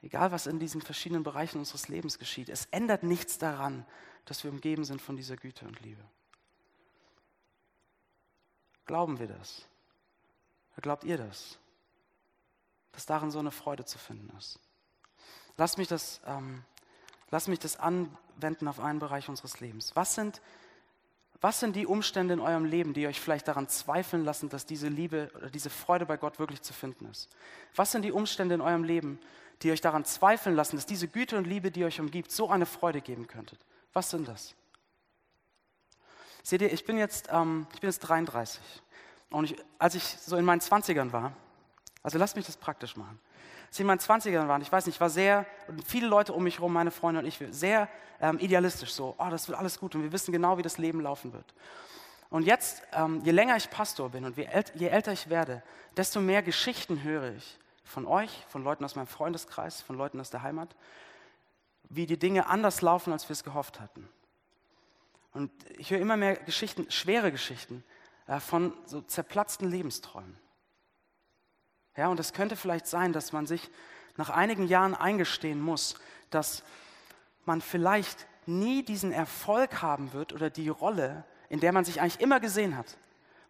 egal 0.00 0.32
was 0.32 0.46
in 0.46 0.58
diesen 0.58 0.80
verschiedenen 0.80 1.24
Bereichen 1.24 1.58
unseres 1.58 1.88
Lebens 1.88 2.18
geschieht, 2.18 2.48
es 2.48 2.66
ändert 2.66 3.02
nichts 3.02 3.38
daran, 3.38 3.84
dass 4.24 4.44
wir 4.44 4.50
umgeben 4.50 4.84
sind 4.84 5.02
von 5.02 5.16
dieser 5.16 5.36
Güte 5.36 5.66
und 5.66 5.80
Liebe. 5.80 6.02
Glauben 8.86 9.18
wir 9.18 9.26
das? 9.26 9.66
Glaubt 10.80 11.04
ihr 11.04 11.18
das? 11.18 11.58
Dass 12.98 13.06
darin 13.06 13.30
so 13.30 13.38
eine 13.38 13.52
Freude 13.52 13.84
zu 13.84 13.96
finden 13.96 14.36
ist. 14.36 14.58
Lass 15.56 15.76
mich 15.76 15.86
das, 15.86 16.20
ähm, 16.26 16.64
lass 17.30 17.46
mich 17.46 17.60
das 17.60 17.76
anwenden 17.76 18.66
auf 18.66 18.80
einen 18.80 18.98
Bereich 18.98 19.28
unseres 19.28 19.60
Lebens. 19.60 19.94
Was 19.94 20.16
sind, 20.16 20.42
was 21.40 21.60
sind 21.60 21.76
die 21.76 21.86
Umstände 21.86 22.34
in 22.34 22.40
eurem 22.40 22.64
Leben, 22.64 22.94
die 22.94 23.06
euch 23.06 23.20
vielleicht 23.20 23.46
daran 23.46 23.68
zweifeln 23.68 24.24
lassen, 24.24 24.48
dass 24.48 24.66
diese 24.66 24.88
Liebe 24.88 25.30
oder 25.36 25.48
diese 25.48 25.70
Freude 25.70 26.06
bei 26.06 26.16
Gott 26.16 26.40
wirklich 26.40 26.62
zu 26.62 26.72
finden 26.72 27.08
ist? 27.08 27.28
Was 27.76 27.92
sind 27.92 28.02
die 28.02 28.10
Umstände 28.10 28.56
in 28.56 28.60
eurem 28.60 28.82
Leben, 28.82 29.20
die 29.62 29.70
euch 29.70 29.80
daran 29.80 30.04
zweifeln 30.04 30.56
lassen, 30.56 30.74
dass 30.74 30.84
diese 30.84 31.06
Güte 31.06 31.38
und 31.38 31.46
Liebe, 31.46 31.70
die 31.70 31.84
euch 31.84 32.00
umgibt, 32.00 32.32
so 32.32 32.50
eine 32.50 32.66
Freude 32.66 33.00
geben 33.00 33.28
könntet? 33.28 33.60
Was 33.92 34.10
sind 34.10 34.26
das? 34.26 34.56
Seht 36.42 36.62
ihr, 36.62 36.72
ich 36.72 36.84
bin 36.84 36.98
jetzt, 36.98 37.28
ähm, 37.30 37.68
ich 37.74 37.80
bin 37.80 37.90
jetzt 37.90 38.00
33. 38.00 38.60
Und 39.30 39.52
ich, 39.52 39.56
als 39.78 39.94
ich 39.94 40.02
so 40.02 40.36
in 40.36 40.44
meinen 40.44 40.60
20ern 40.60 41.12
war, 41.12 41.32
also 42.02 42.18
lasst 42.18 42.36
mich 42.36 42.46
das 42.46 42.56
praktisch 42.56 42.96
machen. 42.96 43.18
Als 43.66 43.76
ich 43.76 43.80
in 43.80 43.86
meinen 43.86 43.98
20ern 43.98 44.48
war, 44.48 44.60
ich 44.60 44.72
weiß 44.72 44.86
nicht, 44.86 44.96
ich 44.96 45.00
war 45.00 45.10
sehr, 45.10 45.44
und 45.66 45.86
viele 45.86 46.06
Leute 46.06 46.32
um 46.32 46.42
mich 46.42 46.56
herum, 46.56 46.72
meine 46.72 46.90
Freunde 46.90 47.20
und 47.20 47.26
ich, 47.26 47.42
sehr 47.50 47.88
ähm, 48.20 48.38
idealistisch, 48.38 48.92
so, 48.92 49.14
oh, 49.18 49.28
das 49.30 49.48
wird 49.48 49.58
alles 49.58 49.78
gut 49.78 49.94
und 49.94 50.02
wir 50.02 50.12
wissen 50.12 50.32
genau, 50.32 50.58
wie 50.58 50.62
das 50.62 50.78
Leben 50.78 51.00
laufen 51.00 51.32
wird. 51.32 51.54
Und 52.30 52.44
jetzt, 52.44 52.82
ähm, 52.92 53.22
je 53.24 53.32
länger 53.32 53.56
ich 53.56 53.70
Pastor 53.70 54.10
bin 54.10 54.24
und 54.24 54.36
je, 54.36 54.48
je 54.74 54.88
älter 54.88 55.12
ich 55.12 55.28
werde, 55.28 55.62
desto 55.96 56.20
mehr 56.20 56.42
Geschichten 56.42 57.02
höre 57.02 57.34
ich 57.34 57.58
von 57.84 58.06
euch, 58.06 58.44
von 58.48 58.62
Leuten 58.62 58.84
aus 58.84 58.96
meinem 58.96 59.06
Freundeskreis, 59.06 59.80
von 59.80 59.96
Leuten 59.96 60.20
aus 60.20 60.30
der 60.30 60.42
Heimat, 60.42 60.74
wie 61.88 62.06
die 62.06 62.18
Dinge 62.18 62.46
anders 62.46 62.82
laufen, 62.82 63.12
als 63.12 63.28
wir 63.28 63.32
es 63.32 63.44
gehofft 63.44 63.80
hatten. 63.80 64.08
Und 65.32 65.50
ich 65.78 65.90
höre 65.90 66.00
immer 66.00 66.16
mehr 66.16 66.36
Geschichten, 66.36 66.90
schwere 66.90 67.32
Geschichten 67.32 67.84
äh, 68.26 68.40
von 68.40 68.72
so 68.86 69.00
zerplatzten 69.00 69.70
Lebensträumen. 69.70 70.36
Ja, 71.98 72.06
und 72.06 72.20
es 72.20 72.32
könnte 72.32 72.54
vielleicht 72.54 72.86
sein, 72.86 73.12
dass 73.12 73.32
man 73.32 73.48
sich 73.48 73.68
nach 74.16 74.30
einigen 74.30 74.68
Jahren 74.68 74.94
eingestehen 74.94 75.60
muss, 75.60 75.96
dass 76.30 76.62
man 77.44 77.60
vielleicht 77.60 78.28
nie 78.46 78.84
diesen 78.84 79.10
Erfolg 79.10 79.82
haben 79.82 80.12
wird 80.12 80.32
oder 80.32 80.48
die 80.48 80.68
Rolle, 80.68 81.24
in 81.48 81.58
der 81.58 81.72
man 81.72 81.84
sich 81.84 82.00
eigentlich 82.00 82.20
immer 82.20 82.38
gesehen 82.38 82.76
hat. 82.76 82.96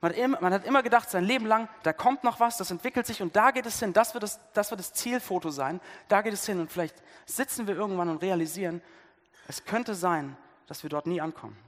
Man 0.00 0.12
hat 0.12 0.18
immer, 0.18 0.40
man 0.40 0.54
hat 0.54 0.64
immer 0.64 0.82
gedacht, 0.82 1.10
sein 1.10 1.24
Leben 1.24 1.44
lang, 1.44 1.68
da 1.82 1.92
kommt 1.92 2.24
noch 2.24 2.40
was, 2.40 2.56
das 2.56 2.70
entwickelt 2.70 3.06
sich 3.06 3.20
und 3.20 3.36
da 3.36 3.50
geht 3.50 3.66
es 3.66 3.80
hin. 3.80 3.92
Das 3.92 4.14
wird 4.14 4.22
das, 4.22 4.40
das 4.54 4.70
wird 4.70 4.80
das 4.80 4.94
Zielfoto 4.94 5.50
sein. 5.50 5.78
Da 6.08 6.22
geht 6.22 6.32
es 6.32 6.46
hin. 6.46 6.58
Und 6.58 6.72
vielleicht 6.72 6.96
sitzen 7.26 7.66
wir 7.66 7.76
irgendwann 7.76 8.08
und 8.08 8.22
realisieren, 8.22 8.80
es 9.46 9.66
könnte 9.66 9.94
sein, 9.94 10.38
dass 10.66 10.82
wir 10.82 10.88
dort 10.88 11.06
nie 11.06 11.20
ankommen. 11.20 11.58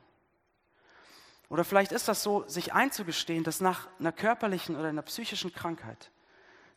Oder 1.50 1.64
vielleicht 1.64 1.92
ist 1.92 2.08
das 2.08 2.22
so, 2.22 2.48
sich 2.48 2.72
einzugestehen, 2.72 3.44
dass 3.44 3.60
nach 3.60 3.86
einer 3.98 4.12
körperlichen 4.12 4.76
oder 4.76 4.88
einer 4.88 5.02
psychischen 5.02 5.52
Krankheit 5.52 6.10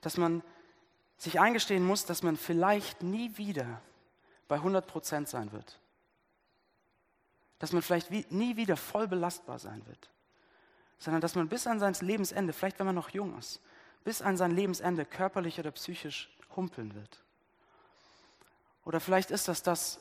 dass 0.03 0.17
man 0.17 0.43
sich 1.17 1.39
eingestehen 1.39 1.85
muss, 1.85 2.05
dass 2.05 2.21
man 2.21 2.37
vielleicht 2.37 3.01
nie 3.01 3.37
wieder 3.37 3.81
bei 4.47 4.55
100 4.55 4.85
Prozent 4.85 5.29
sein 5.29 5.51
wird. 5.51 5.79
Dass 7.59 7.71
man 7.71 7.81
vielleicht 7.81 8.11
nie 8.31 8.57
wieder 8.57 8.77
voll 8.77 9.07
belastbar 9.07 9.57
sein 9.57 9.85
wird. 9.87 10.09
Sondern 10.99 11.21
dass 11.21 11.35
man 11.35 11.47
bis 11.47 11.65
an 11.65 11.79
sein 11.79 11.93
Lebensende, 12.01 12.53
vielleicht 12.53 12.79
wenn 12.79 12.85
man 12.85 12.95
noch 12.95 13.09
jung 13.09 13.37
ist, 13.37 13.61
bis 14.03 14.21
an 14.21 14.37
sein 14.37 14.51
Lebensende 14.51 15.05
körperlich 15.05 15.59
oder 15.59 15.71
psychisch 15.71 16.29
humpeln 16.55 16.93
wird. 16.93 17.23
Oder 18.85 18.99
vielleicht 18.99 19.31
ist 19.31 19.47
das 19.47 19.63
das, 19.63 19.99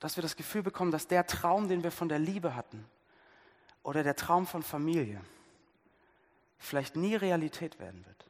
dass 0.00 0.16
wir 0.16 0.22
das 0.22 0.36
Gefühl 0.36 0.62
bekommen, 0.62 0.90
dass 0.90 1.06
der 1.06 1.26
Traum, 1.26 1.68
den 1.68 1.82
wir 1.82 1.90
von 1.90 2.08
der 2.08 2.18
Liebe 2.18 2.54
hatten, 2.54 2.84
oder 3.82 4.02
der 4.02 4.16
Traum 4.16 4.46
von 4.46 4.62
Familie, 4.62 5.20
vielleicht 6.58 6.96
nie 6.96 7.14
Realität 7.14 7.78
werden 7.78 8.04
wird. 8.06 8.26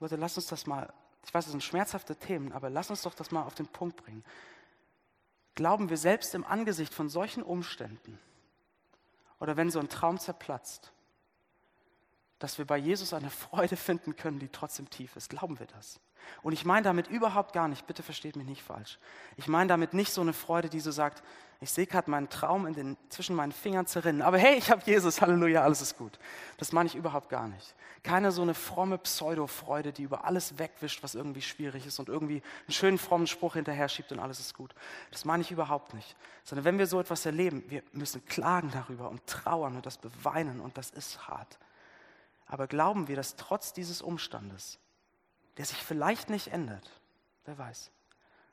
Leute, 0.00 0.16
lass 0.16 0.36
uns 0.36 0.46
das 0.46 0.66
mal, 0.66 0.92
ich 1.24 1.34
weiß, 1.34 1.44
das 1.44 1.52
sind 1.52 1.62
schmerzhafte 1.62 2.16
Themen, 2.16 2.52
aber 2.52 2.70
lass 2.70 2.90
uns 2.90 3.02
doch 3.02 3.14
das 3.14 3.30
mal 3.30 3.42
auf 3.42 3.54
den 3.54 3.66
Punkt 3.66 3.96
bringen. 3.96 4.24
Glauben 5.54 5.90
wir 5.90 5.96
selbst 5.96 6.34
im 6.34 6.44
Angesicht 6.44 6.94
von 6.94 7.08
solchen 7.08 7.42
Umständen 7.42 8.18
oder 9.40 9.56
wenn 9.56 9.70
so 9.70 9.80
ein 9.80 9.88
Traum 9.88 10.18
zerplatzt, 10.18 10.92
dass 12.38 12.58
wir 12.58 12.64
bei 12.64 12.76
Jesus 12.76 13.12
eine 13.12 13.30
Freude 13.30 13.76
finden 13.76 14.16
können, 14.16 14.38
die 14.38 14.48
trotzdem 14.48 14.88
tief 14.90 15.16
ist? 15.16 15.30
Glauben 15.30 15.58
wir 15.58 15.66
das? 15.66 16.00
Und 16.42 16.52
ich 16.52 16.64
meine 16.64 16.82
damit 16.82 17.08
überhaupt 17.08 17.52
gar 17.52 17.68
nicht, 17.68 17.86
bitte 17.86 18.02
versteht 18.02 18.36
mich 18.36 18.46
nicht 18.46 18.62
falsch. 18.62 18.98
Ich 19.36 19.48
meine 19.48 19.68
damit 19.68 19.94
nicht 19.94 20.12
so 20.12 20.20
eine 20.20 20.32
Freude, 20.32 20.68
die 20.68 20.80
so 20.80 20.90
sagt, 20.90 21.22
ich 21.60 21.72
sehe 21.72 21.86
gerade 21.86 22.08
meinen 22.08 22.28
Traum 22.28 22.72
den, 22.72 22.96
zwischen 23.08 23.34
meinen 23.34 23.50
Fingern 23.50 23.86
zerrinnen, 23.86 24.22
aber 24.22 24.38
hey, 24.38 24.56
ich 24.56 24.70
habe 24.70 24.82
Jesus, 24.84 25.20
Halleluja, 25.20 25.62
alles 25.62 25.80
ist 25.80 25.98
gut. 25.98 26.18
Das 26.56 26.70
meine 26.70 26.86
ich 26.86 26.94
überhaupt 26.94 27.28
gar 27.28 27.48
nicht. 27.48 27.74
Keine 28.04 28.30
so 28.30 28.42
eine 28.42 28.54
fromme 28.54 28.96
Pseudo-Freude, 28.96 29.92
die 29.92 30.04
über 30.04 30.24
alles 30.24 30.58
wegwischt, 30.58 31.02
was 31.02 31.16
irgendwie 31.16 31.42
schwierig 31.42 31.84
ist 31.84 31.98
und 31.98 32.08
irgendwie 32.08 32.42
einen 32.66 32.72
schönen 32.72 32.98
frommen 32.98 33.26
Spruch 33.26 33.54
hinterher 33.54 33.88
schiebt 33.88 34.12
und 34.12 34.20
alles 34.20 34.38
ist 34.38 34.54
gut. 34.54 34.72
Das 35.10 35.24
meine 35.24 35.42
ich 35.42 35.50
überhaupt 35.50 35.94
nicht. 35.94 36.14
Sondern 36.44 36.64
wenn 36.64 36.78
wir 36.78 36.86
so 36.86 37.00
etwas 37.00 37.26
erleben, 37.26 37.64
wir 37.68 37.82
müssen 37.92 38.24
klagen 38.26 38.70
darüber 38.72 39.08
und 39.08 39.26
trauern 39.26 39.74
und 39.74 39.84
das 39.84 39.98
beweinen 39.98 40.60
und 40.60 40.78
das 40.78 40.90
ist 40.90 41.26
hart. 41.26 41.58
Aber 42.48 42.66
glauben 42.66 43.08
wir, 43.08 43.16
dass 43.16 43.36
trotz 43.36 43.72
dieses 43.72 44.02
Umstandes 44.02 44.78
der 45.58 45.66
sich 45.66 45.82
vielleicht 45.82 46.30
nicht 46.30 46.48
ändert, 46.48 46.88
wer 47.44 47.58
weiß, 47.58 47.90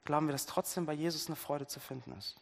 glauben 0.04 0.28
wir, 0.28 0.34
dass 0.34 0.48
trotzdem 0.48 0.88
bei 0.88 0.94
Jesus 0.94 1.28
eine 1.28 1.36
Freude 1.36 1.68
zu 1.68 1.80
finden 1.80 2.12
ist. 2.18 2.36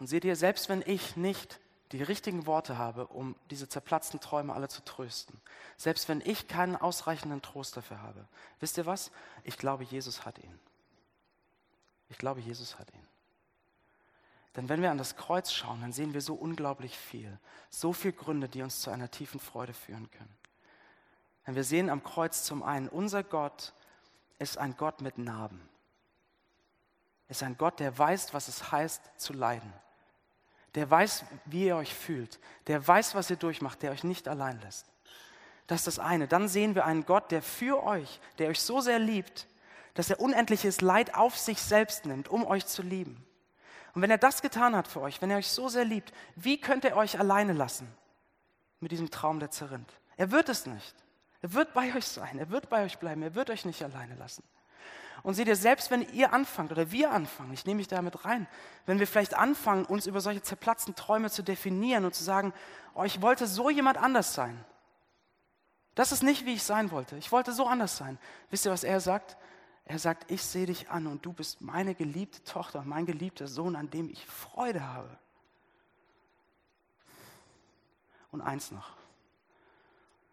Und 0.00 0.08
seht 0.08 0.24
ihr, 0.24 0.34
selbst 0.34 0.68
wenn 0.68 0.82
ich 0.82 1.16
nicht 1.16 1.60
die 1.92 2.02
richtigen 2.02 2.46
Worte 2.46 2.78
habe, 2.78 3.06
um 3.06 3.36
diese 3.50 3.68
zerplatzten 3.68 4.18
Träume 4.18 4.54
alle 4.54 4.68
zu 4.68 4.82
trösten, 4.84 5.40
selbst 5.76 6.08
wenn 6.08 6.22
ich 6.22 6.48
keinen 6.48 6.74
ausreichenden 6.74 7.42
Trost 7.42 7.76
dafür 7.76 8.00
habe, 8.00 8.26
wisst 8.60 8.78
ihr 8.78 8.86
was? 8.86 9.10
Ich 9.44 9.58
glaube, 9.58 9.84
Jesus 9.84 10.24
hat 10.24 10.38
ihn. 10.38 10.58
Ich 12.08 12.18
glaube, 12.18 12.40
Jesus 12.40 12.78
hat 12.78 12.92
ihn. 12.94 13.05
Denn 14.56 14.70
wenn 14.70 14.80
wir 14.80 14.90
an 14.90 14.98
das 14.98 15.16
Kreuz 15.16 15.52
schauen, 15.52 15.82
dann 15.82 15.92
sehen 15.92 16.14
wir 16.14 16.22
so 16.22 16.34
unglaublich 16.34 16.96
viel, 16.96 17.38
so 17.68 17.92
viele 17.92 18.14
Gründe, 18.14 18.48
die 18.48 18.62
uns 18.62 18.80
zu 18.80 18.90
einer 18.90 19.10
tiefen 19.10 19.38
Freude 19.38 19.74
führen 19.74 20.10
können. 20.10 20.34
Denn 21.46 21.54
wir 21.54 21.64
sehen 21.64 21.90
am 21.90 22.02
Kreuz 22.02 22.42
zum 22.42 22.62
einen, 22.62 22.88
unser 22.88 23.22
Gott 23.22 23.74
ist 24.38 24.58
ein 24.58 24.76
Gott 24.76 25.02
mit 25.02 25.18
Narben. 25.18 25.60
Ist 27.28 27.42
ein 27.42 27.58
Gott, 27.58 27.80
der 27.80 27.96
weiß, 27.96 28.34
was 28.34 28.48
es 28.48 28.72
heißt 28.72 29.02
zu 29.16 29.32
leiden. 29.32 29.72
Der 30.74 30.90
weiß, 30.90 31.24
wie 31.44 31.66
ihr 31.66 31.76
euch 31.76 31.94
fühlt. 31.94 32.38
Der 32.66 32.86
weiß, 32.86 33.14
was 33.14 33.30
ihr 33.30 33.36
durchmacht, 33.36 33.82
der 33.82 33.90
euch 33.90 34.04
nicht 34.04 34.26
allein 34.28 34.60
lässt. 34.60 34.86
Das 35.66 35.80
ist 35.80 35.86
das 35.86 35.98
eine. 35.98 36.28
Dann 36.28 36.48
sehen 36.48 36.74
wir 36.74 36.84
einen 36.84 37.04
Gott, 37.04 37.30
der 37.30 37.42
für 37.42 37.82
euch, 37.82 38.20
der 38.38 38.48
euch 38.48 38.60
so 38.60 38.80
sehr 38.80 38.98
liebt, 38.98 39.46
dass 39.94 40.10
er 40.10 40.20
unendliches 40.20 40.80
Leid 40.80 41.14
auf 41.14 41.36
sich 41.36 41.60
selbst 41.60 42.06
nimmt, 42.06 42.28
um 42.28 42.44
euch 42.46 42.66
zu 42.66 42.82
lieben. 42.82 43.26
Und 43.96 44.02
wenn 44.02 44.10
er 44.10 44.18
das 44.18 44.42
getan 44.42 44.76
hat 44.76 44.88
für 44.88 45.00
euch, 45.00 45.22
wenn 45.22 45.30
er 45.30 45.38
euch 45.38 45.48
so 45.48 45.70
sehr 45.70 45.86
liebt, 45.86 46.12
wie 46.34 46.60
könnt 46.60 46.84
ihr 46.84 46.94
euch 46.96 47.18
alleine 47.18 47.54
lassen 47.54 47.88
mit 48.78 48.92
diesem 48.92 49.10
Traum, 49.10 49.40
der 49.40 49.50
zerrinnt? 49.50 49.90
Er 50.18 50.30
wird 50.30 50.50
es 50.50 50.66
nicht. 50.66 50.94
Er 51.40 51.54
wird 51.54 51.72
bei 51.72 51.94
euch 51.94 52.06
sein, 52.06 52.38
er 52.38 52.50
wird 52.50 52.68
bei 52.68 52.84
euch 52.84 52.98
bleiben, 52.98 53.22
er 53.22 53.34
wird 53.34 53.48
euch 53.48 53.64
nicht 53.64 53.82
alleine 53.82 54.14
lassen. 54.16 54.44
Und 55.22 55.32
seht 55.32 55.48
ihr, 55.48 55.56
selbst 55.56 55.90
wenn 55.90 56.02
ihr 56.12 56.34
anfangt 56.34 56.72
oder 56.72 56.90
wir 56.90 57.10
anfangen, 57.10 57.54
ich 57.54 57.64
nehme 57.64 57.78
mich 57.78 57.88
damit 57.88 58.26
rein, 58.26 58.46
wenn 58.84 58.98
wir 58.98 59.06
vielleicht 59.06 59.32
anfangen, 59.32 59.86
uns 59.86 60.06
über 60.06 60.20
solche 60.20 60.42
zerplatzten 60.42 60.94
Träume 60.94 61.30
zu 61.30 61.42
definieren 61.42 62.04
und 62.04 62.14
zu 62.14 62.22
sagen, 62.22 62.52
oh, 62.92 63.04
ich 63.04 63.22
wollte 63.22 63.46
so 63.46 63.70
jemand 63.70 63.96
anders 63.96 64.34
sein. 64.34 64.62
Das 65.94 66.12
ist 66.12 66.22
nicht, 66.22 66.44
wie 66.44 66.52
ich 66.52 66.64
sein 66.64 66.90
wollte. 66.90 67.16
Ich 67.16 67.32
wollte 67.32 67.52
so 67.52 67.66
anders 67.66 67.96
sein. 67.96 68.18
Wisst 68.50 68.66
ihr, 68.66 68.72
was 68.72 68.84
er 68.84 69.00
sagt? 69.00 69.38
Er 69.86 70.00
sagt, 70.00 70.30
ich 70.30 70.42
sehe 70.42 70.66
dich 70.66 70.90
an 70.90 71.06
und 71.06 71.24
du 71.24 71.32
bist 71.32 71.60
meine 71.60 71.94
geliebte 71.94 72.42
Tochter, 72.42 72.82
mein 72.84 73.06
geliebter 73.06 73.46
Sohn, 73.46 73.76
an 73.76 73.88
dem 73.88 74.10
ich 74.10 74.26
Freude 74.26 74.82
habe. 74.84 75.16
Und 78.32 78.40
eins 78.40 78.72
noch. 78.72 78.96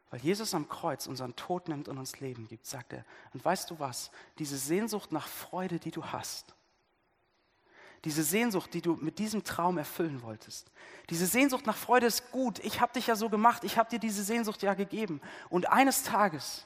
Weil 0.10 0.22
Jesus 0.22 0.56
am 0.56 0.68
Kreuz 0.68 1.06
unseren 1.06 1.36
Tod 1.36 1.70
nimmt 1.70 1.88
und 1.88 2.00
uns 2.00 2.20
Leben 2.20 2.48
gibt, 2.48 2.66
sagt 2.66 2.94
er. 2.94 3.06
Und 3.34 3.46
weißt 3.46 3.70
du 3.70 3.80
was? 3.80 4.10
Diese 4.40 4.58
Sehnsucht 4.58 5.12
nach 5.12 5.28
Freude, 5.28 5.80
die 5.80 5.92
du 5.92 6.04
hast, 6.04 6.56
diese 8.06 8.24
Sehnsucht, 8.24 8.74
die 8.74 8.82
du 8.82 8.96
mit 8.96 9.18
diesem 9.18 9.44
Traum 9.44 9.78
erfüllen 9.78 10.24
wolltest, 10.24 10.72
diese 11.10 11.26
Sehnsucht 11.28 11.66
nach 11.68 11.78
Freude 11.78 12.08
ist 12.08 12.32
gut. 12.32 12.60
Ich 12.60 12.82
habe 12.82 12.94
dich 12.94 13.08
ja 13.08 13.16
so 13.16 13.30
gemacht, 13.30 13.64
ich 13.64 13.78
habe 13.78 13.90
dir 13.90 14.00
diese 14.00 14.24
Sehnsucht 14.24 14.62
ja 14.64 14.74
gegeben. 14.74 15.22
Und 15.50 15.70
eines 15.70 16.04
Tages, 16.04 16.66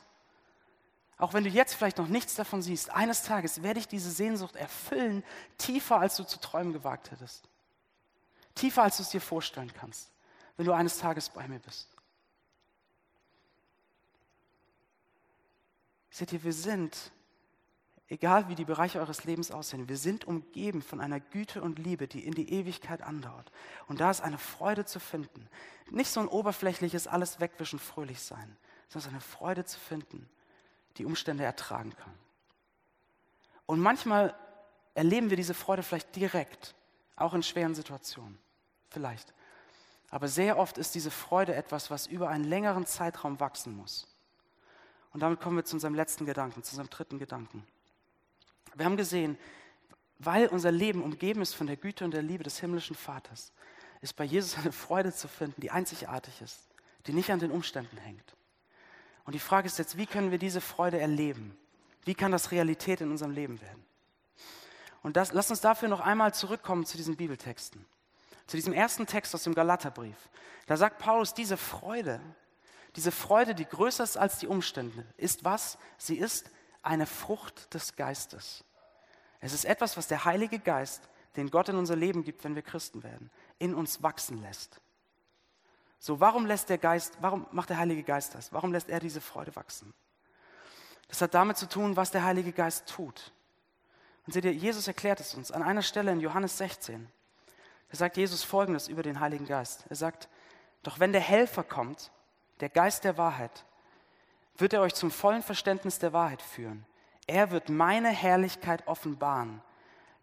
auch 1.18 1.34
wenn 1.34 1.44
du 1.44 1.50
jetzt 1.50 1.74
vielleicht 1.74 1.98
noch 1.98 2.08
nichts 2.08 2.36
davon 2.36 2.62
siehst, 2.62 2.92
eines 2.92 3.24
Tages 3.24 3.64
werde 3.64 3.80
ich 3.80 3.88
diese 3.88 4.12
Sehnsucht 4.12 4.56
erfüllen, 4.56 5.24
tiefer 5.58 6.00
als 6.00 6.16
du 6.16 6.24
zu 6.24 6.40
träumen 6.40 6.74
gewagt 6.74 7.12
hättest. 7.12 7.50
Tiefer 8.54 8.84
als 8.84 8.98
du 8.98 9.04
es 9.04 9.10
dir 9.10 9.22
vorstellen 9.22 9.72
kannst, 9.74 10.12
wenn 10.58 10.66
du 10.66 10.74
eines 10.74 11.00
Tages 11.00 11.30
bei 11.30 11.48
mir 11.48 11.60
bist. 11.60 11.90
Seht 16.12 16.34
ihr, 16.34 16.44
wir 16.44 16.54
sind, 16.54 17.12
egal 18.08 18.48
wie 18.48 18.56
die 18.56 18.66
Bereiche 18.66 19.00
eures 19.00 19.24
Lebens 19.24 19.52
aussehen, 19.52 19.90
wir 19.90 19.98
sind 19.98 20.26
umgeben 20.26 20.82
von 20.82 21.02
einer 21.02 21.20
Güte 21.20 21.62
und 21.62 21.80
Liebe, 21.80 22.08
die 22.08 22.26
in 22.26 22.34
die 22.34 22.52
Ewigkeit 22.52 23.02
andauert. 23.02 23.52
Und 23.88 24.00
da 24.00 24.10
ist 24.12 24.22
eine 24.22 24.40
Freude 24.40 24.86
zu 24.86 25.00
finden. 25.00 25.48
Nicht 25.90 26.10
so 26.10 26.20
ein 26.20 26.28
oberflächliches 26.28 27.08
alles 27.08 27.40
wegwischen, 27.40 27.80
fröhlich 27.80 28.22
sein, 28.22 28.58
sondern 28.88 29.12
eine 29.12 29.22
Freude 29.22 29.66
zu 29.66 29.80
finden, 29.80 30.28
die 30.98 31.06
Umstände 31.06 31.44
ertragen 31.44 31.96
kann. 31.96 32.14
Und 33.66 33.80
manchmal 33.80 34.36
erleben 34.94 35.30
wir 35.30 35.38
diese 35.38 35.54
Freude 35.54 35.84
vielleicht 35.84 36.16
direkt, 36.16 36.74
auch 37.16 37.34
in 37.34 37.44
schweren 37.44 37.76
Situationen. 37.76 38.38
Vielleicht. 38.90 39.34
Aber 40.10 40.28
sehr 40.28 40.58
oft 40.58 40.78
ist 40.78 40.96
diese 40.96 41.12
Freude 41.12 41.54
etwas, 41.54 41.92
was 41.92 42.08
über 42.08 42.30
einen 42.30 42.46
längeren 42.46 42.86
Zeitraum 42.86 43.40
wachsen 43.40 43.76
muss. 43.76 44.08
Und 45.12 45.22
damit 45.22 45.42
kommen 45.42 45.58
wir 45.58 45.66
zu 45.66 45.76
unserem 45.76 45.96
letzten 45.96 46.26
Gedanken, 46.26 46.64
zu 46.64 46.72
unserem 46.72 46.90
dritten 46.90 47.20
Gedanken. 47.20 47.66
Wir 48.76 48.86
haben 48.86 48.98
gesehen, 48.98 49.38
weil 50.20 50.48
unser 50.48 50.72
Leben 50.72 51.04
umgeben 51.04 51.42
ist 51.42 51.54
von 51.54 51.68
der 51.68 51.78
Güte 51.78 52.06
und 52.06 52.12
der 52.12 52.22
Liebe 52.22 52.44
des 52.44 52.60
himmlischen 52.60 52.96
Vaters, 52.96 53.52
ist 54.02 54.16
bei 54.16 54.24
Jesus 54.24 54.58
eine 54.58 54.72
Freude 54.72 55.14
zu 55.14 55.28
finden, 55.28 55.60
die 55.62 55.72
einzigartig 55.72 56.42
ist, 56.42 56.70
die 57.08 57.14
nicht 57.14 57.32
an 57.32 57.40
den 57.40 57.52
Umständen 57.52 57.98
hängt. 57.98 58.37
Und 59.28 59.34
die 59.34 59.40
Frage 59.40 59.68
ist 59.68 59.78
jetzt, 59.78 59.98
wie 59.98 60.06
können 60.06 60.32
wir 60.32 60.38
diese 60.38 60.62
Freude 60.62 61.00
erleben? 61.00 61.56
Wie 62.06 62.16
kann 62.16 62.32
das 62.32 62.52
Realität 62.52 63.02
in 63.02 63.12
unserem 63.12 63.32
Leben 63.32 63.60
werden? 63.62 63.86
Und 65.04 65.18
das, 65.18 65.34
lasst 65.34 65.52
uns 65.52 65.60
dafür 65.60 65.90
noch 65.90 66.00
einmal 66.00 66.34
zurückkommen 66.34 66.86
zu 66.86 66.96
diesen 66.96 67.18
Bibeltexten. 67.18 67.86
Zu 68.48 68.56
diesem 68.56 68.72
ersten 68.72 69.06
Text 69.06 69.36
aus 69.36 69.44
dem 69.44 69.54
Galaterbrief. 69.54 70.16
Da 70.66 70.78
sagt 70.78 71.00
Paulus, 71.00 71.34
diese 71.34 71.58
Freude, 71.58 72.22
diese 72.96 73.12
Freude, 73.12 73.54
die 73.54 73.66
größer 73.66 74.06
ist 74.06 74.18
als 74.18 74.40
die 74.40 74.48
Umstände, 74.48 75.06
ist 75.18 75.44
was? 75.44 75.78
Sie 75.98 76.18
ist 76.18 76.50
eine 76.82 77.06
Frucht 77.06 77.74
des 77.74 77.98
Geistes. 77.98 78.64
Es 79.42 79.52
ist 79.52 79.66
etwas, 79.66 79.98
was 79.98 80.08
der 80.08 80.24
Heilige 80.24 80.60
Geist, 80.60 81.10
den 81.36 81.52
Gott 81.52 81.68
in 81.68 81.76
unser 81.76 81.98
Leben 81.98 82.24
gibt, 82.24 82.46
wenn 82.46 82.56
wir 82.56 82.62
Christen 82.62 83.04
werden, 83.04 83.30
in 83.60 83.76
uns 83.76 84.02
wachsen 84.02 84.42
lässt. 84.42 84.80
So, 86.00 86.20
warum 86.20 86.46
lässt 86.46 86.70
der 86.70 86.78
Geist, 86.78 87.18
warum 87.22 87.48
macht 87.52 87.70
der 87.70 87.78
Heilige 87.78 88.04
Geist 88.04 88.36
das? 88.36 88.54
Warum 88.54 88.72
lässt 88.72 88.90
er 88.90 89.00
diese 89.00 89.22
Freude 89.22 89.56
wachsen? 89.56 89.94
Das 91.08 91.22
hat 91.22 91.34
damit 91.34 91.58
zu 91.58 91.68
tun, 91.68 91.96
was 91.96 92.12
der 92.12 92.24
Heilige 92.24 92.52
Geist 92.52 92.88
tut. 92.88 93.32
Und 94.26 94.34
seht 94.34 94.46
ihr, 94.46 94.54
Jesus 94.54 94.88
erklärt 94.88 95.20
es 95.20 95.34
uns 95.34 95.52
an 95.52 95.64
einer 95.64 95.82
Stelle 95.82 96.12
in 96.12 96.20
Johannes 96.20 96.58
16. 96.58 97.08
Da 97.90 97.98
sagt 97.98 98.18
Jesus 98.18 98.44
Folgendes 98.44 98.90
über 98.90 99.02
den 99.04 99.20
Heiligen 99.20 99.46
Geist. 99.46 99.86
Er 99.90 99.96
sagt, 99.96 100.28
doch 100.84 101.00
wenn 101.00 101.14
der 101.14 101.22
Helfer 101.22 101.64
kommt, 101.64 102.12
der 102.60 102.70
Geist 102.70 103.04
der 103.04 103.18
Wahrheit, 103.18 103.66
wird 104.58 104.74
er 104.74 104.82
euch 104.82 104.96
zum 104.96 105.12
vollen 105.12 105.44
Verständnis 105.44 106.00
der 106.00 106.14
Wahrheit 106.14 106.42
führen. 106.42 106.86
Er 107.28 107.52
wird 107.52 107.70
meine 107.70 108.10
Herrlichkeit 108.10 108.88
offenbaren, 108.88 109.62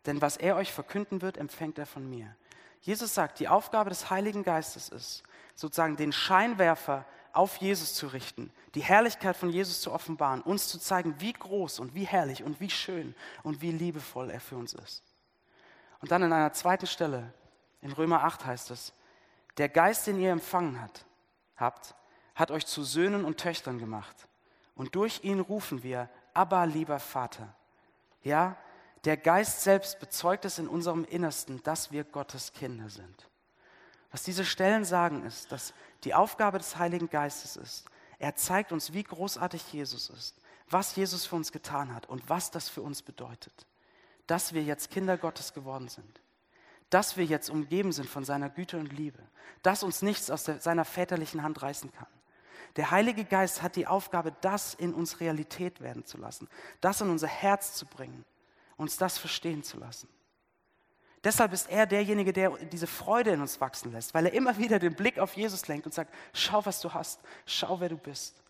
denn 0.06 0.20
was 0.20 0.36
er 0.36 0.56
euch 0.56 0.72
verkünden 0.72 1.22
wird, 1.22 1.38
empfängt 1.38 1.78
er 1.78 1.86
von 1.86 2.08
mir. 2.08 2.34
Jesus 2.80 3.14
sagt, 3.14 3.40
die 3.40 3.48
Aufgabe 3.48 3.88
des 3.88 4.10
Heiligen 4.10 4.42
Geistes 4.42 4.88
ist, 4.90 5.22
sozusagen 5.54 5.96
den 5.96 6.12
Scheinwerfer 6.12 7.04
auf 7.32 7.56
Jesus 7.56 7.94
zu 7.94 8.06
richten, 8.08 8.52
die 8.74 8.82
Herrlichkeit 8.82 9.36
von 9.36 9.50
Jesus 9.50 9.80
zu 9.80 9.92
offenbaren, 9.92 10.40
uns 10.40 10.68
zu 10.68 10.78
zeigen, 10.78 11.20
wie 11.20 11.32
groß 11.32 11.80
und 11.80 11.94
wie 11.94 12.04
herrlich 12.04 12.44
und 12.44 12.60
wie 12.60 12.70
schön 12.70 13.14
und 13.42 13.60
wie 13.60 13.72
liebevoll 13.72 14.30
er 14.30 14.40
für 14.40 14.56
uns 14.56 14.72
ist. 14.72 15.02
Und 16.00 16.12
dann 16.12 16.22
in 16.22 16.32
einer 16.32 16.52
zweiten 16.52 16.86
Stelle, 16.86 17.32
in 17.82 17.92
Römer 17.92 18.24
8 18.24 18.46
heißt 18.46 18.70
es, 18.70 18.92
der 19.56 19.68
Geist, 19.68 20.06
den 20.06 20.20
ihr 20.20 20.30
empfangen 20.30 20.80
hat, 20.80 21.04
habt, 21.56 21.94
hat 22.34 22.50
euch 22.50 22.66
zu 22.66 22.82
Söhnen 22.84 23.24
und 23.24 23.38
Töchtern 23.38 23.78
gemacht. 23.78 24.28
Und 24.74 24.94
durch 24.94 25.22
ihn 25.22 25.40
rufen 25.40 25.82
wir, 25.82 26.08
aber 26.32 26.66
lieber 26.66 26.98
Vater. 26.98 27.54
Ja, 28.22 28.56
der 29.04 29.16
Geist 29.16 29.62
selbst 29.62 30.00
bezeugt 30.00 30.44
es 30.44 30.58
in 30.58 30.66
unserem 30.66 31.04
Innersten, 31.04 31.62
dass 31.62 31.92
wir 31.92 32.04
Gottes 32.04 32.52
Kinder 32.52 32.88
sind. 32.88 33.28
Was 34.14 34.22
diese 34.22 34.44
Stellen 34.44 34.84
sagen, 34.84 35.24
ist, 35.24 35.50
dass 35.50 35.74
die 36.04 36.14
Aufgabe 36.14 36.58
des 36.58 36.76
Heiligen 36.76 37.10
Geistes 37.10 37.56
ist, 37.56 37.84
er 38.20 38.36
zeigt 38.36 38.70
uns, 38.70 38.92
wie 38.92 39.02
großartig 39.02 39.72
Jesus 39.72 40.08
ist, 40.08 40.36
was 40.70 40.94
Jesus 40.94 41.26
für 41.26 41.34
uns 41.34 41.50
getan 41.50 41.92
hat 41.92 42.08
und 42.08 42.30
was 42.30 42.52
das 42.52 42.68
für 42.68 42.80
uns 42.80 43.02
bedeutet, 43.02 43.66
dass 44.28 44.52
wir 44.52 44.62
jetzt 44.62 44.92
Kinder 44.92 45.18
Gottes 45.18 45.52
geworden 45.52 45.88
sind, 45.88 46.20
dass 46.90 47.16
wir 47.16 47.24
jetzt 47.24 47.50
umgeben 47.50 47.90
sind 47.90 48.08
von 48.08 48.24
seiner 48.24 48.50
Güte 48.50 48.78
und 48.78 48.92
Liebe, 48.92 49.18
dass 49.64 49.82
uns 49.82 50.00
nichts 50.00 50.30
aus 50.30 50.44
der, 50.44 50.60
seiner 50.60 50.84
väterlichen 50.84 51.42
Hand 51.42 51.60
reißen 51.60 51.92
kann. 51.92 52.06
Der 52.76 52.92
Heilige 52.92 53.24
Geist 53.24 53.62
hat 53.62 53.74
die 53.74 53.88
Aufgabe, 53.88 54.32
das 54.42 54.74
in 54.74 54.94
uns 54.94 55.18
Realität 55.18 55.80
werden 55.80 56.04
zu 56.04 56.18
lassen, 56.18 56.46
das 56.80 57.00
in 57.00 57.10
unser 57.10 57.26
Herz 57.26 57.74
zu 57.74 57.84
bringen, 57.84 58.24
uns 58.76 58.96
das 58.96 59.18
verstehen 59.18 59.64
zu 59.64 59.76
lassen. 59.76 60.08
Deshalb 61.24 61.54
ist 61.54 61.70
er 61.70 61.86
derjenige, 61.86 62.34
der 62.34 62.50
diese 62.50 62.86
Freude 62.86 63.30
in 63.30 63.40
uns 63.40 63.58
wachsen 63.58 63.92
lässt, 63.92 64.12
weil 64.12 64.26
er 64.26 64.34
immer 64.34 64.58
wieder 64.58 64.78
den 64.78 64.94
Blick 64.94 65.18
auf 65.18 65.34
Jesus 65.34 65.66
lenkt 65.68 65.86
und 65.86 65.94
sagt, 65.94 66.14
schau, 66.34 66.64
was 66.66 66.80
du 66.80 66.92
hast, 66.92 67.20
schau, 67.46 67.80
wer 67.80 67.88
du 67.88 67.96
bist. 67.96 68.42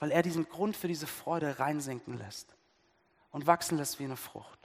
Weil 0.00 0.10
er 0.10 0.22
diesen 0.22 0.48
Grund 0.48 0.76
für 0.76 0.88
diese 0.88 1.06
Freude 1.06 1.60
reinsinken 1.60 2.18
lässt 2.18 2.56
und 3.30 3.46
wachsen 3.46 3.78
lässt 3.78 4.00
wie 4.00 4.04
eine 4.04 4.16
Frucht. 4.16 4.58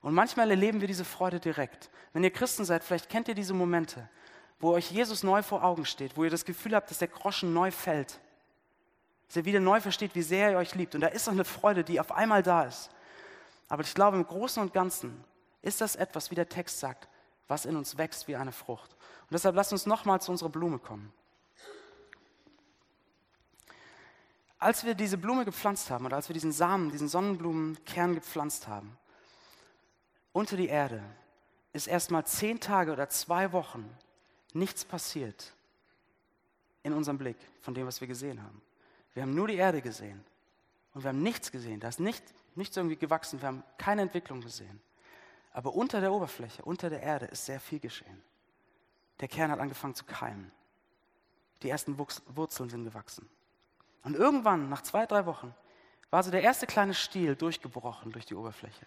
Und 0.00 0.14
manchmal 0.14 0.50
erleben 0.50 0.80
wir 0.80 0.88
diese 0.88 1.04
Freude 1.04 1.38
direkt. 1.38 1.90
Wenn 2.14 2.24
ihr 2.24 2.32
Christen 2.32 2.64
seid, 2.64 2.82
vielleicht 2.82 3.10
kennt 3.10 3.28
ihr 3.28 3.34
diese 3.34 3.52
Momente, 3.52 4.08
wo 4.58 4.70
euch 4.70 4.90
Jesus 4.90 5.22
neu 5.22 5.42
vor 5.42 5.62
Augen 5.62 5.84
steht, 5.84 6.16
wo 6.16 6.24
ihr 6.24 6.30
das 6.30 6.46
Gefühl 6.46 6.74
habt, 6.74 6.90
dass 6.90 6.98
der 6.98 7.08
Groschen 7.08 7.52
neu 7.52 7.70
fällt, 7.70 8.20
dass 9.26 9.36
ihr 9.36 9.44
wieder 9.44 9.60
neu 9.60 9.82
versteht, 9.82 10.14
wie 10.14 10.22
sehr 10.22 10.52
er 10.52 10.58
euch 10.58 10.74
liebt. 10.74 10.94
Und 10.94 11.02
da 11.02 11.08
ist 11.08 11.26
noch 11.26 11.34
eine 11.34 11.44
Freude, 11.44 11.84
die 11.84 12.00
auf 12.00 12.12
einmal 12.12 12.42
da 12.42 12.64
ist. 12.64 12.88
Aber 13.68 13.82
ich 13.82 13.92
glaube, 13.94 14.16
im 14.16 14.26
Großen 14.26 14.62
und 14.62 14.72
Ganzen 14.72 15.22
ist 15.66 15.80
das 15.80 15.96
etwas, 15.96 16.30
wie 16.30 16.36
der 16.36 16.48
Text 16.48 16.78
sagt, 16.78 17.08
was 17.48 17.66
in 17.66 17.76
uns 17.76 17.98
wächst 17.98 18.28
wie 18.28 18.36
eine 18.36 18.52
Frucht. 18.52 18.92
Und 18.92 19.32
deshalb 19.32 19.56
lasst 19.56 19.72
uns 19.72 19.84
nochmal 19.84 20.20
zu 20.20 20.30
unserer 20.30 20.48
Blume 20.48 20.78
kommen. 20.78 21.12
Als 24.58 24.84
wir 24.84 24.94
diese 24.94 25.18
Blume 25.18 25.44
gepflanzt 25.44 25.90
haben 25.90 26.06
oder 26.06 26.16
als 26.16 26.28
wir 26.28 26.34
diesen 26.34 26.52
Samen, 26.52 26.90
diesen 26.90 27.08
Sonnenblumenkern 27.08 28.14
gepflanzt 28.14 28.68
haben, 28.68 28.96
unter 30.32 30.56
die 30.56 30.68
Erde, 30.68 31.02
ist 31.72 31.88
erst 31.88 32.10
mal 32.10 32.24
zehn 32.24 32.60
Tage 32.60 32.92
oder 32.92 33.08
zwei 33.08 33.52
Wochen 33.52 33.90
nichts 34.54 34.84
passiert 34.84 35.52
in 36.84 36.92
unserem 36.92 37.18
Blick 37.18 37.36
von 37.60 37.74
dem, 37.74 37.86
was 37.86 38.00
wir 38.00 38.08
gesehen 38.08 38.42
haben. 38.42 38.62
Wir 39.14 39.22
haben 39.22 39.34
nur 39.34 39.48
die 39.48 39.56
Erde 39.56 39.82
gesehen 39.82 40.24
Und 40.94 41.02
wir 41.02 41.08
haben 41.08 41.22
nichts 41.22 41.50
gesehen. 41.50 41.80
Da 41.80 41.88
ist 41.88 42.00
nicht, 42.00 42.22
nichts 42.54 42.76
irgendwie 42.76 42.96
gewachsen. 42.96 43.40
Wir 43.40 43.48
haben 43.48 43.64
keine 43.78 44.02
Entwicklung 44.02 44.40
gesehen. 44.40 44.80
Aber 45.56 45.74
unter 45.74 46.02
der 46.02 46.12
Oberfläche, 46.12 46.62
unter 46.64 46.90
der 46.90 47.00
Erde 47.00 47.24
ist 47.24 47.46
sehr 47.46 47.58
viel 47.58 47.80
geschehen. 47.80 48.22
Der 49.20 49.26
Kern 49.26 49.50
hat 49.50 49.58
angefangen 49.58 49.94
zu 49.94 50.04
keimen. 50.04 50.52
Die 51.62 51.70
ersten 51.70 51.96
Wurzeln 51.96 52.68
sind 52.68 52.84
gewachsen. 52.84 53.26
Und 54.02 54.16
irgendwann, 54.16 54.68
nach 54.68 54.82
zwei, 54.82 55.06
drei 55.06 55.24
Wochen, 55.24 55.54
war 56.10 56.22
so 56.22 56.30
der 56.30 56.42
erste 56.42 56.66
kleine 56.66 56.92
Stiel 56.92 57.36
durchgebrochen 57.36 58.12
durch 58.12 58.26
die 58.26 58.34
Oberfläche. 58.34 58.84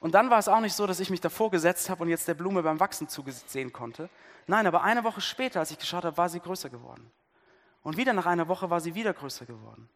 Und 0.00 0.16
dann 0.16 0.30
war 0.30 0.40
es 0.40 0.48
auch 0.48 0.58
nicht 0.58 0.74
so, 0.74 0.84
dass 0.88 0.98
ich 0.98 1.10
mich 1.10 1.20
davor 1.20 1.52
gesetzt 1.52 1.88
habe 1.88 2.02
und 2.02 2.08
jetzt 2.08 2.26
der 2.26 2.34
Blume 2.34 2.64
beim 2.64 2.80
Wachsen 2.80 3.08
zugesehen 3.08 3.72
konnte. 3.72 4.10
Nein, 4.48 4.66
aber 4.66 4.82
eine 4.82 5.04
Woche 5.04 5.20
später, 5.20 5.60
als 5.60 5.70
ich 5.70 5.78
geschaut 5.78 6.04
habe, 6.04 6.16
war 6.16 6.28
sie 6.28 6.40
größer 6.40 6.70
geworden. 6.70 7.08
Und 7.84 7.96
wieder 7.96 8.14
nach 8.14 8.26
einer 8.26 8.48
Woche 8.48 8.68
war 8.68 8.80
sie 8.80 8.96
wieder 8.96 9.14
größer 9.14 9.46
geworden. 9.46 9.88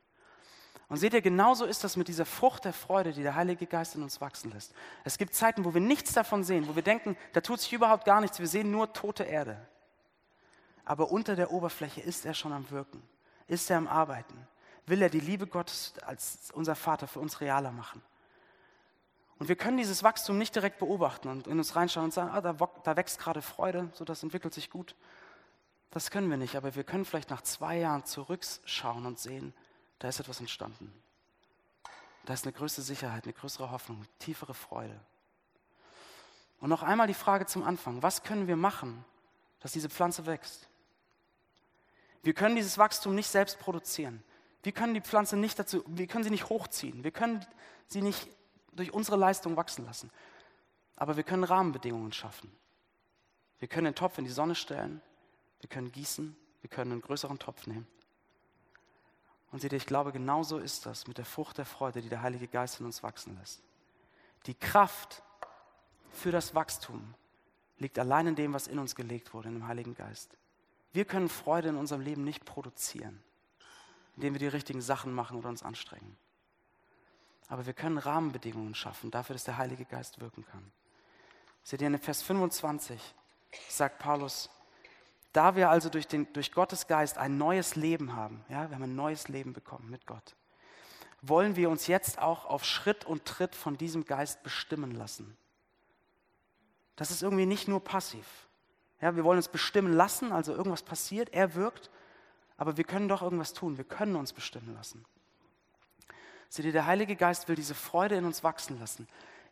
Und 0.88 0.96
seht 0.96 1.12
ihr, 1.12 1.20
genauso 1.20 1.66
ist 1.66 1.84
das 1.84 1.96
mit 1.96 2.08
dieser 2.08 2.24
Frucht 2.24 2.64
der 2.64 2.72
Freude, 2.72 3.12
die 3.12 3.22
der 3.22 3.34
Heilige 3.34 3.66
Geist 3.66 3.94
in 3.94 4.02
uns 4.02 4.20
wachsen 4.22 4.50
lässt. 4.52 4.72
Es 5.04 5.18
gibt 5.18 5.34
Zeiten, 5.34 5.64
wo 5.66 5.74
wir 5.74 5.82
nichts 5.82 6.14
davon 6.14 6.44
sehen, 6.44 6.66
wo 6.66 6.76
wir 6.76 6.82
denken, 6.82 7.16
da 7.34 7.42
tut 7.42 7.60
sich 7.60 7.72
überhaupt 7.72 8.06
gar 8.06 8.22
nichts, 8.22 8.38
wir 8.38 8.46
sehen 8.46 8.70
nur 8.70 8.92
tote 8.94 9.24
Erde. 9.24 9.58
Aber 10.86 11.10
unter 11.10 11.36
der 11.36 11.52
Oberfläche 11.52 12.00
ist 12.00 12.24
er 12.24 12.32
schon 12.32 12.54
am 12.54 12.70
Wirken, 12.70 13.02
ist 13.46 13.70
er 13.70 13.76
am 13.76 13.86
Arbeiten, 13.86 14.48
will 14.86 15.02
er 15.02 15.10
die 15.10 15.20
Liebe 15.20 15.46
Gottes 15.46 15.92
als 16.06 16.50
unser 16.54 16.74
Vater 16.74 17.06
für 17.06 17.20
uns 17.20 17.42
realer 17.42 17.72
machen. 17.72 18.02
Und 19.38 19.48
wir 19.48 19.56
können 19.56 19.76
dieses 19.76 20.02
Wachstum 20.02 20.38
nicht 20.38 20.54
direkt 20.54 20.78
beobachten 20.78 21.28
und 21.28 21.46
in 21.46 21.58
uns 21.58 21.76
reinschauen 21.76 22.06
und 22.06 22.14
sagen, 22.14 22.30
ah, 22.32 22.40
da, 22.40 22.54
da 22.54 22.96
wächst 22.96 23.18
gerade 23.18 23.42
Freude, 23.42 23.90
so 23.92 24.06
das 24.06 24.22
entwickelt 24.22 24.54
sich 24.54 24.70
gut. 24.70 24.96
Das 25.90 26.10
können 26.10 26.30
wir 26.30 26.38
nicht, 26.38 26.56
aber 26.56 26.74
wir 26.74 26.84
können 26.84 27.04
vielleicht 27.04 27.30
nach 27.30 27.42
zwei 27.42 27.76
Jahren 27.76 28.04
zurückschauen 28.04 29.04
und 29.04 29.18
sehen, 29.18 29.52
da 29.98 30.08
ist 30.08 30.20
etwas 30.20 30.40
entstanden. 30.40 30.92
Da 32.24 32.34
ist 32.34 32.44
eine 32.44 32.52
größere 32.52 32.82
Sicherheit, 32.82 33.24
eine 33.24 33.32
größere 33.32 33.70
Hoffnung, 33.70 34.04
tiefere 34.18 34.54
Freude. 34.54 34.98
Und 36.60 36.68
noch 36.68 36.82
einmal 36.82 37.06
die 37.06 37.14
Frage 37.14 37.46
zum 37.46 37.62
Anfang, 37.62 38.02
was 38.02 38.22
können 38.22 38.46
wir 38.46 38.56
machen, 38.56 39.04
dass 39.60 39.72
diese 39.72 39.88
Pflanze 39.88 40.26
wächst? 40.26 40.68
Wir 42.22 42.34
können 42.34 42.56
dieses 42.56 42.78
Wachstum 42.78 43.14
nicht 43.14 43.28
selbst 43.28 43.58
produzieren. 43.58 44.22
Wir 44.62 44.72
können 44.72 44.94
die 44.94 45.00
Pflanze 45.00 45.36
nicht 45.36 45.58
dazu, 45.58 45.84
wir 45.86 46.06
können 46.06 46.24
sie 46.24 46.30
nicht 46.30 46.48
hochziehen. 46.48 47.04
Wir 47.04 47.12
können 47.12 47.46
sie 47.86 48.02
nicht 48.02 48.28
durch 48.72 48.92
unsere 48.92 49.16
Leistung 49.16 49.56
wachsen 49.56 49.84
lassen. 49.86 50.10
Aber 50.96 51.16
wir 51.16 51.22
können 51.22 51.44
Rahmenbedingungen 51.44 52.12
schaffen. 52.12 52.52
Wir 53.58 53.68
können 53.68 53.86
den 53.86 53.94
Topf 53.94 54.18
in 54.18 54.24
die 54.24 54.30
Sonne 54.30 54.54
stellen, 54.54 55.00
wir 55.60 55.68
können 55.68 55.90
gießen, 55.90 56.36
wir 56.60 56.70
können 56.70 56.92
einen 56.92 57.00
größeren 57.02 57.38
Topf 57.38 57.66
nehmen. 57.66 57.86
Und 59.50 59.60
seht 59.60 59.72
ihr, 59.72 59.78
ich 59.78 59.86
glaube, 59.86 60.12
genauso 60.12 60.58
ist 60.58 60.84
das 60.86 61.06
mit 61.06 61.18
der 61.18 61.24
Frucht 61.24 61.58
der 61.58 61.64
Freude, 61.64 62.02
die 62.02 62.08
der 62.08 62.22
Heilige 62.22 62.48
Geist 62.48 62.80
in 62.80 62.86
uns 62.86 63.02
wachsen 63.02 63.36
lässt. 63.38 63.62
Die 64.46 64.54
Kraft 64.54 65.22
für 66.10 66.30
das 66.30 66.54
Wachstum 66.54 67.14
liegt 67.78 67.98
allein 67.98 68.26
in 68.28 68.34
dem, 68.34 68.52
was 68.52 68.66
in 68.66 68.78
uns 68.78 68.94
gelegt 68.94 69.32
wurde, 69.32 69.48
in 69.48 69.54
dem 69.54 69.66
Heiligen 69.66 69.94
Geist. 69.94 70.36
Wir 70.92 71.04
können 71.04 71.28
Freude 71.28 71.68
in 71.68 71.76
unserem 71.76 72.00
Leben 72.00 72.24
nicht 72.24 72.44
produzieren, 72.44 73.22
indem 74.16 74.34
wir 74.34 74.38
die 74.38 74.48
richtigen 74.48 74.80
Sachen 74.80 75.12
machen 75.12 75.38
oder 75.38 75.48
uns 75.48 75.62
anstrengen. 75.62 76.16
Aber 77.48 77.66
wir 77.66 77.72
können 77.72 77.98
Rahmenbedingungen 77.98 78.74
schaffen 78.74 79.10
dafür, 79.10 79.34
dass 79.34 79.44
der 79.44 79.56
Heilige 79.56 79.84
Geist 79.84 80.20
wirken 80.20 80.44
kann. 80.44 80.70
Seht 81.62 81.80
ihr, 81.80 81.86
in 81.86 81.98
Vers 81.98 82.22
25 82.22 83.00
sagt 83.68 83.98
Paulus, 83.98 84.50
da 85.38 85.54
wir 85.54 85.70
also 85.70 85.88
durch, 85.88 86.08
den, 86.08 86.26
durch 86.32 86.50
Gottes 86.50 86.88
Geist 86.88 87.16
ein 87.16 87.38
neues 87.38 87.76
Leben 87.76 88.16
haben, 88.16 88.44
ja, 88.48 88.68
wir 88.68 88.74
haben 88.74 88.82
ein 88.82 88.96
neues 88.96 89.28
Leben 89.28 89.52
bekommen 89.52 89.88
mit 89.88 90.04
Gott, 90.04 90.34
wollen 91.22 91.54
wir 91.54 91.70
uns 91.70 91.86
jetzt 91.86 92.18
auch 92.18 92.44
auf 92.44 92.64
Schritt 92.64 93.04
und 93.04 93.24
Tritt 93.24 93.54
von 93.54 93.78
diesem 93.78 94.04
Geist 94.04 94.42
bestimmen 94.42 94.90
lassen. 94.90 95.36
Das 96.96 97.12
ist 97.12 97.22
irgendwie 97.22 97.46
nicht 97.46 97.68
nur 97.68 97.84
passiv. 97.84 98.26
Ja, 99.00 99.14
wir 99.14 99.22
wollen 99.22 99.36
uns 99.36 99.46
bestimmen 99.46 99.92
lassen, 99.92 100.32
also 100.32 100.52
irgendwas 100.52 100.82
passiert, 100.82 101.32
er 101.32 101.54
wirkt, 101.54 101.88
aber 102.56 102.76
wir 102.76 102.82
können 102.82 103.06
doch 103.06 103.22
irgendwas 103.22 103.52
tun, 103.52 103.76
wir 103.78 103.84
können 103.84 104.16
uns 104.16 104.32
bestimmen 104.32 104.74
lassen. 104.74 105.04
Seht 106.48 106.64
ihr, 106.64 106.72
der 106.72 106.86
Heilige 106.86 107.14
Geist 107.14 107.46
will 107.46 107.54
diese 107.54 107.76
Freude 107.76 108.16
in 108.16 108.24
uns 108.24 108.42
wachsen 108.42 108.80
lassen, 108.80 109.06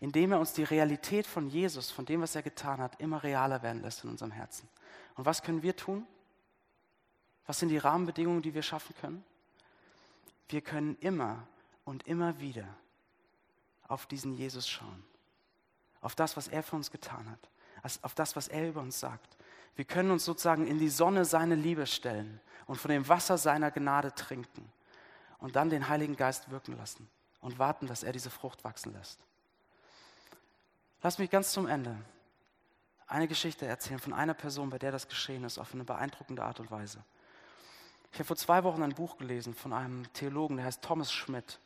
indem 0.07 0.31
er 0.31 0.39
uns 0.39 0.53
die 0.53 0.63
Realität 0.63 1.27
von 1.27 1.49
Jesus, 1.49 1.91
von 1.91 2.07
dem, 2.07 2.23
was 2.23 2.37
er 2.37 2.43
getan 2.43 2.79
hat, 2.79 3.01
immer 3.01 3.25
realer 3.25 3.65
werden 3.65 3.83
lässt 3.83 4.05
in 4.05 4.11
unserem 4.11 4.31
Herzen. 4.31 4.69
Und 5.17 5.27
was 5.27 5.43
können 5.43 5.65
wir 5.65 5.75
tun? 5.75 6.07
Was 7.45 7.59
sind 7.59 7.71
die 7.71 7.79
Rahmenbedingungen, 7.79 8.41
die 8.41 8.55
wir 8.55 8.63
schaffen 8.63 8.95
können? 9.01 9.25
Wir 10.49 10.61
können 10.61 10.97
immer 11.01 11.45
und 11.85 12.07
immer 12.07 12.39
wieder 12.39 12.69
auf 13.89 14.07
diesen 14.07 14.33
Jesus 14.33 14.69
schauen. 14.69 15.03
Auf 16.01 16.15
das, 16.15 16.37
was 16.37 16.47
er 16.47 16.63
für 16.63 16.77
uns 16.77 16.93
getan 16.93 17.29
hat. 17.29 17.51
Auf 18.03 18.15
das, 18.15 18.37
was 18.37 18.47
er 18.47 18.69
über 18.69 18.83
uns 18.83 19.01
sagt. 19.01 19.37
Wir 19.75 19.87
können 19.87 20.13
uns 20.13 20.25
sozusagen 20.25 20.69
in 20.69 20.79
die 20.79 20.89
Sonne 20.89 21.25
seiner 21.25 21.57
Liebe 21.57 21.85
stellen 21.85 22.41
und 22.67 22.77
von 22.77 22.93
dem 22.93 23.09
Wasser 23.09 23.39
seiner 23.39 23.73
Gnade 23.73 24.15
trinken 24.15 24.71
und 25.39 25.57
dann 25.57 25.69
den 25.69 25.89
Heiligen 25.89 26.15
Geist 26.15 26.49
wirken 26.53 26.77
lassen 26.77 27.09
und 27.41 27.59
warten, 27.59 27.89
dass 27.89 28.05
er 28.05 28.13
diese 28.13 28.31
Frucht 28.31 28.63
wachsen 28.63 28.93
lässt. 28.93 29.19
Lass 31.07 31.19
mich 31.19 31.31
ganz 31.31 31.53
zum 31.53 31.69
Ende 31.69 31.97
eine 33.07 33.29
Geschichte 33.29 33.65
erzählen 33.65 34.01
von 34.01 34.13
einer 34.13 34.35
Person, 34.35 34.71
bei 34.71 34.79
der 34.81 34.91
das 34.91 35.07
geschehen 35.07 35.45
ist, 35.45 35.57
auf 35.57 35.73
eine 35.73 35.85
beeindruckende 35.85 36.43
Art 36.43 36.59
und 36.59 36.69
Weise. 36.73 36.99
Ich 38.11 38.19
habe 38.19 38.25
vor 38.25 38.35
zwei 38.35 38.65
Wochen 38.65 38.83
ein 38.83 38.93
Buch 38.93 39.17
gelesen 39.17 39.55
von 39.55 39.73
einem 39.73 40.13
Theologen, 40.15 40.57
der 40.57 40.67
heißt 40.67 40.83
Thomas 40.83 41.13
Schmidt. 41.13 41.61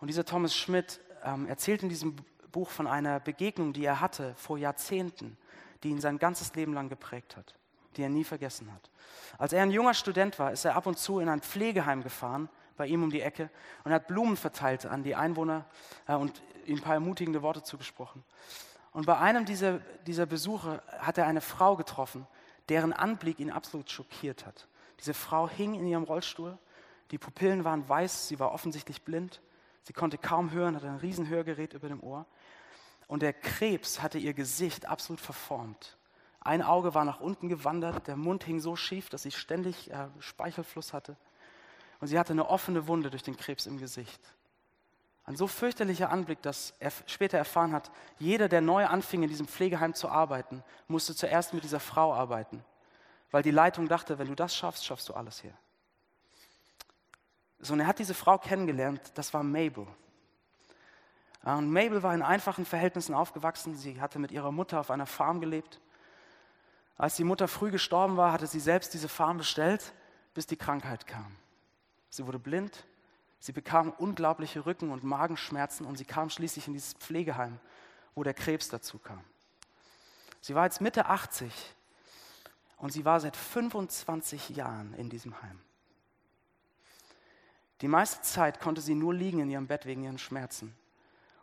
Und 0.00 0.08
dieser 0.08 0.24
Thomas 0.24 0.56
Schmidt 0.56 0.98
ähm, 1.22 1.46
erzählt 1.46 1.84
in 1.84 1.90
diesem 1.90 2.16
Buch 2.50 2.70
von 2.70 2.88
einer 2.88 3.20
Begegnung, 3.20 3.72
die 3.72 3.84
er 3.84 4.00
hatte 4.00 4.34
vor 4.34 4.58
Jahrzehnten, 4.58 5.38
die 5.84 5.90
ihn 5.90 6.00
sein 6.00 6.18
ganzes 6.18 6.52
Leben 6.56 6.74
lang 6.74 6.88
geprägt 6.88 7.36
hat, 7.36 7.54
die 7.96 8.02
er 8.02 8.08
nie 8.08 8.24
vergessen 8.24 8.72
hat. 8.74 8.90
Als 9.38 9.52
er 9.52 9.62
ein 9.62 9.70
junger 9.70 9.94
Student 9.94 10.40
war, 10.40 10.50
ist 10.50 10.64
er 10.64 10.74
ab 10.74 10.86
und 10.86 10.98
zu 10.98 11.20
in 11.20 11.28
ein 11.28 11.40
Pflegeheim 11.40 12.02
gefahren, 12.02 12.48
bei 12.80 12.86
ihm 12.86 13.02
um 13.02 13.10
die 13.10 13.20
Ecke, 13.20 13.50
und 13.84 13.92
hat 13.92 14.08
Blumen 14.08 14.38
verteilt 14.38 14.86
an 14.86 15.02
die 15.02 15.14
Einwohner 15.14 15.66
äh, 16.08 16.14
und 16.14 16.40
ihnen 16.64 16.78
ein 16.78 16.82
paar 16.82 16.94
ermutigende 16.94 17.42
Worte 17.42 17.62
zugesprochen. 17.62 18.24
Und 18.92 19.04
bei 19.04 19.18
einem 19.18 19.44
dieser, 19.44 19.80
dieser 20.06 20.24
Besuche 20.24 20.82
hat 20.98 21.18
er 21.18 21.26
eine 21.26 21.42
Frau 21.42 21.76
getroffen, 21.76 22.26
deren 22.70 22.94
Anblick 22.94 23.38
ihn 23.38 23.50
absolut 23.50 23.90
schockiert 23.90 24.46
hat. 24.46 24.66
Diese 24.98 25.12
Frau 25.12 25.46
hing 25.46 25.74
in 25.74 25.86
ihrem 25.86 26.04
Rollstuhl, 26.04 26.56
die 27.10 27.18
Pupillen 27.18 27.64
waren 27.64 27.86
weiß, 27.86 28.28
sie 28.28 28.38
war 28.38 28.50
offensichtlich 28.52 29.02
blind, 29.02 29.42
sie 29.82 29.92
konnte 29.92 30.16
kaum 30.16 30.50
hören, 30.50 30.74
hatte 30.74 30.88
ein 30.88 30.96
Riesenhörgerät 30.96 31.74
über 31.74 31.88
dem 31.88 32.02
Ohr. 32.02 32.24
Und 33.08 33.20
der 33.20 33.34
Krebs 33.34 34.00
hatte 34.00 34.16
ihr 34.16 34.32
Gesicht 34.32 34.86
absolut 34.86 35.20
verformt. 35.20 35.98
Ein 36.40 36.62
Auge 36.62 36.94
war 36.94 37.04
nach 37.04 37.20
unten 37.20 37.50
gewandert, 37.50 38.06
der 38.06 38.16
Mund 38.16 38.44
hing 38.44 38.58
so 38.58 38.74
schief, 38.74 39.10
dass 39.10 39.24
sie 39.24 39.32
ständig 39.32 39.90
äh, 39.90 40.08
Speichelfluss 40.18 40.94
hatte. 40.94 41.18
Und 42.00 42.08
sie 42.08 42.18
hatte 42.18 42.32
eine 42.32 42.48
offene 42.48 42.86
Wunde 42.88 43.10
durch 43.10 43.22
den 43.22 43.36
Krebs 43.36 43.66
im 43.66 43.78
Gesicht. 43.78 44.20
Ein 45.24 45.36
so 45.36 45.46
fürchterlicher 45.46 46.10
Anblick, 46.10 46.42
dass 46.42 46.74
er 46.80 46.90
später 47.06 47.38
erfahren 47.38 47.72
hat, 47.72 47.90
jeder, 48.18 48.48
der 48.48 48.62
neu 48.62 48.86
anfing, 48.86 49.22
in 49.22 49.28
diesem 49.28 49.46
Pflegeheim 49.46 49.94
zu 49.94 50.08
arbeiten, 50.08 50.64
musste 50.88 51.14
zuerst 51.14 51.54
mit 51.54 51.62
dieser 51.62 51.78
Frau 51.78 52.12
arbeiten. 52.14 52.64
Weil 53.30 53.42
die 53.42 53.50
Leitung 53.50 53.86
dachte, 53.86 54.18
wenn 54.18 54.26
du 54.26 54.34
das 54.34 54.56
schaffst, 54.56 54.84
schaffst 54.84 55.08
du 55.08 55.14
alles 55.14 55.40
hier. 55.40 55.54
So, 57.60 57.74
und 57.74 57.80
er 57.80 57.86
hat 57.86 57.98
diese 57.98 58.14
Frau 58.14 58.38
kennengelernt, 58.38 59.00
das 59.14 59.32
war 59.34 59.42
Mabel. 59.42 59.86
Und 61.42 61.70
Mabel 61.70 62.02
war 62.02 62.14
in 62.14 62.22
einfachen 62.22 62.64
Verhältnissen 62.64 63.14
aufgewachsen. 63.14 63.76
Sie 63.76 64.00
hatte 64.00 64.18
mit 64.18 64.30
ihrer 64.30 64.52
Mutter 64.52 64.80
auf 64.80 64.90
einer 64.90 65.06
Farm 65.06 65.40
gelebt. 65.40 65.80
Als 66.96 67.16
die 67.16 67.24
Mutter 67.24 67.48
früh 67.48 67.70
gestorben 67.70 68.16
war, 68.16 68.32
hatte 68.32 68.46
sie 68.46 68.60
selbst 68.60 68.92
diese 68.92 69.08
Farm 69.08 69.38
bestellt, 69.38 69.94
bis 70.34 70.46
die 70.46 70.56
Krankheit 70.56 71.06
kam. 71.06 71.36
Sie 72.10 72.26
wurde 72.26 72.38
blind, 72.38 72.84
Sie 73.40 73.52
bekam 73.52 73.90
unglaubliche 73.90 74.66
Rücken- 74.66 74.90
und 74.90 75.02
Magenschmerzen 75.02 75.86
und 75.86 75.96
sie 75.96 76.04
kam 76.04 76.28
schließlich 76.28 76.66
in 76.66 76.74
dieses 76.74 76.92
Pflegeheim, 76.92 77.58
wo 78.14 78.22
der 78.22 78.34
Krebs 78.34 78.68
dazu 78.68 78.98
kam. 78.98 79.24
Sie 80.42 80.54
war 80.54 80.66
jetzt 80.66 80.82
Mitte 80.82 81.06
80 81.06 81.50
und 82.76 82.92
sie 82.92 83.06
war 83.06 83.18
seit 83.18 83.36
25 83.36 84.50
Jahren 84.50 84.92
in 84.94 85.08
diesem 85.08 85.40
Heim. 85.42 85.58
Die 87.80 87.88
meiste 87.88 88.20
Zeit 88.20 88.60
konnte 88.60 88.82
sie 88.82 88.94
nur 88.94 89.14
liegen 89.14 89.40
in 89.40 89.50
ihrem 89.50 89.66
Bett 89.66 89.86
wegen 89.86 90.04
ihren 90.04 90.18
Schmerzen. 90.18 90.76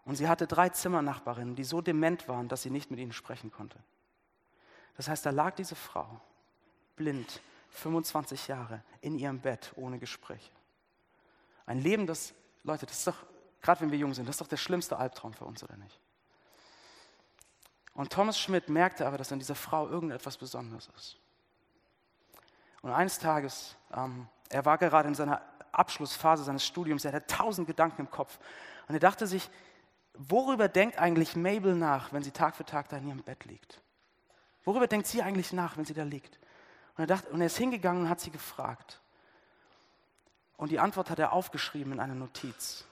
Und 0.05 0.17
sie 0.17 0.27
hatte 0.27 0.45
drei 0.45 0.69
Zimmernachbarinnen, 0.69 1.55
die 1.55 1.63
so 1.63 1.81
dement 1.81 2.27
waren, 2.27 2.47
dass 2.47 2.61
sie 2.61 2.69
nicht 2.69 2.91
mit 2.91 2.99
ihnen 2.99 3.11
sprechen 3.11 3.51
konnte. 3.51 3.79
Das 4.95 5.07
heißt, 5.07 5.25
da 5.25 5.31
lag 5.31 5.55
diese 5.55 5.75
Frau, 5.75 6.21
blind, 6.95 7.41
25 7.71 8.47
Jahre, 8.47 8.83
in 9.01 9.17
ihrem 9.17 9.39
Bett 9.39 9.73
ohne 9.75 9.97
Gespräche. 9.97 10.51
Ein 11.67 11.81
Leben, 11.81 12.07
das, 12.07 12.33
Leute, 12.63 12.87
das 12.87 12.97
ist 12.97 13.07
doch, 13.07 13.25
gerade 13.61 13.81
wenn 13.81 13.91
wir 13.91 13.99
jung 13.99 14.13
sind, 14.15 14.27
das 14.27 14.35
ist 14.35 14.41
doch 14.41 14.47
der 14.47 14.57
schlimmste 14.57 14.97
Albtraum 14.97 15.33
für 15.33 15.45
uns, 15.45 15.63
oder 15.63 15.77
nicht? 15.77 15.99
Und 17.93 18.11
Thomas 18.11 18.39
Schmidt 18.39 18.69
merkte 18.69 19.05
aber, 19.05 19.17
dass 19.17 19.31
an 19.31 19.39
dieser 19.39 19.55
Frau 19.55 19.87
irgendetwas 19.87 20.37
Besonderes 20.37 20.89
ist. 20.95 21.17
Und 22.81 22.91
eines 22.91 23.19
Tages, 23.19 23.75
ähm, 23.93 24.27
er 24.49 24.65
war 24.65 24.77
gerade 24.77 25.07
in 25.09 25.15
seiner 25.15 25.41
Abschlussphase 25.71 26.43
seines 26.43 26.65
Studiums. 26.65 27.03
Er 27.05 27.13
hatte 27.13 27.27
tausend 27.27 27.67
Gedanken 27.67 28.01
im 28.01 28.11
Kopf. 28.11 28.39
Und 28.87 28.95
er 28.95 28.99
dachte 28.99 29.27
sich, 29.27 29.49
worüber 30.13 30.67
denkt 30.69 30.97
eigentlich 30.97 31.35
Mabel 31.35 31.75
nach, 31.75 32.13
wenn 32.13 32.23
sie 32.23 32.31
Tag 32.31 32.55
für 32.55 32.65
Tag 32.65 32.87
da 32.89 32.97
in 32.97 33.07
ihrem 33.07 33.23
Bett 33.23 33.45
liegt? 33.45 33.81
Worüber 34.63 34.87
denkt 34.87 35.07
sie 35.07 35.21
eigentlich 35.21 35.51
nach, 35.51 35.75
wenn 35.75 35.85
sie 35.85 35.93
da 35.93 36.03
liegt? 36.03 36.39
Und 36.95 37.03
er, 37.03 37.07
dachte, 37.07 37.29
und 37.29 37.41
er 37.41 37.47
ist 37.47 37.57
hingegangen 37.57 38.03
und 38.03 38.09
hat 38.09 38.19
sie 38.19 38.31
gefragt. 38.31 39.01
Und 40.57 40.71
die 40.71 40.79
Antwort 40.79 41.09
hat 41.09 41.19
er 41.19 41.33
aufgeschrieben 41.33 41.93
in 41.93 41.99
einer 41.99 42.15
Notiz. 42.15 42.83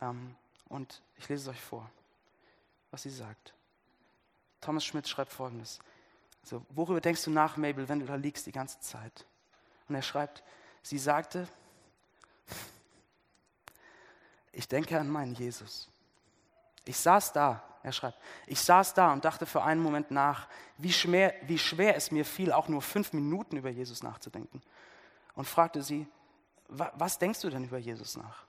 Ähm, 0.00 0.36
und 0.68 1.02
ich 1.16 1.28
lese 1.28 1.50
es 1.50 1.56
euch 1.56 1.60
vor, 1.60 1.90
was 2.90 3.02
sie 3.02 3.10
sagt. 3.10 3.54
Thomas 4.60 4.84
Schmidt 4.84 5.08
schreibt 5.08 5.32
folgendes. 5.32 5.80
Also, 6.42 6.64
worüber 6.70 7.00
denkst 7.00 7.24
du 7.24 7.30
nach, 7.30 7.56
Mabel, 7.56 7.88
wenn 7.88 8.00
du 8.00 8.06
da 8.06 8.14
liegst 8.14 8.46
die 8.46 8.52
ganze 8.52 8.80
Zeit? 8.80 9.26
Und 9.88 9.94
er 9.94 10.02
schreibt, 10.02 10.42
sie 10.82 10.98
sagte, 10.98 11.48
ich 14.52 14.68
denke 14.68 14.98
an 14.98 15.08
meinen 15.08 15.34
Jesus. 15.34 15.88
Ich 16.84 16.98
saß 16.98 17.32
da, 17.32 17.62
er 17.82 17.92
schreibt, 17.92 18.18
ich 18.46 18.60
saß 18.60 18.94
da 18.94 19.12
und 19.12 19.24
dachte 19.24 19.46
für 19.46 19.62
einen 19.62 19.82
Moment 19.82 20.10
nach, 20.10 20.48
wie 20.78 20.92
schwer, 20.92 21.34
wie 21.46 21.58
schwer 21.58 21.96
es 21.96 22.10
mir 22.10 22.24
fiel, 22.24 22.52
auch 22.52 22.68
nur 22.68 22.82
fünf 22.82 23.12
Minuten 23.12 23.56
über 23.56 23.70
Jesus 23.70 24.02
nachzudenken. 24.02 24.60
Und 25.34 25.46
fragte 25.46 25.82
sie, 25.82 26.06
was 26.78 27.18
denkst 27.18 27.40
du 27.40 27.50
denn 27.50 27.64
über 27.64 27.78
Jesus 27.78 28.16
nach? 28.16 28.46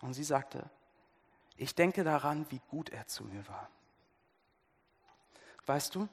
Und 0.00 0.14
sie 0.14 0.24
sagte, 0.24 0.68
ich 1.56 1.74
denke 1.74 2.04
daran, 2.04 2.46
wie 2.50 2.60
gut 2.68 2.90
er 2.90 3.06
zu 3.06 3.24
mir 3.24 3.46
war. 3.48 3.68
Weißt 5.66 5.94
du, 5.94 6.08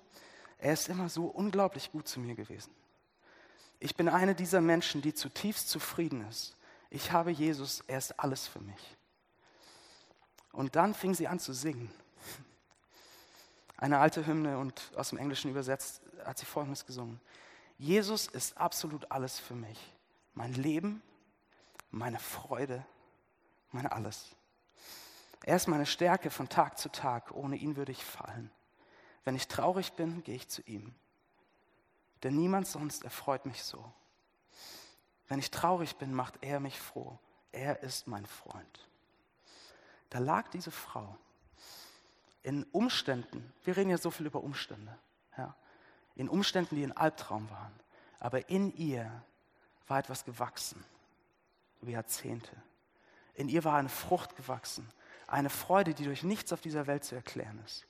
er 0.57 0.73
ist 0.73 0.89
immer 0.89 1.09
so 1.09 1.25
unglaublich 1.25 1.91
gut 1.91 2.07
zu 2.07 2.19
mir 2.19 2.36
gewesen. 2.36 2.73
Ich 3.80 3.95
bin 3.95 4.09
eine 4.09 4.36
dieser 4.36 4.61
Menschen, 4.61 5.01
die 5.01 5.13
zutiefst 5.13 5.69
zufrieden 5.69 6.27
ist. 6.27 6.55
Ich 6.89 7.11
habe 7.11 7.32
Jesus, 7.32 7.84
er 7.88 7.97
ist 7.97 8.19
alles 8.19 8.47
für 8.47 8.59
mich. 8.59 8.97
Und 10.51 10.75
dann 10.75 10.93
fing 10.93 11.13
sie 11.13 11.27
an 11.27 11.39
zu 11.39 11.53
singen. 11.53 11.91
Eine 13.77 13.99
alte 13.99 14.25
Hymne 14.25 14.57
und 14.57 14.91
aus 14.95 15.09
dem 15.09 15.17
Englischen 15.17 15.49
übersetzt 15.49 16.01
hat 16.25 16.38
sie 16.38 16.45
folgendes 16.45 16.86
gesungen. 16.86 17.21
Jesus 17.77 18.27
ist 18.27 18.57
absolut 18.57 19.09
alles 19.09 19.39
für 19.39 19.55
mich. 19.55 19.80
Mein 20.39 20.53
Leben, 20.53 21.03
meine 21.91 22.17
Freude, 22.17 22.85
mein 23.71 23.85
alles. 23.85 24.37
Er 25.43 25.57
ist 25.57 25.67
meine 25.67 25.85
Stärke 25.85 26.29
von 26.29 26.47
Tag 26.47 26.77
zu 26.77 26.87
Tag. 26.87 27.31
Ohne 27.31 27.57
ihn 27.57 27.75
würde 27.75 27.91
ich 27.91 28.05
fallen. 28.05 28.49
Wenn 29.25 29.35
ich 29.35 29.49
traurig 29.49 29.91
bin, 29.97 30.23
gehe 30.23 30.37
ich 30.37 30.47
zu 30.47 30.61
ihm. 30.61 30.95
Denn 32.23 32.37
niemand 32.37 32.67
sonst 32.67 33.03
erfreut 33.03 33.45
mich 33.45 33.65
so. 33.65 33.91
Wenn 35.27 35.39
ich 35.39 35.51
traurig 35.51 35.97
bin, 35.97 36.13
macht 36.13 36.35
er 36.39 36.61
mich 36.61 36.79
froh. 36.79 37.19
Er 37.51 37.83
ist 37.83 38.07
mein 38.07 38.25
Freund. 38.25 38.87
Da 40.09 40.19
lag 40.19 40.47
diese 40.47 40.71
Frau 40.71 41.17
in 42.43 42.63
Umständen, 42.71 43.53
wir 43.65 43.75
reden 43.75 43.89
ja 43.89 43.97
so 43.97 44.09
viel 44.09 44.27
über 44.27 44.41
Umstände, 44.41 44.97
ja, 45.37 45.53
in 46.15 46.29
Umständen, 46.29 46.77
die 46.77 46.83
ein 46.83 46.95
Albtraum 46.95 47.49
waren. 47.49 47.77
Aber 48.21 48.49
in 48.49 48.73
ihr 48.77 49.21
war 49.89 49.99
etwas 49.99 50.23
gewachsen, 50.23 50.83
über 51.81 51.91
Jahrzehnte. 51.91 52.55
In 53.33 53.49
ihr 53.49 53.63
war 53.63 53.75
eine 53.75 53.89
Frucht 53.89 54.35
gewachsen, 54.35 54.87
eine 55.27 55.49
Freude, 55.49 55.93
die 55.93 56.03
durch 56.03 56.23
nichts 56.23 56.53
auf 56.53 56.61
dieser 56.61 56.87
Welt 56.87 57.03
zu 57.03 57.15
erklären 57.15 57.59
ist. 57.65 57.85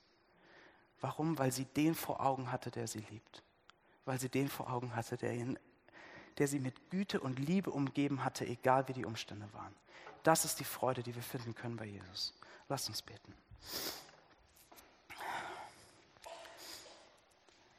Warum? 1.00 1.38
Weil 1.38 1.52
sie 1.52 1.64
den 1.64 1.94
vor 1.94 2.20
Augen 2.20 2.52
hatte, 2.52 2.70
der 2.70 2.86
sie 2.86 3.04
liebt. 3.10 3.42
Weil 4.04 4.18
sie 4.18 4.28
den 4.28 4.48
vor 4.48 4.70
Augen 4.70 4.94
hatte, 4.94 5.16
der, 5.16 5.34
ihn, 5.34 5.58
der 6.38 6.48
sie 6.48 6.58
mit 6.58 6.90
Güte 6.90 7.20
und 7.20 7.38
Liebe 7.38 7.70
umgeben 7.70 8.24
hatte, 8.24 8.46
egal 8.46 8.88
wie 8.88 8.92
die 8.92 9.04
Umstände 9.04 9.48
waren. 9.52 9.74
Das 10.22 10.44
ist 10.44 10.60
die 10.60 10.64
Freude, 10.64 11.02
die 11.02 11.14
wir 11.14 11.22
finden 11.22 11.54
können 11.54 11.76
bei 11.76 11.86
Jesus. 11.86 12.34
Lasst 12.68 12.88
uns 12.88 13.00
beten. 13.00 13.34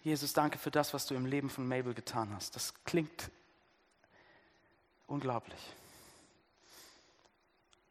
Jesus, 0.04 0.34
danke 0.34 0.58
für 0.58 0.72
das, 0.72 0.96
was 0.96 1.06
du 1.06 1.14
im 1.14 1.28
Leben 1.28 1.50
von 1.50 1.68
Mabel 1.68 1.94
getan 1.94 2.34
hast. 2.34 2.56
Das 2.56 2.74
klingt 2.86 3.30
unglaublich. 5.12 5.60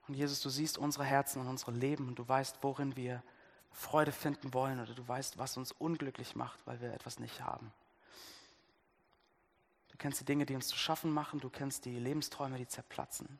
Und 0.09 0.15
Jesus, 0.15 0.41
du 0.41 0.49
siehst 0.49 0.79
unsere 0.79 1.05
Herzen 1.05 1.41
und 1.41 1.47
unsere 1.47 1.71
Leben 1.71 2.09
und 2.09 2.19
du 2.19 2.29
weißt, 2.29 2.59
worin 2.63 2.97
wir 2.97 3.23
Freude 3.71 4.11
finden 4.11 4.53
wollen 4.53 4.81
oder 4.81 4.95
du 4.95 5.07
weißt, 5.07 5.39
was 5.39 5.57
uns 5.57 5.71
unglücklich 5.71 6.35
macht, 6.35 6.67
weil 6.67 6.81
wir 6.81 6.93
etwas 6.93 7.21
nicht 7.21 7.43
haben. 7.43 7.73
Du 9.89 9.97
kennst 9.99 10.21
die 10.21 10.25
Dinge, 10.25 10.47
die 10.47 10.57
uns 10.57 10.67
zu 10.67 10.77
schaffen 10.77 11.13
machen, 11.13 11.39
du 11.39 11.51
kennst 11.51 11.85
die 11.85 11.99
Lebensträume, 11.99 12.59
die 12.59 12.67
zerplatzen. 12.67 13.39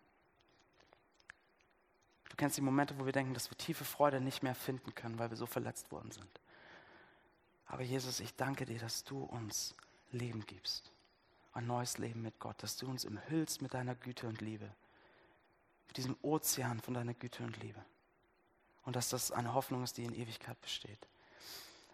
Du 2.29 2.37
kennst 2.37 2.57
die 2.57 2.63
Momente, 2.63 2.97
wo 3.01 3.07
wir 3.07 3.13
denken, 3.13 3.35
dass 3.35 3.51
wir 3.51 3.59
tiefe 3.59 3.85
Freude 3.85 4.21
nicht 4.21 4.43
mehr 4.43 4.55
finden 4.55 4.95
können, 4.95 5.19
weil 5.19 5.31
wir 5.31 5.37
so 5.37 5.47
verletzt 5.47 5.91
worden 5.91 6.13
sind. 6.13 6.41
Aber 7.67 7.83
Jesus, 7.83 8.21
ich 8.21 8.37
danke 8.37 8.65
dir, 8.67 8.79
dass 8.79 9.03
du 9.03 9.25
uns 9.25 9.75
Leben 10.13 10.47
gibst. 10.47 10.93
Ein 11.53 11.67
neues 11.67 11.99
Leben 11.99 12.23
mit 12.23 12.39
Gott, 12.39 12.63
dass 12.63 12.77
du 12.77 12.87
uns 12.87 13.05
umhüllst 13.05 13.63
mit 13.63 13.75
deiner 13.75 13.95
Güte 13.95 14.29
und 14.29 14.41
Liebe. 14.41 14.71
Mit 15.89 15.97
diesem 15.97 16.17
Ozean 16.23 16.81
von 16.81 16.95
deiner 16.95 17.15
Güte 17.15 17.43
und 17.43 17.61
Liebe 17.61 17.85
und 18.85 18.97
dass 18.97 19.09
das 19.11 19.31
eine 19.31 19.55
Hoffnung 19.55 19.85
ist, 19.85 19.97
die 19.99 20.05
in 20.05 20.15
Ewigkeit 20.15 20.61
besteht. 20.61 21.07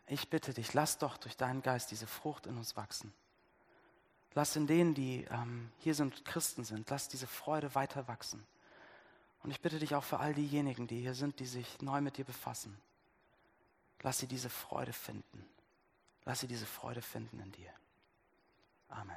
Ich 0.07 0.31
bitte 0.31 0.55
dich, 0.55 0.73
lass 0.73 0.99
doch 0.99 1.17
durch 1.17 1.37
deinen 1.37 1.63
Geist 1.63 1.91
diese 1.91 2.07
Frucht 2.07 2.47
in 2.47 2.57
uns 2.57 2.77
wachsen. 2.77 3.13
Lass 4.35 4.55
in 4.55 4.67
denen, 4.67 4.95
die 4.95 5.25
ähm, 5.31 5.71
hier 5.79 5.95
sind, 5.95 6.25
Christen 6.25 6.65
sind, 6.65 6.89
lass 6.91 7.09
diese 7.09 7.27
Freude 7.27 7.75
weiter 7.75 8.07
wachsen. 8.07 8.47
Und 9.43 9.51
ich 9.51 9.61
bitte 9.61 9.79
dich 9.79 9.95
auch 9.95 10.05
für 10.05 10.21
all 10.21 10.35
diejenigen, 10.35 10.87
die 10.87 11.01
hier 11.01 11.15
sind, 11.15 11.41
die 11.41 11.47
sich 11.47 11.81
neu 11.81 12.01
mit 12.01 12.19
dir 12.19 12.25
befassen. 12.25 12.79
Lass 14.03 14.19
sie 14.19 14.27
diese 14.27 14.51
Freude 14.51 14.93
finden. 14.93 15.47
Lass 16.25 16.41
sie 16.41 16.49
diese 16.49 16.67
Freude 16.67 17.03
finden 17.03 17.41
in 17.41 17.53
dir. 17.53 17.73
Amen. 18.89 19.17